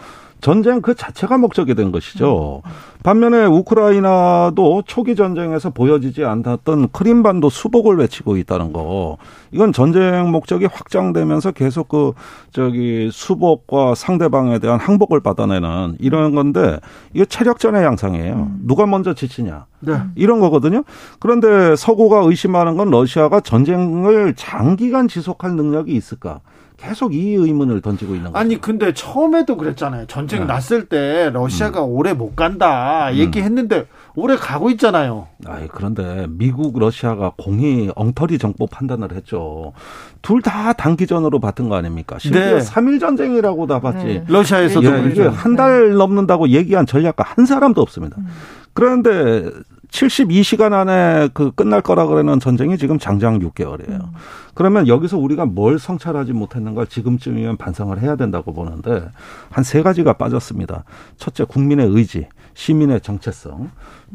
전쟁 0.41 0.81
그 0.81 0.95
자체가 0.95 1.37
목적이 1.37 1.75
된 1.75 1.91
것이죠. 1.91 2.61
반면에 3.03 3.45
우크라이나도 3.45 4.83
초기 4.85 5.15
전쟁에서 5.15 5.69
보여지지 5.69 6.25
않았던 6.25 6.89
크림반도 6.89 7.49
수복을 7.49 7.97
외치고 7.97 8.37
있다는 8.37 8.73
거. 8.73 9.17
이건 9.51 9.71
전쟁 9.71 10.31
목적이 10.31 10.65
확장되면서 10.65 11.51
계속 11.51 11.87
그 11.87 12.13
저기 12.51 13.09
수복과 13.11 13.95
상대방에 13.95 14.59
대한 14.59 14.79
항복을 14.79 15.21
받아내는 15.21 15.95
이런 15.99 16.35
건데 16.35 16.79
이게 17.13 17.25
체력전의 17.25 17.83
양상이에요. 17.83 18.51
누가 18.65 18.85
먼저 18.85 19.13
지치냐. 19.13 19.65
네. 19.81 19.93
이런 20.15 20.39
거거든요. 20.39 20.83
그런데 21.19 21.75
서구가 21.75 22.19
의심하는 22.23 22.75
건 22.75 22.89
러시아가 22.89 23.39
전쟁을 23.39 24.35
장기간 24.35 25.07
지속할 25.07 25.51
능력이 25.55 25.93
있을까? 25.93 26.41
계속 26.79 27.13
이 27.13 27.33
의문을 27.33 27.81
던지고 27.81 28.15
있는 28.15 28.31
거죠. 28.31 28.37
아니 28.39 28.59
근데 28.59 28.93
처음에도 28.93 29.57
그랬잖아요. 29.57 30.05
전쟁 30.07 30.41
네. 30.41 30.45
났을 30.45 30.85
때 30.85 31.29
러시아가 31.33 31.81
오래 31.81 32.13
못 32.13 32.35
간다 32.35 33.09
음. 33.09 33.15
얘기했는데 33.17 33.85
오래 34.15 34.35
가고 34.35 34.69
있잖아요. 34.71 35.27
아이, 35.45 35.67
그런데 35.67 36.25
미국, 36.29 36.77
러시아가 36.79 37.31
공히 37.37 37.89
엉터리 37.95 38.37
정보 38.37 38.65
판단을 38.67 39.13
했죠. 39.13 39.73
둘 40.21 40.41
다 40.41 40.73
단기전으로 40.73 41.39
받은 41.39 41.69
거 41.69 41.75
아닙니까? 41.75 42.17
심지어 42.19 42.41
네. 42.41 42.59
3일 42.59 42.99
전쟁이라고 42.99 43.67
다 43.67 43.79
봤지. 43.79 44.05
네. 44.05 44.23
러시아에서도 44.27 45.05
예. 45.05 45.09
이게 45.11 45.23
한 45.27 45.55
달 45.55 45.91
넘는다고 45.95 46.49
얘기한 46.49 46.85
전략가 46.85 47.23
한 47.25 47.45
사람도 47.45 47.81
없습니다. 47.81 48.15
그런데 48.73 49.49
72시간 49.91 50.73
안에 50.73 51.29
그 51.33 51.51
끝날 51.51 51.81
거라 51.81 52.05
그러는 52.05 52.39
전쟁이 52.39 52.77
지금 52.77 52.99
장장 52.99 53.39
6개월이에요. 53.39 54.09
그러면 54.53 54.87
여기서 54.87 55.17
우리가 55.17 55.45
뭘 55.45 55.79
성찰하지 55.79 56.33
못했는가 56.33 56.85
지금쯤이면 56.85 57.57
반성을 57.57 57.99
해야 57.99 58.15
된다고 58.15 58.53
보는데 58.53 59.09
한 59.49 59.63
세 59.63 59.81
가지가 59.83 60.13
빠졌습니다. 60.13 60.83
첫째, 61.17 61.43
국민의 61.43 61.87
의지, 61.87 62.27
시민의 62.55 63.01
정체성. 63.01 63.69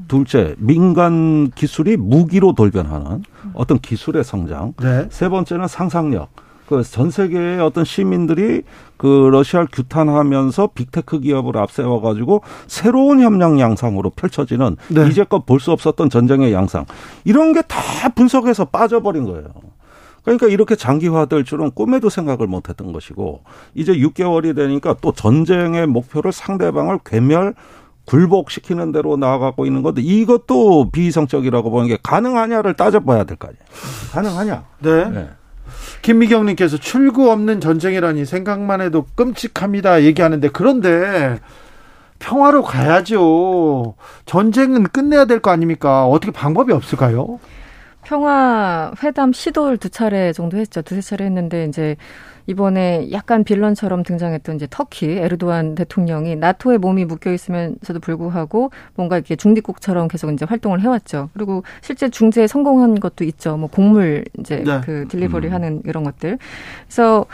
둘째, 0.08 0.54
민간 0.58 1.50
기술이 1.50 1.96
무기로 1.96 2.54
돌변하는 2.54 3.22
어떤 3.52 3.78
기술의 3.78 4.24
성장. 4.24 4.72
네. 4.80 5.06
세 5.10 5.28
번째는 5.28 5.68
상상력. 5.68 6.43
그 6.68 6.82
전 6.82 7.10
세계의 7.10 7.60
어떤 7.60 7.84
시민들이 7.84 8.62
그 8.96 9.28
러시아를 9.30 9.68
규탄하면서 9.70 10.68
빅테크 10.74 11.20
기업을 11.20 11.58
앞세워 11.58 12.00
가지고 12.00 12.42
새로운 12.66 13.20
협력 13.20 13.58
양상으로 13.58 14.10
펼쳐지는 14.10 14.76
네. 14.88 15.06
이제껏 15.08 15.44
볼 15.44 15.60
수 15.60 15.72
없었던 15.72 16.08
전쟁의 16.10 16.52
양상. 16.52 16.86
이런 17.24 17.52
게 17.52 17.62
다 17.62 18.08
분석해서 18.14 18.66
빠져버린 18.66 19.24
거예요. 19.24 19.48
그러니까 20.24 20.46
이렇게 20.46 20.74
장기화될 20.74 21.44
줄은 21.44 21.70
꿈에도 21.72 22.08
생각을 22.08 22.46
못 22.46 22.68
했던 22.70 22.92
것이고 22.92 23.42
이제 23.74 23.92
6개월이 23.92 24.56
되니까 24.56 24.96
또 25.02 25.12
전쟁의 25.12 25.86
목표를 25.86 26.32
상대방을 26.32 27.00
괴멸 27.04 27.54
굴복시키는 28.06 28.92
대로 28.92 29.16
나아가고 29.16 29.66
있는 29.66 29.82
건데 29.82 30.00
이것도 30.02 30.90
비이성적이라고 30.92 31.70
보는 31.70 31.88
게 31.88 31.98
가능하냐를 32.02 32.74
따져봐야 32.74 33.24
될 33.24 33.36
거 33.36 33.48
아니에요. 33.48 33.62
가능하냐? 34.12 34.64
네. 34.80 35.10
네. 35.10 35.28
김미경님께서 36.04 36.76
출구 36.76 37.30
없는 37.30 37.60
전쟁이라니 37.60 38.26
생각만 38.26 38.82
해도 38.82 39.06
끔찍합니다 39.16 40.02
얘기하는데 40.02 40.48
그런데 40.50 41.40
평화로 42.18 42.62
가야죠. 42.62 43.94
전쟁은 44.26 44.84
끝내야 44.84 45.24
될 45.24 45.40
거 45.40 45.50
아닙니까? 45.50 46.06
어떻게 46.06 46.30
방법이 46.30 46.72
없을까요? 46.74 47.40
평화 48.04 48.92
회담 49.02 49.32
시도를 49.32 49.78
두 49.78 49.88
차례 49.88 50.32
정도 50.34 50.58
했죠. 50.58 50.82
두세 50.82 51.00
차례 51.00 51.24
했는데 51.24 51.64
이제 51.64 51.96
이번에 52.46 53.10
약간 53.12 53.44
빌런처럼 53.44 54.02
등장했던 54.02 54.56
이제 54.56 54.66
터키 54.70 55.10
에르도안 55.10 55.74
대통령이 55.74 56.36
나토에 56.36 56.78
몸이 56.78 57.04
묶여 57.04 57.32
있으면서도 57.32 58.00
불구하고 58.00 58.70
뭔가 58.94 59.16
이렇게 59.16 59.36
중립국처럼 59.36 60.08
계속 60.08 60.30
이제 60.30 60.44
활동을 60.44 60.80
해왔죠. 60.80 61.30
그리고 61.32 61.62
실제 61.80 62.08
중재에 62.08 62.46
성공한 62.46 63.00
것도 63.00 63.24
있죠. 63.24 63.56
뭐 63.56 63.68
곡물 63.68 64.24
이제 64.38 64.62
네. 64.64 64.80
그 64.84 65.06
딜리버리 65.08 65.48
하는 65.48 65.82
이런 65.84 66.04
것들. 66.04 66.38
그래서 66.86 67.26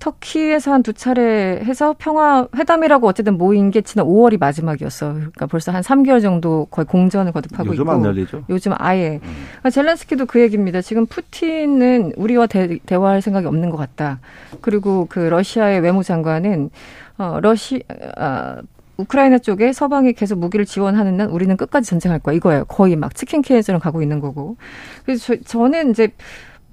터키에서 0.00 0.72
한 0.72 0.82
두 0.82 0.92
차례 0.94 1.60
해서 1.62 1.94
평화 1.98 2.48
회담이라고 2.56 3.06
어쨌든 3.06 3.36
모인 3.38 3.70
게 3.70 3.82
지난 3.82 4.06
5월이 4.06 4.40
마지막이었어. 4.40 5.12
그러니까 5.12 5.46
벌써 5.46 5.70
한 5.72 5.82
3개월 5.82 6.22
정도 6.22 6.66
거의 6.70 6.86
공전을 6.86 7.32
거듭하고 7.32 7.68
요즘 7.70 7.82
있고. 7.82 7.92
안 7.92 8.04
열리죠. 8.04 8.44
요즘 8.48 8.72
아예. 8.78 9.20
그러니까 9.20 9.70
젤렌스키도 9.70 10.26
그 10.26 10.40
얘기입니다. 10.40 10.80
지금 10.80 11.06
푸틴은 11.06 12.14
우리와 12.16 12.46
대, 12.46 12.78
대화할 12.86 13.20
생각이 13.22 13.46
없는 13.46 13.70
것 13.70 13.76
같다. 13.76 14.18
그리고 14.62 15.06
그 15.08 15.20
러시아의 15.20 15.80
외무장관은 15.80 16.70
어 17.18 17.38
러시 17.42 17.82
아 18.16 18.56
우크라이나 18.96 19.38
쪽에 19.38 19.72
서방이 19.72 20.12
계속 20.14 20.38
무기를 20.38 20.64
지원하는 20.66 21.20
한 21.20 21.30
우리는 21.30 21.56
끝까지 21.56 21.88
전쟁할 21.88 22.18
거야 22.20 22.34
이거예요. 22.34 22.64
거의 22.66 22.96
막 22.96 23.14
치킨 23.14 23.42
케이스로 23.42 23.78
가고 23.78 24.02
있는 24.02 24.20
거고. 24.20 24.56
그래서 25.04 25.34
저, 25.36 25.42
저는 25.42 25.90
이제 25.90 26.08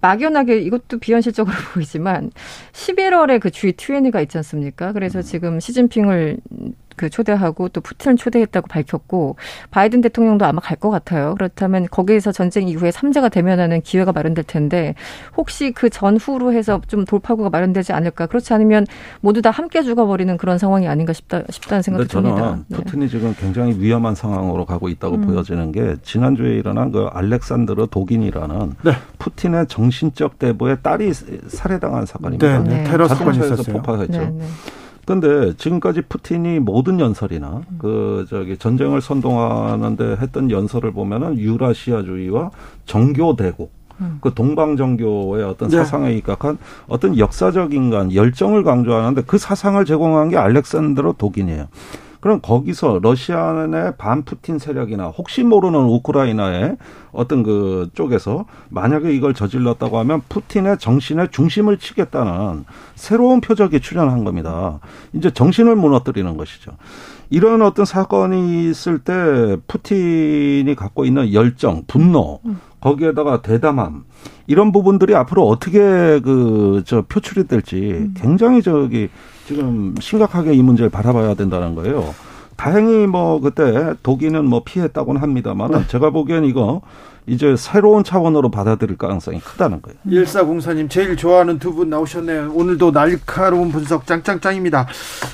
막연하게 0.01 0.59
이것도 0.59 0.99
비현실적으로 0.99 1.55
보이지만 1.73 2.31
11월에 2.73 3.39
그 3.39 3.49
G20가 3.49 4.21
있지 4.23 4.37
않습니까? 4.37 4.93
그래서 4.93 5.21
지금 5.21 5.59
시진핑을 5.59 6.37
그 6.97 7.09
초대하고 7.09 7.69
또 7.69 7.79
푸틴을 7.79 8.17
초대했다고 8.17 8.67
밝혔고 8.67 9.37
바이든 9.71 10.01
대통령도 10.01 10.45
아마 10.45 10.59
갈 10.59 10.77
것 10.77 10.91
같아요. 10.91 11.33
그렇다면 11.35 11.87
거기에서 11.89 12.31
전쟁 12.31 12.67
이후에 12.67 12.91
삼자가 12.91 13.29
대면하는 13.29 13.81
기회가 13.81 14.11
마련될 14.11 14.43
텐데 14.43 14.93
혹시 15.35 15.71
그 15.71 15.89
전후로 15.89 16.53
해서 16.53 16.79
좀 16.87 17.03
돌파구가 17.03 17.49
마련되지 17.49 17.93
않을까? 17.93 18.27
그렇지 18.27 18.53
않으면 18.53 18.85
모두 19.21 19.41
다 19.41 19.49
함께 19.49 19.81
죽어버리는 19.81 20.35
그런 20.37 20.57
상황이 20.59 20.87
아닌가 20.87 21.13
싶다 21.13 21.41
싶다는 21.49 21.81
생각이 21.81 22.07
근데 22.07 22.11
저는 22.11 22.35
듭니다. 22.35 22.63
네. 22.67 22.77
푸틴이 22.77 23.09
지금 23.09 23.35
굉장히 23.39 23.79
위험한 23.79 24.13
상황으로 24.13 24.65
가고 24.65 24.87
있다고 24.89 25.15
음. 25.15 25.21
보여지는 25.21 25.71
게 25.71 25.95
지난주에 26.03 26.53
일어난 26.55 26.91
그 26.91 27.07
알렉산드르 27.11 27.87
독인이라는 27.89 28.73
네. 28.83 28.91
푸틴의 29.17 29.67
정신적 29.67 30.37
대부의 30.39 30.77
딸이 30.83 31.11
살해당한 31.47 32.05
사건입니다. 32.05 32.59
네, 32.59 32.69
네. 32.69 32.83
테러 32.83 33.07
사건이 33.07 33.37
있었어요. 33.37 33.77
폭파했죠. 33.77 34.37
근데 35.07 35.55
지금까지 35.55 36.01
푸틴이 36.01 36.59
모든 36.59 36.99
연설이나 36.99 37.61
그 37.77 38.25
저기 38.29 38.57
전쟁을 38.57 38.99
선동하는데 38.99 40.17
했던 40.19 40.51
연설을 40.51 40.91
보면은 40.91 41.39
유라시아주의와 41.39 42.51
정교 42.85 43.37
대국 43.37 43.71
음. 44.01 44.17
그 44.19 44.33
동방정교의 44.33 45.45
어떤 45.45 45.69
네. 45.69 45.77
사상에 45.77 46.11
입각한 46.11 46.57
어떤 46.89 47.17
역사적 47.17 47.73
인간 47.73 48.13
열정을 48.13 48.63
강조하는데 48.63 49.23
그 49.25 49.37
사상을 49.37 49.83
제공한 49.85 50.27
게 50.27 50.35
알렉산드로 50.35 51.13
독인이에요. 51.13 51.69
그럼 52.19 52.39
거기서 52.41 52.99
러시아의 53.01 53.93
반푸틴 53.97 54.59
세력이나 54.59 55.07
혹시 55.07 55.43
모르는 55.43 55.79
우크라이나의 55.79 56.77
어떤 57.11 57.43
그 57.43 57.89
쪽에서 57.93 58.45
만약에 58.69 59.13
이걸 59.13 59.33
저질렀다고 59.33 59.97
하면 59.99 60.21
푸틴의 60.29 60.77
정신의 60.79 61.29
중심을 61.31 61.77
치겠다는 61.77 62.65
새로운 62.95 63.41
표적이 63.41 63.79
출현한 63.79 64.23
겁니다. 64.23 64.79
이제 65.13 65.31
정신을 65.31 65.75
무너뜨리는 65.75 66.37
것이죠. 66.37 66.71
이런 67.29 67.61
어떤 67.61 67.85
사건이 67.85 68.69
있을 68.69 68.99
때 68.99 69.57
푸틴이 69.67 70.73
갖고 70.75 71.05
있는 71.05 71.33
열정, 71.33 71.83
분노, 71.85 72.39
거기에다가 72.79 73.41
대담함 73.41 74.05
이런 74.47 74.71
부분들이 74.71 75.13
앞으로 75.13 75.45
어떻게 75.47 76.19
그 76.21 76.83
저 76.85 77.01
표출이 77.01 77.47
될지 77.47 78.09
굉장히 78.15 78.61
저기 78.61 79.09
지금 79.47 79.95
심각하게 79.99 80.53
이 80.53 80.61
문제를 80.61 80.89
바라봐야 80.89 81.33
된다는 81.35 81.73
거예요. 81.75 82.13
다행히 82.57 83.05
뭐 83.07 83.39
그때 83.39 83.93
독일은 84.03 84.45
뭐 84.45 84.63
피했다고는 84.65 85.21
합니다만 85.21 85.73
은 85.73 85.85
제가 85.87 86.09
보기엔 86.09 86.43
이거 86.45 86.81
이제 87.27 87.55
새로운 87.57 88.03
차원으로 88.03 88.49
받아들일 88.49 88.97
가능성이 88.97 89.39
크다는 89.41 89.81
거예요. 89.81 89.97
일사공사님 90.05 90.89
제일 90.89 91.15
좋아하는 91.17 91.59
두 91.59 91.73
분 91.73 91.89
나오셨네요. 91.89 92.51
오늘도 92.53 92.91
날카로운 92.91 93.69
분석 93.71 94.07
짱짱짱입니다. 94.07 94.87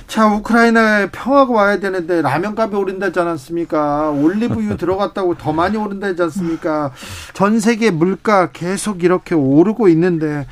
자, 0.08 0.28
우크라이나에 0.28 1.10
평화가 1.12 1.54
와야 1.54 1.80
되는데 1.80 2.22
라면값이 2.22 2.76
오른다지 2.76 3.20
않았습니까? 3.20 4.10
올리브유 4.12 4.76
들어갔다고 4.78 5.38
더 5.38 5.54
많이 5.54 5.78
오른다지 5.78 6.22
않습니까? 6.24 6.92
전 7.34 7.60
세계 7.60 7.90
물가 7.92 8.50
계속 8.52 9.04
이렇게 9.04 9.34
오르고 9.36 9.88
있는데 9.90 10.46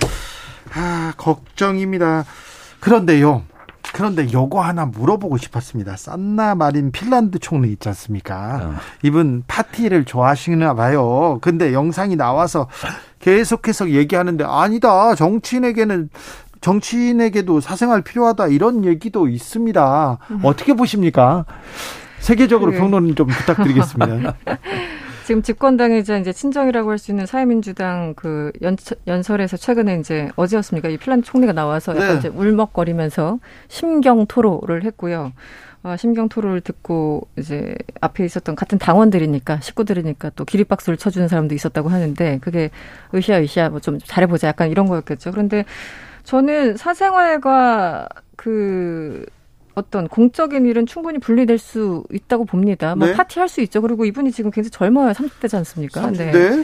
아, 0.74 1.14
걱정입니다. 1.18 2.24
그런데요. 2.80 3.44
그런데 3.94 4.32
요거 4.32 4.62
하나 4.62 4.86
물어보고 4.86 5.38
싶었습니다. 5.38 5.98
산나 5.98 6.56
마린 6.56 6.92
핀란드 6.92 7.40
총리 7.40 7.70
있지 7.72 7.90
않습니까? 7.90 8.76
이분 9.04 9.44
파티를 9.48 10.06
좋아하시나 10.06 10.74
봐요. 10.76 11.40
근데 11.42 11.74
영상이 11.74 12.16
나와서 12.16 12.68
계속해서 13.20 13.92
얘기하는데 13.92 14.44
아니다. 14.48 15.16
정치인에게는 15.16 16.10
정치인에게도 16.62 17.60
사생활 17.60 18.02
필요하다 18.04 18.48
이런 18.48 18.86
얘기도 18.86 19.28
있습니다. 19.28 20.18
어떻게 20.44 20.74
보십니까? 20.74 21.46
세계적으로 22.20 22.72
그래. 22.72 22.80
평론 22.80 23.16
좀 23.16 23.28
부탁드리겠습니다. 23.28 24.36
지금 25.26 25.42
집권당이자 25.42 26.18
이제 26.18 26.34
친정이라고 26.34 26.90
할 26.92 26.98
수 26.98 27.12
있는 27.12 27.26
사회민주당 27.26 28.14
그 28.16 28.52
연, 28.62 28.76
연설에서 29.08 29.58
최근에 29.58 30.00
이제 30.00 30.30
어제였습니까? 30.36 30.90
이 30.90 30.98
핀란드 30.98 31.26
총리가 31.26 31.54
나와서 31.54 31.96
약간 31.96 32.14
네. 32.14 32.18
이제 32.20 32.28
울먹거리면서 32.28 33.40
심경 33.68 34.26
토로를 34.28 34.84
했고요. 34.84 35.32
어, 35.84 35.96
심경 35.98 36.30
토로를 36.30 36.62
듣고 36.62 37.28
이제 37.38 37.76
앞에 38.02 38.24
있었던 38.26 38.56
같은 38.56 38.78
당원들이니까 38.78 39.62
식구들이니까 39.62 40.32
또 40.36 40.46
기립박수를 40.46 40.98
쳐주는 40.98 41.28
사람도 41.28 41.56
있었다고 41.56 41.90
하는데 41.90 42.38
그게 42.40 42.70
으쌰 43.16 43.40
으쌰 43.42 43.70
뭐 43.70 43.80
좀 43.80 43.98
잘해보자 44.00 44.48
약간 44.50 44.70
이런 44.70 44.86
거였겠죠. 44.88 45.32
그런데 45.32 45.66
저는 46.24 46.78
사생활과 46.78 48.08
그 48.36 49.26
어떤 49.82 50.08
공적인 50.08 50.66
일은 50.66 50.86
충분히 50.86 51.18
분리될 51.20 51.58
수 51.58 52.04
있다고 52.12 52.46
봅니다. 52.46 52.96
뭐 52.96 53.08
네. 53.08 53.14
파티할 53.14 53.50
수 53.50 53.62
있죠. 53.62 53.82
그리고 53.82 54.06
이분이 54.06 54.32
지금 54.32 54.52
굉장히 54.52 54.70
젊어요. 54.72 55.12
30대지 55.12 55.56
않습니까? 55.58 56.12
네. 56.12 56.64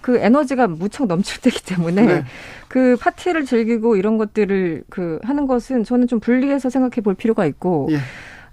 그 0.00 0.16
에너지가 0.18 0.68
무척 0.68 1.06
넘칠 1.06 1.40
때기 1.40 1.62
때문에 1.64 2.02
네. 2.06 2.24
그 2.68 2.96
파티를 3.00 3.44
즐기고 3.44 3.96
이런 3.96 4.16
것들을 4.16 4.84
그 4.88 5.18
하는 5.24 5.46
것은 5.46 5.84
저는 5.84 6.06
좀 6.06 6.20
분리해서 6.20 6.70
생각해 6.70 7.02
볼 7.02 7.14
필요가 7.14 7.44
있고 7.46 7.88
예. 7.90 7.98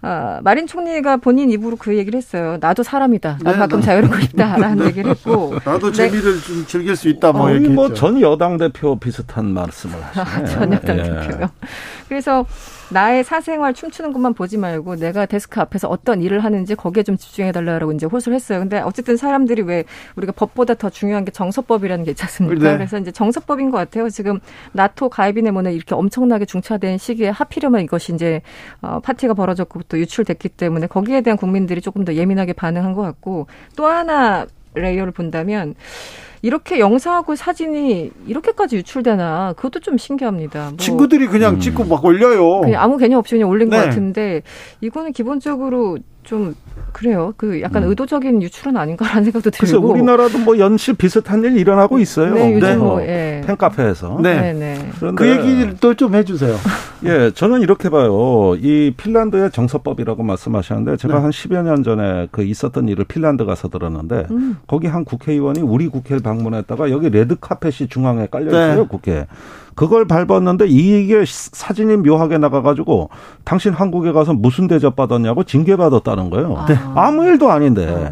아, 0.01 0.39
마린 0.43 0.68
총리가 0.68 1.18
본인 1.18 1.49
입으로 1.49 1.78
그 1.78 1.95
얘기를 1.97 2.18
했어요. 2.18 2.57
나도 2.61 2.84
사람이다. 2.84 3.39
나도 3.43 3.51
네, 3.51 3.57
가끔 3.57 3.80
나- 3.80 3.86
자유롭고 3.86 4.20
싶다라는 4.22 4.86
얘기를 4.88 5.09
했고 5.11 5.55
나도 5.66 5.91
네. 5.91 5.93
재미를 6.09 6.39
좀 6.41 6.66
즐길 6.68 6.95
수 6.95 7.09
있다 7.09 7.32
뭐 7.32 7.49
이렇게 7.49 7.70
뭐 7.70 7.86
했죠. 7.88 7.95
전 7.99 8.22
여당 8.22 8.57
대표 8.57 8.97
비슷한 8.99 9.45
말씀을 9.53 9.95
하시네. 10.13 10.45
전여당 10.47 10.97
예. 10.99 11.03
대표요. 11.03 11.49
그래서 12.07 12.45
나의 12.95 13.25
사생활 13.25 13.73
춤추는 13.73 14.13
것만 14.13 14.33
보지 14.33 14.57
말고 14.57 14.95
내가 14.95 15.25
데스크 15.25 15.59
앞에서 15.59 15.89
어떤 15.89 16.21
일을 16.21 16.45
하는지 16.45 16.75
거기에 16.75 17.03
좀 17.03 17.17
집중해 17.17 17.51
달라고 17.51 17.91
이제 17.91 18.05
호소를 18.05 18.35
했어요. 18.37 18.59
근데 18.59 18.79
어쨌든 18.79 19.17
사람들이 19.17 19.63
왜 19.63 19.83
우리가 20.15 20.31
법보다 20.31 20.75
더 20.75 20.89
중요한 20.89 21.25
게 21.25 21.31
정서법이라는 21.31 22.05
게 22.05 22.11
있지 22.11 22.23
않습니까? 22.23 22.71
네. 22.71 22.77
그래서 22.77 22.97
이제 22.97 23.11
정서법인 23.11 23.69
것 23.69 23.79
같아요. 23.79 24.07
지금 24.07 24.39
나토 24.71 25.09
가입인의문에 25.09 25.73
이렇게 25.73 25.93
엄청나게 25.93 26.45
중차대한 26.45 26.97
시기에 26.97 27.29
하필이면 27.29 27.81
이것이 27.81 28.13
이제 28.13 28.41
어, 28.81 29.01
파티가 29.01 29.33
벌어졌고 29.33 29.81
또 29.89 29.99
유출됐기 29.99 30.47
때문에 30.47 30.87
거기에 30.87 31.19
대한 31.19 31.35
국민들이 31.35 31.81
조금 31.81 32.05
더 32.05 32.13
예민하게 32.13 32.53
반응한 32.53 32.93
것 32.93 33.01
같고 33.01 33.47
또 33.75 33.87
하나 33.87 34.45
layer를 34.73 35.11
본다면 35.11 35.75
이렇게 36.45 36.79
영상하고 36.79 37.35
사진이 37.35 38.11
이렇게까지 38.27 38.75
유출되나 38.75 39.53
그것도 39.53 39.79
좀 39.79 39.97
신기합니다. 39.97 40.67
뭐 40.69 40.77
친구들이 40.77 41.25
그냥 41.25 41.55
음. 41.55 41.59
찍고 41.59 41.85
막 41.85 42.05
올려요. 42.05 42.61
그냥 42.61 42.83
아무 42.83 42.97
개념 42.97 43.17
없이 43.17 43.33
그냥 43.33 43.49
올린 43.49 43.67
네. 43.67 43.77
것 43.77 43.83
같은데 43.83 44.43
이거는 44.79 45.11
기본적으로 45.11 45.97
좀 46.26 46.55
그래요. 46.91 47.34
그 47.38 47.61
약간 47.61 47.84
음. 47.84 47.89
의도적인 47.89 48.41
유출은 48.41 48.76
아닌가라는 48.78 49.23
생각도 49.32 49.49
들고. 49.51 49.88
우리나라도 49.88 50.39
뭐 50.39 50.57
연실 50.59 50.93
비슷한 50.95 51.43
일 51.43 51.57
일어나고 51.57 51.99
있어요. 51.99 52.34
네, 52.34 52.53
요즘 52.53 52.67
네. 52.67 52.76
뭐 52.76 53.01
예. 53.01 53.41
팬카페에서. 53.45 54.19
네. 54.21 54.41
네, 54.41 54.53
네. 54.53 54.89
그런데 54.99 55.23
그 55.23 55.30
얘기를 55.30 55.78
또좀 55.78 56.15
해주세요. 56.15 56.55
예, 57.05 57.32
저는 57.32 57.61
이렇게 57.61 57.89
봐요. 57.89 58.55
이 58.55 58.93
핀란드의 58.95 59.51
정서법이라고 59.51 60.23
말씀하셨는데 60.23 60.97
제가 60.97 61.15
네. 61.15 61.21
한 61.21 61.32
10여 61.32 61.63
년 61.63 61.84
전에 61.84 62.28
그 62.32 62.43
있었던 62.43 62.88
일을 62.88 63.05
핀란드 63.05 63.45
가서 63.45 63.67
들었는데 63.69 64.28
음. 64.32 64.57
거기 64.65 64.88
한 64.88 65.05
국회의원이 65.05 65.61
우리 65.61 65.88
국회를 65.88 66.21
방문했다가 66.23 66.89
여기 66.91 67.09
레드 67.09 67.36
카펫이 67.39 67.89
중앙에 67.89 68.28
깔려 68.32 68.47
있어요, 68.47 68.82
네. 68.82 68.88
국회. 68.88 69.28
그걸 69.76 70.05
밟았는데 70.07 70.67
이게 70.67 71.26
시- 71.26 71.49
사진이 71.51 71.97
묘하게 71.97 72.38
나가가지고 72.38 73.09
당신 73.43 73.73
한국에 73.73 74.11
가서 74.13 74.34
무슨 74.34 74.67
대접 74.67 74.95
받았냐고 74.95 75.43
징계 75.43 75.76
받았다는 75.76 76.30
거예요. 76.30 76.65
네. 76.67 76.76
아무 76.95 77.26
일도 77.26 77.51
아닌데 77.51 78.11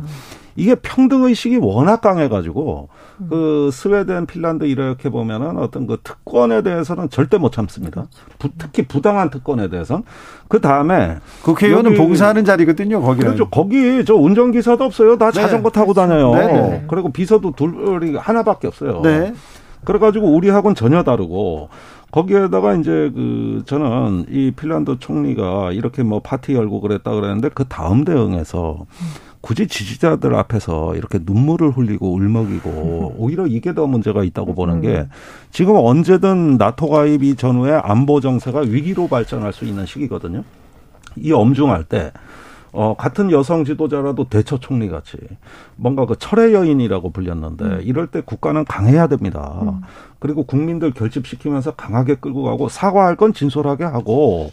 이게 0.55 0.75
평등 0.75 1.23
의식이 1.23 1.57
워낙 1.57 2.01
강해가지고 2.01 2.89
그 3.29 3.69
스웨덴, 3.71 4.25
핀란드 4.25 4.65
이렇게 4.65 5.09
보면은 5.09 5.57
어떤 5.57 5.87
그 5.87 5.97
특권에 6.03 6.61
대해서는 6.61 7.09
절대 7.09 7.37
못 7.37 7.51
참습니다. 7.53 8.05
부- 8.39 8.49
특히 8.57 8.85
부당한 8.85 9.29
특권에 9.29 9.69
대해서는 9.69 10.03
그 10.49 10.59
다음에 10.59 11.17
국회의원은 11.43 11.91
여기- 11.91 11.97
봉사하는 11.97 12.43
자리거든요. 12.43 13.01
거기는. 13.01 13.33
그렇죠. 13.35 13.49
거기 13.49 14.03
저 14.05 14.15
운전기사도 14.15 14.83
없어요. 14.83 15.17
다 15.17 15.31
네. 15.31 15.41
자전거 15.41 15.69
타고 15.69 15.93
다녀요. 15.93 16.35
네, 16.35 16.45
네. 16.47 16.85
그리고 16.89 17.09
비서도 17.11 17.53
둘이 17.55 18.15
하나밖에 18.17 18.67
없어요. 18.67 19.01
네. 19.01 19.33
그래가지고 19.83 20.27
우리 20.27 20.49
하고는 20.49 20.75
전혀 20.75 21.03
다르고 21.03 21.69
거기에다가 22.11 22.75
이제 22.75 23.11
그 23.13 23.63
저는 23.65 24.25
이 24.29 24.51
핀란드 24.51 24.99
총리가 24.99 25.71
이렇게 25.71 26.03
뭐 26.03 26.19
파티 26.19 26.53
열고 26.53 26.81
그랬다 26.81 27.11
그랬는데 27.11 27.49
그 27.49 27.65
다음 27.67 28.03
대응에서 28.03 28.85
굳이 29.41 29.67
지지자들 29.67 30.35
앞에서 30.35 30.95
이렇게 30.95 31.19
눈물을 31.21 31.71
흘리고 31.71 32.13
울먹이고 32.13 33.15
오히려 33.19 33.45
이게 33.45 33.73
더 33.73 33.87
문제가 33.87 34.23
있다고 34.23 34.53
보는 34.53 34.81
게 34.81 35.07
지금 35.51 35.75
언제든 35.75 36.57
나토 36.57 36.87
가입 36.87 37.23
이 37.23 37.35
전후에 37.35 37.73
안보 37.83 38.21
정세가 38.21 38.61
위기로 38.61 39.07
발전할 39.07 39.51
수 39.51 39.65
있는 39.65 39.85
시기거든요. 39.85 40.43
이 41.17 41.31
엄중할 41.31 41.83
때 41.83 42.11
어, 42.73 42.95
같은 42.97 43.31
여성 43.31 43.63
지도자라도 43.63 44.25
대처 44.29 44.59
총리 44.59 44.89
같이 44.89 45.17
뭔가 45.75 46.05
그 46.05 46.15
철의 46.17 46.53
여인이라고 46.53 47.11
불렸는데 47.11 47.83
이럴 47.83 48.07
때 48.07 48.21
국가는 48.21 48.65
강해야 48.65 49.07
됩니다. 49.07 49.79
그리고 50.23 50.43
국민들 50.43 50.91
결집시키면서 50.91 51.71
강하게 51.71 52.15
끌고 52.15 52.43
가고 52.43 52.69
사과할 52.69 53.17
건 53.17 53.33
진솔하게 53.33 53.83
하고 53.83 54.51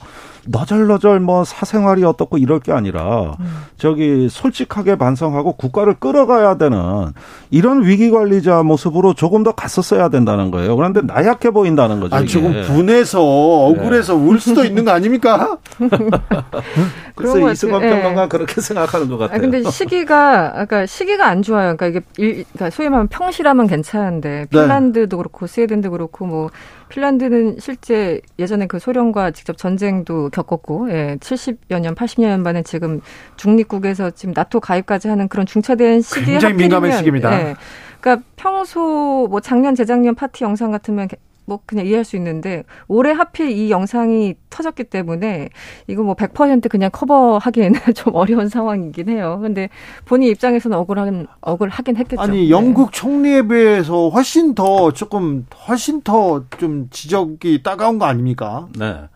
너절너절 0.49 1.21
뭐 1.21 1.45
사생활이 1.45 2.03
어떻고 2.05 2.39
이럴 2.39 2.61
게 2.61 2.73
아니라 2.73 3.37
저기 3.77 4.29
솔직하게 4.29 4.97
반성하고 4.97 5.53
국가를 5.53 5.95
끌어가야 5.95 6.57
되는 6.57 7.13
이런 7.51 7.85
위기 7.85 8.11
관리자 8.11 8.63
모습으로 8.63 9.15
조금 9.15 9.43
더 9.43 9.53
갔었어야 9.53 10.09
된다는 10.09 10.51
거예요. 10.51 10.77
그런데 10.77 11.03
나약해 11.03 11.51
보인다는 11.51 12.01
거죠. 12.01 12.17
아. 12.17 12.25
조금 12.25 12.63
분해서 12.63 13.23
억울해서 13.23 14.15
울 14.17 14.41
수도 14.41 14.65
있는 14.65 14.85
거 14.85 14.93
아닙니까? 14.93 15.59
그래서 17.15 17.39
것 17.39 17.53
이승만 17.53 17.81
같아요. 17.81 17.97
평론가 17.97 18.29
그렇게 18.29 18.61
생각하는 18.61 19.09
것 19.09 19.19
같아요. 19.19 19.37
아 19.37 19.41
근데 19.41 19.63
시기가 19.63 20.53
그러니까 20.53 20.87
시기가 20.87 21.27
안 21.27 21.43
좋아요. 21.43 21.77
그러니까 21.77 21.87
이게 21.87 22.01
일, 22.17 22.45
그러니까 22.53 22.71
소위 22.71 22.89
말하면 22.89 23.09
평시라면 23.09 23.67
괜찮은데 23.67 24.31
네. 24.31 24.47
핀란드도 24.49 25.17
그렇고 25.17 25.47
스웨덴도 25.61 25.91
그렇고 25.91 26.27
뭐 26.27 26.51
핀란드는 26.89 27.59
실제 27.59 28.21
예전에 28.39 28.67
그 28.67 28.79
소련과 28.79 29.33
직접 29.33 29.57
전쟁도 29.57 30.31
겪었고 30.31 30.91
예, 30.91 31.17
70여 31.21 31.81
년, 31.81 31.95
80년 31.95 32.41
만에 32.41 32.63
지금 32.63 33.01
중립국에서 33.37 34.11
지금 34.11 34.33
나토 34.35 34.61
가입까지 34.61 35.09
하는 35.09 35.29
그런 35.29 35.47
중차대한 35.47 36.01
시기에 36.01 36.25
굉장히 36.35 36.55
민감한 36.55 36.93
시기입니다. 36.93 37.33
예, 37.33 37.55
그러니까 38.01 38.27
평소 38.37 39.27
뭐 39.31 39.41
작년 39.41 39.75
재작년 39.75 40.15
파티 40.15 40.45
영상 40.45 40.71
같으면 40.71 41.09
뭐 41.51 41.59
그냥 41.67 41.85
이해할 41.85 42.05
수 42.05 42.15
있는데 42.15 42.63
올해 42.87 43.11
하필 43.11 43.51
이 43.51 43.73
영상이 43.73 44.37
터졌기 44.51 44.85
때문에 44.85 45.49
이거 45.89 46.05
뭐 46.05 46.15
100% 46.15 46.69
그냥 46.71 46.91
커버하기에는 46.93 47.81
좀 47.97 48.15
어려운 48.15 48.49
상황이긴 48.49 49.09
해요. 49.09 49.41
근데 49.43 49.69
본인 50.05 50.31
입장에서는 50.31 50.77
억울하긴 50.79 51.27
억울하긴 51.41 51.97
했겠죠. 51.97 52.23
아니 52.23 52.45
네. 52.45 52.51
영국 52.51 52.93
총리에 52.93 53.49
비해서 53.49 54.11
훨씬 54.11 54.55
더 54.55 54.93
조금 54.93 55.45
훨씬 55.67 56.01
더 56.03 56.45
좀 56.59 56.89
지적이 56.91 57.63
따가운 57.65 57.99
거 57.99 58.05
아닙니까? 58.07 58.69
네. 58.79 59.09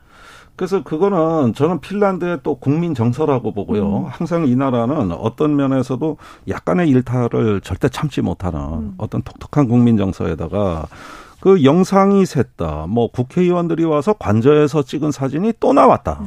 그래서 0.57 0.83
그거는 0.83 1.53
저는 1.53 1.81
핀란드의 1.81 2.41
또 2.43 2.55
국민 2.57 2.95
정서라고 2.95 3.53
보고요. 3.53 4.07
항상 4.09 4.47
이 4.47 4.55
나라는 4.55 5.13
어떤 5.13 5.57
면에서도 5.57 6.17
약간의 6.49 6.89
일탈을 6.91 7.61
절대 7.63 7.89
참지 7.89 8.23
못하는 8.23 8.95
어떤 8.99 9.23
독특한 9.23 9.69
국민 9.69 9.97
정서에다가 9.97 10.87
그 11.45 11.63
영상이 11.63 12.23
샜다. 12.25 12.89
뭐 12.89 13.11
국회의원들이 13.11 13.85
와서 13.85 14.15
관저에서 14.15 14.83
찍은 14.83 15.11
사진이 15.11 15.53
또 15.61 15.75
나왔다. 15.75 16.23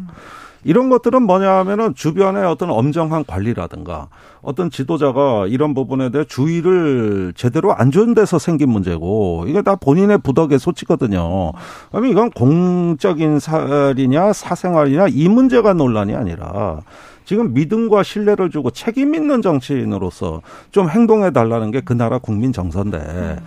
이런 0.63 0.89
것들은 0.89 1.23
뭐냐 1.23 1.49
하면은 1.59 1.95
주변에 1.95 2.43
어떤 2.43 2.69
엄정한 2.69 3.25
관리라든가 3.25 4.09
어떤 4.43 4.69
지도자가 4.69 5.47
이런 5.47 5.73
부분에 5.73 6.11
대해 6.11 6.23
주의를 6.23 7.33
제대로 7.35 7.73
안 7.73 7.89
준 7.89 8.13
데서 8.13 8.37
생긴 8.37 8.69
문제고 8.69 9.45
이게 9.47 9.63
다 9.63 9.75
본인의 9.75 10.19
부덕의 10.19 10.59
소치거든요. 10.59 11.51
그러면 11.89 12.11
이건 12.11 12.29
공적인 12.29 13.39
살이냐 13.39 14.33
사생활이냐 14.33 15.07
이 15.09 15.27
문제가 15.29 15.73
논란이 15.73 16.13
아니라 16.13 16.81
지금 17.25 17.55
믿음과 17.55 18.03
신뢰를 18.03 18.51
주고 18.51 18.69
책임 18.69 19.15
있는 19.15 19.41
정치인으로서 19.41 20.41
좀 20.69 20.91
행동해 20.91 21.31
달라는 21.31 21.71
게 21.71 21.81
그 21.81 21.93
나라 21.93 22.19
국민 22.19 22.53
정서인데 22.53 23.37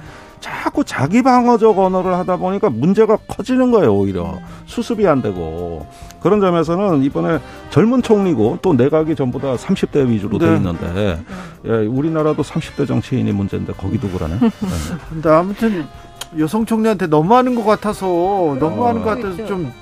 자꾸 0.41 0.85
자기 0.85 1.23
방어적 1.23 1.79
언어를 1.79 2.15
하다 2.15 2.37
보니까 2.39 2.71
문제가 2.71 3.17
커지는 3.29 3.71
거예요, 3.71 3.95
오히려. 3.95 4.39
수습이 4.67 5.07
안 5.07 5.23
되고. 5.23 5.87
그런 6.21 6.41
점에서는 6.41 7.03
이번에 7.03 7.39
젊은 7.71 8.03
총리고 8.03 8.59
또 8.63 8.73
내각이 8.75 9.15
전부 9.15 9.41
다 9.41 9.55
30대 9.57 10.09
위주로 10.09 10.39
돼 10.39 10.51
네. 10.51 10.57
있는데, 10.57 11.23
예, 11.67 11.71
우리나라도 11.87 12.43
30대 12.43 12.87
정치인이 12.87 13.31
문제인데 13.33 13.73
거기도 13.75 14.09
그러네. 14.09 14.39
네. 14.41 14.51
근데 15.09 15.29
아무튼 15.31 15.87
여성 16.39 16.65
총리한테 16.65 17.07
너무하는 17.07 17.55
것 17.55 17.65
같아서 17.65 18.07
너무하는 18.59 19.03
것 19.03 19.11
같아서 19.11 19.45
좀 19.47 19.73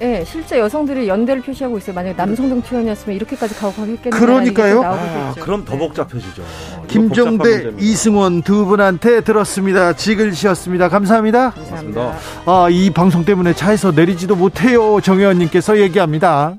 네, 0.00 0.24
실제 0.24 0.58
여성들이 0.58 1.08
연대를 1.08 1.42
표시하고 1.42 1.78
있어요. 1.78 1.94
만약에 1.94 2.16
남성 2.16 2.48
정치원이었으면 2.48 3.16
이렇게까지 3.16 3.54
가고하겠겠느냐. 3.54 4.20
그러니까요. 4.20 4.82
아, 4.82 5.34
그럼 5.40 5.64
더 5.64 5.76
복잡해지죠. 5.76 6.42
이거 6.42 7.00
복잡한 7.00 7.38
김종대. 7.38 7.72
이승원 7.78 8.42
두 8.42 8.66
분한테 8.66 9.20
들었습니다. 9.20 9.92
지글씨였습니다. 9.92 10.88
감사합니다. 10.88 11.50
감사합니다. 11.50 12.14
아, 12.46 12.68
이 12.70 12.90
방송 12.90 13.24
때문에 13.24 13.54
차에서 13.54 13.92
내리지도 13.92 14.34
못해요. 14.36 15.00
정 15.00 15.18
의원님께서 15.18 15.78
얘기합니다. 15.78 16.54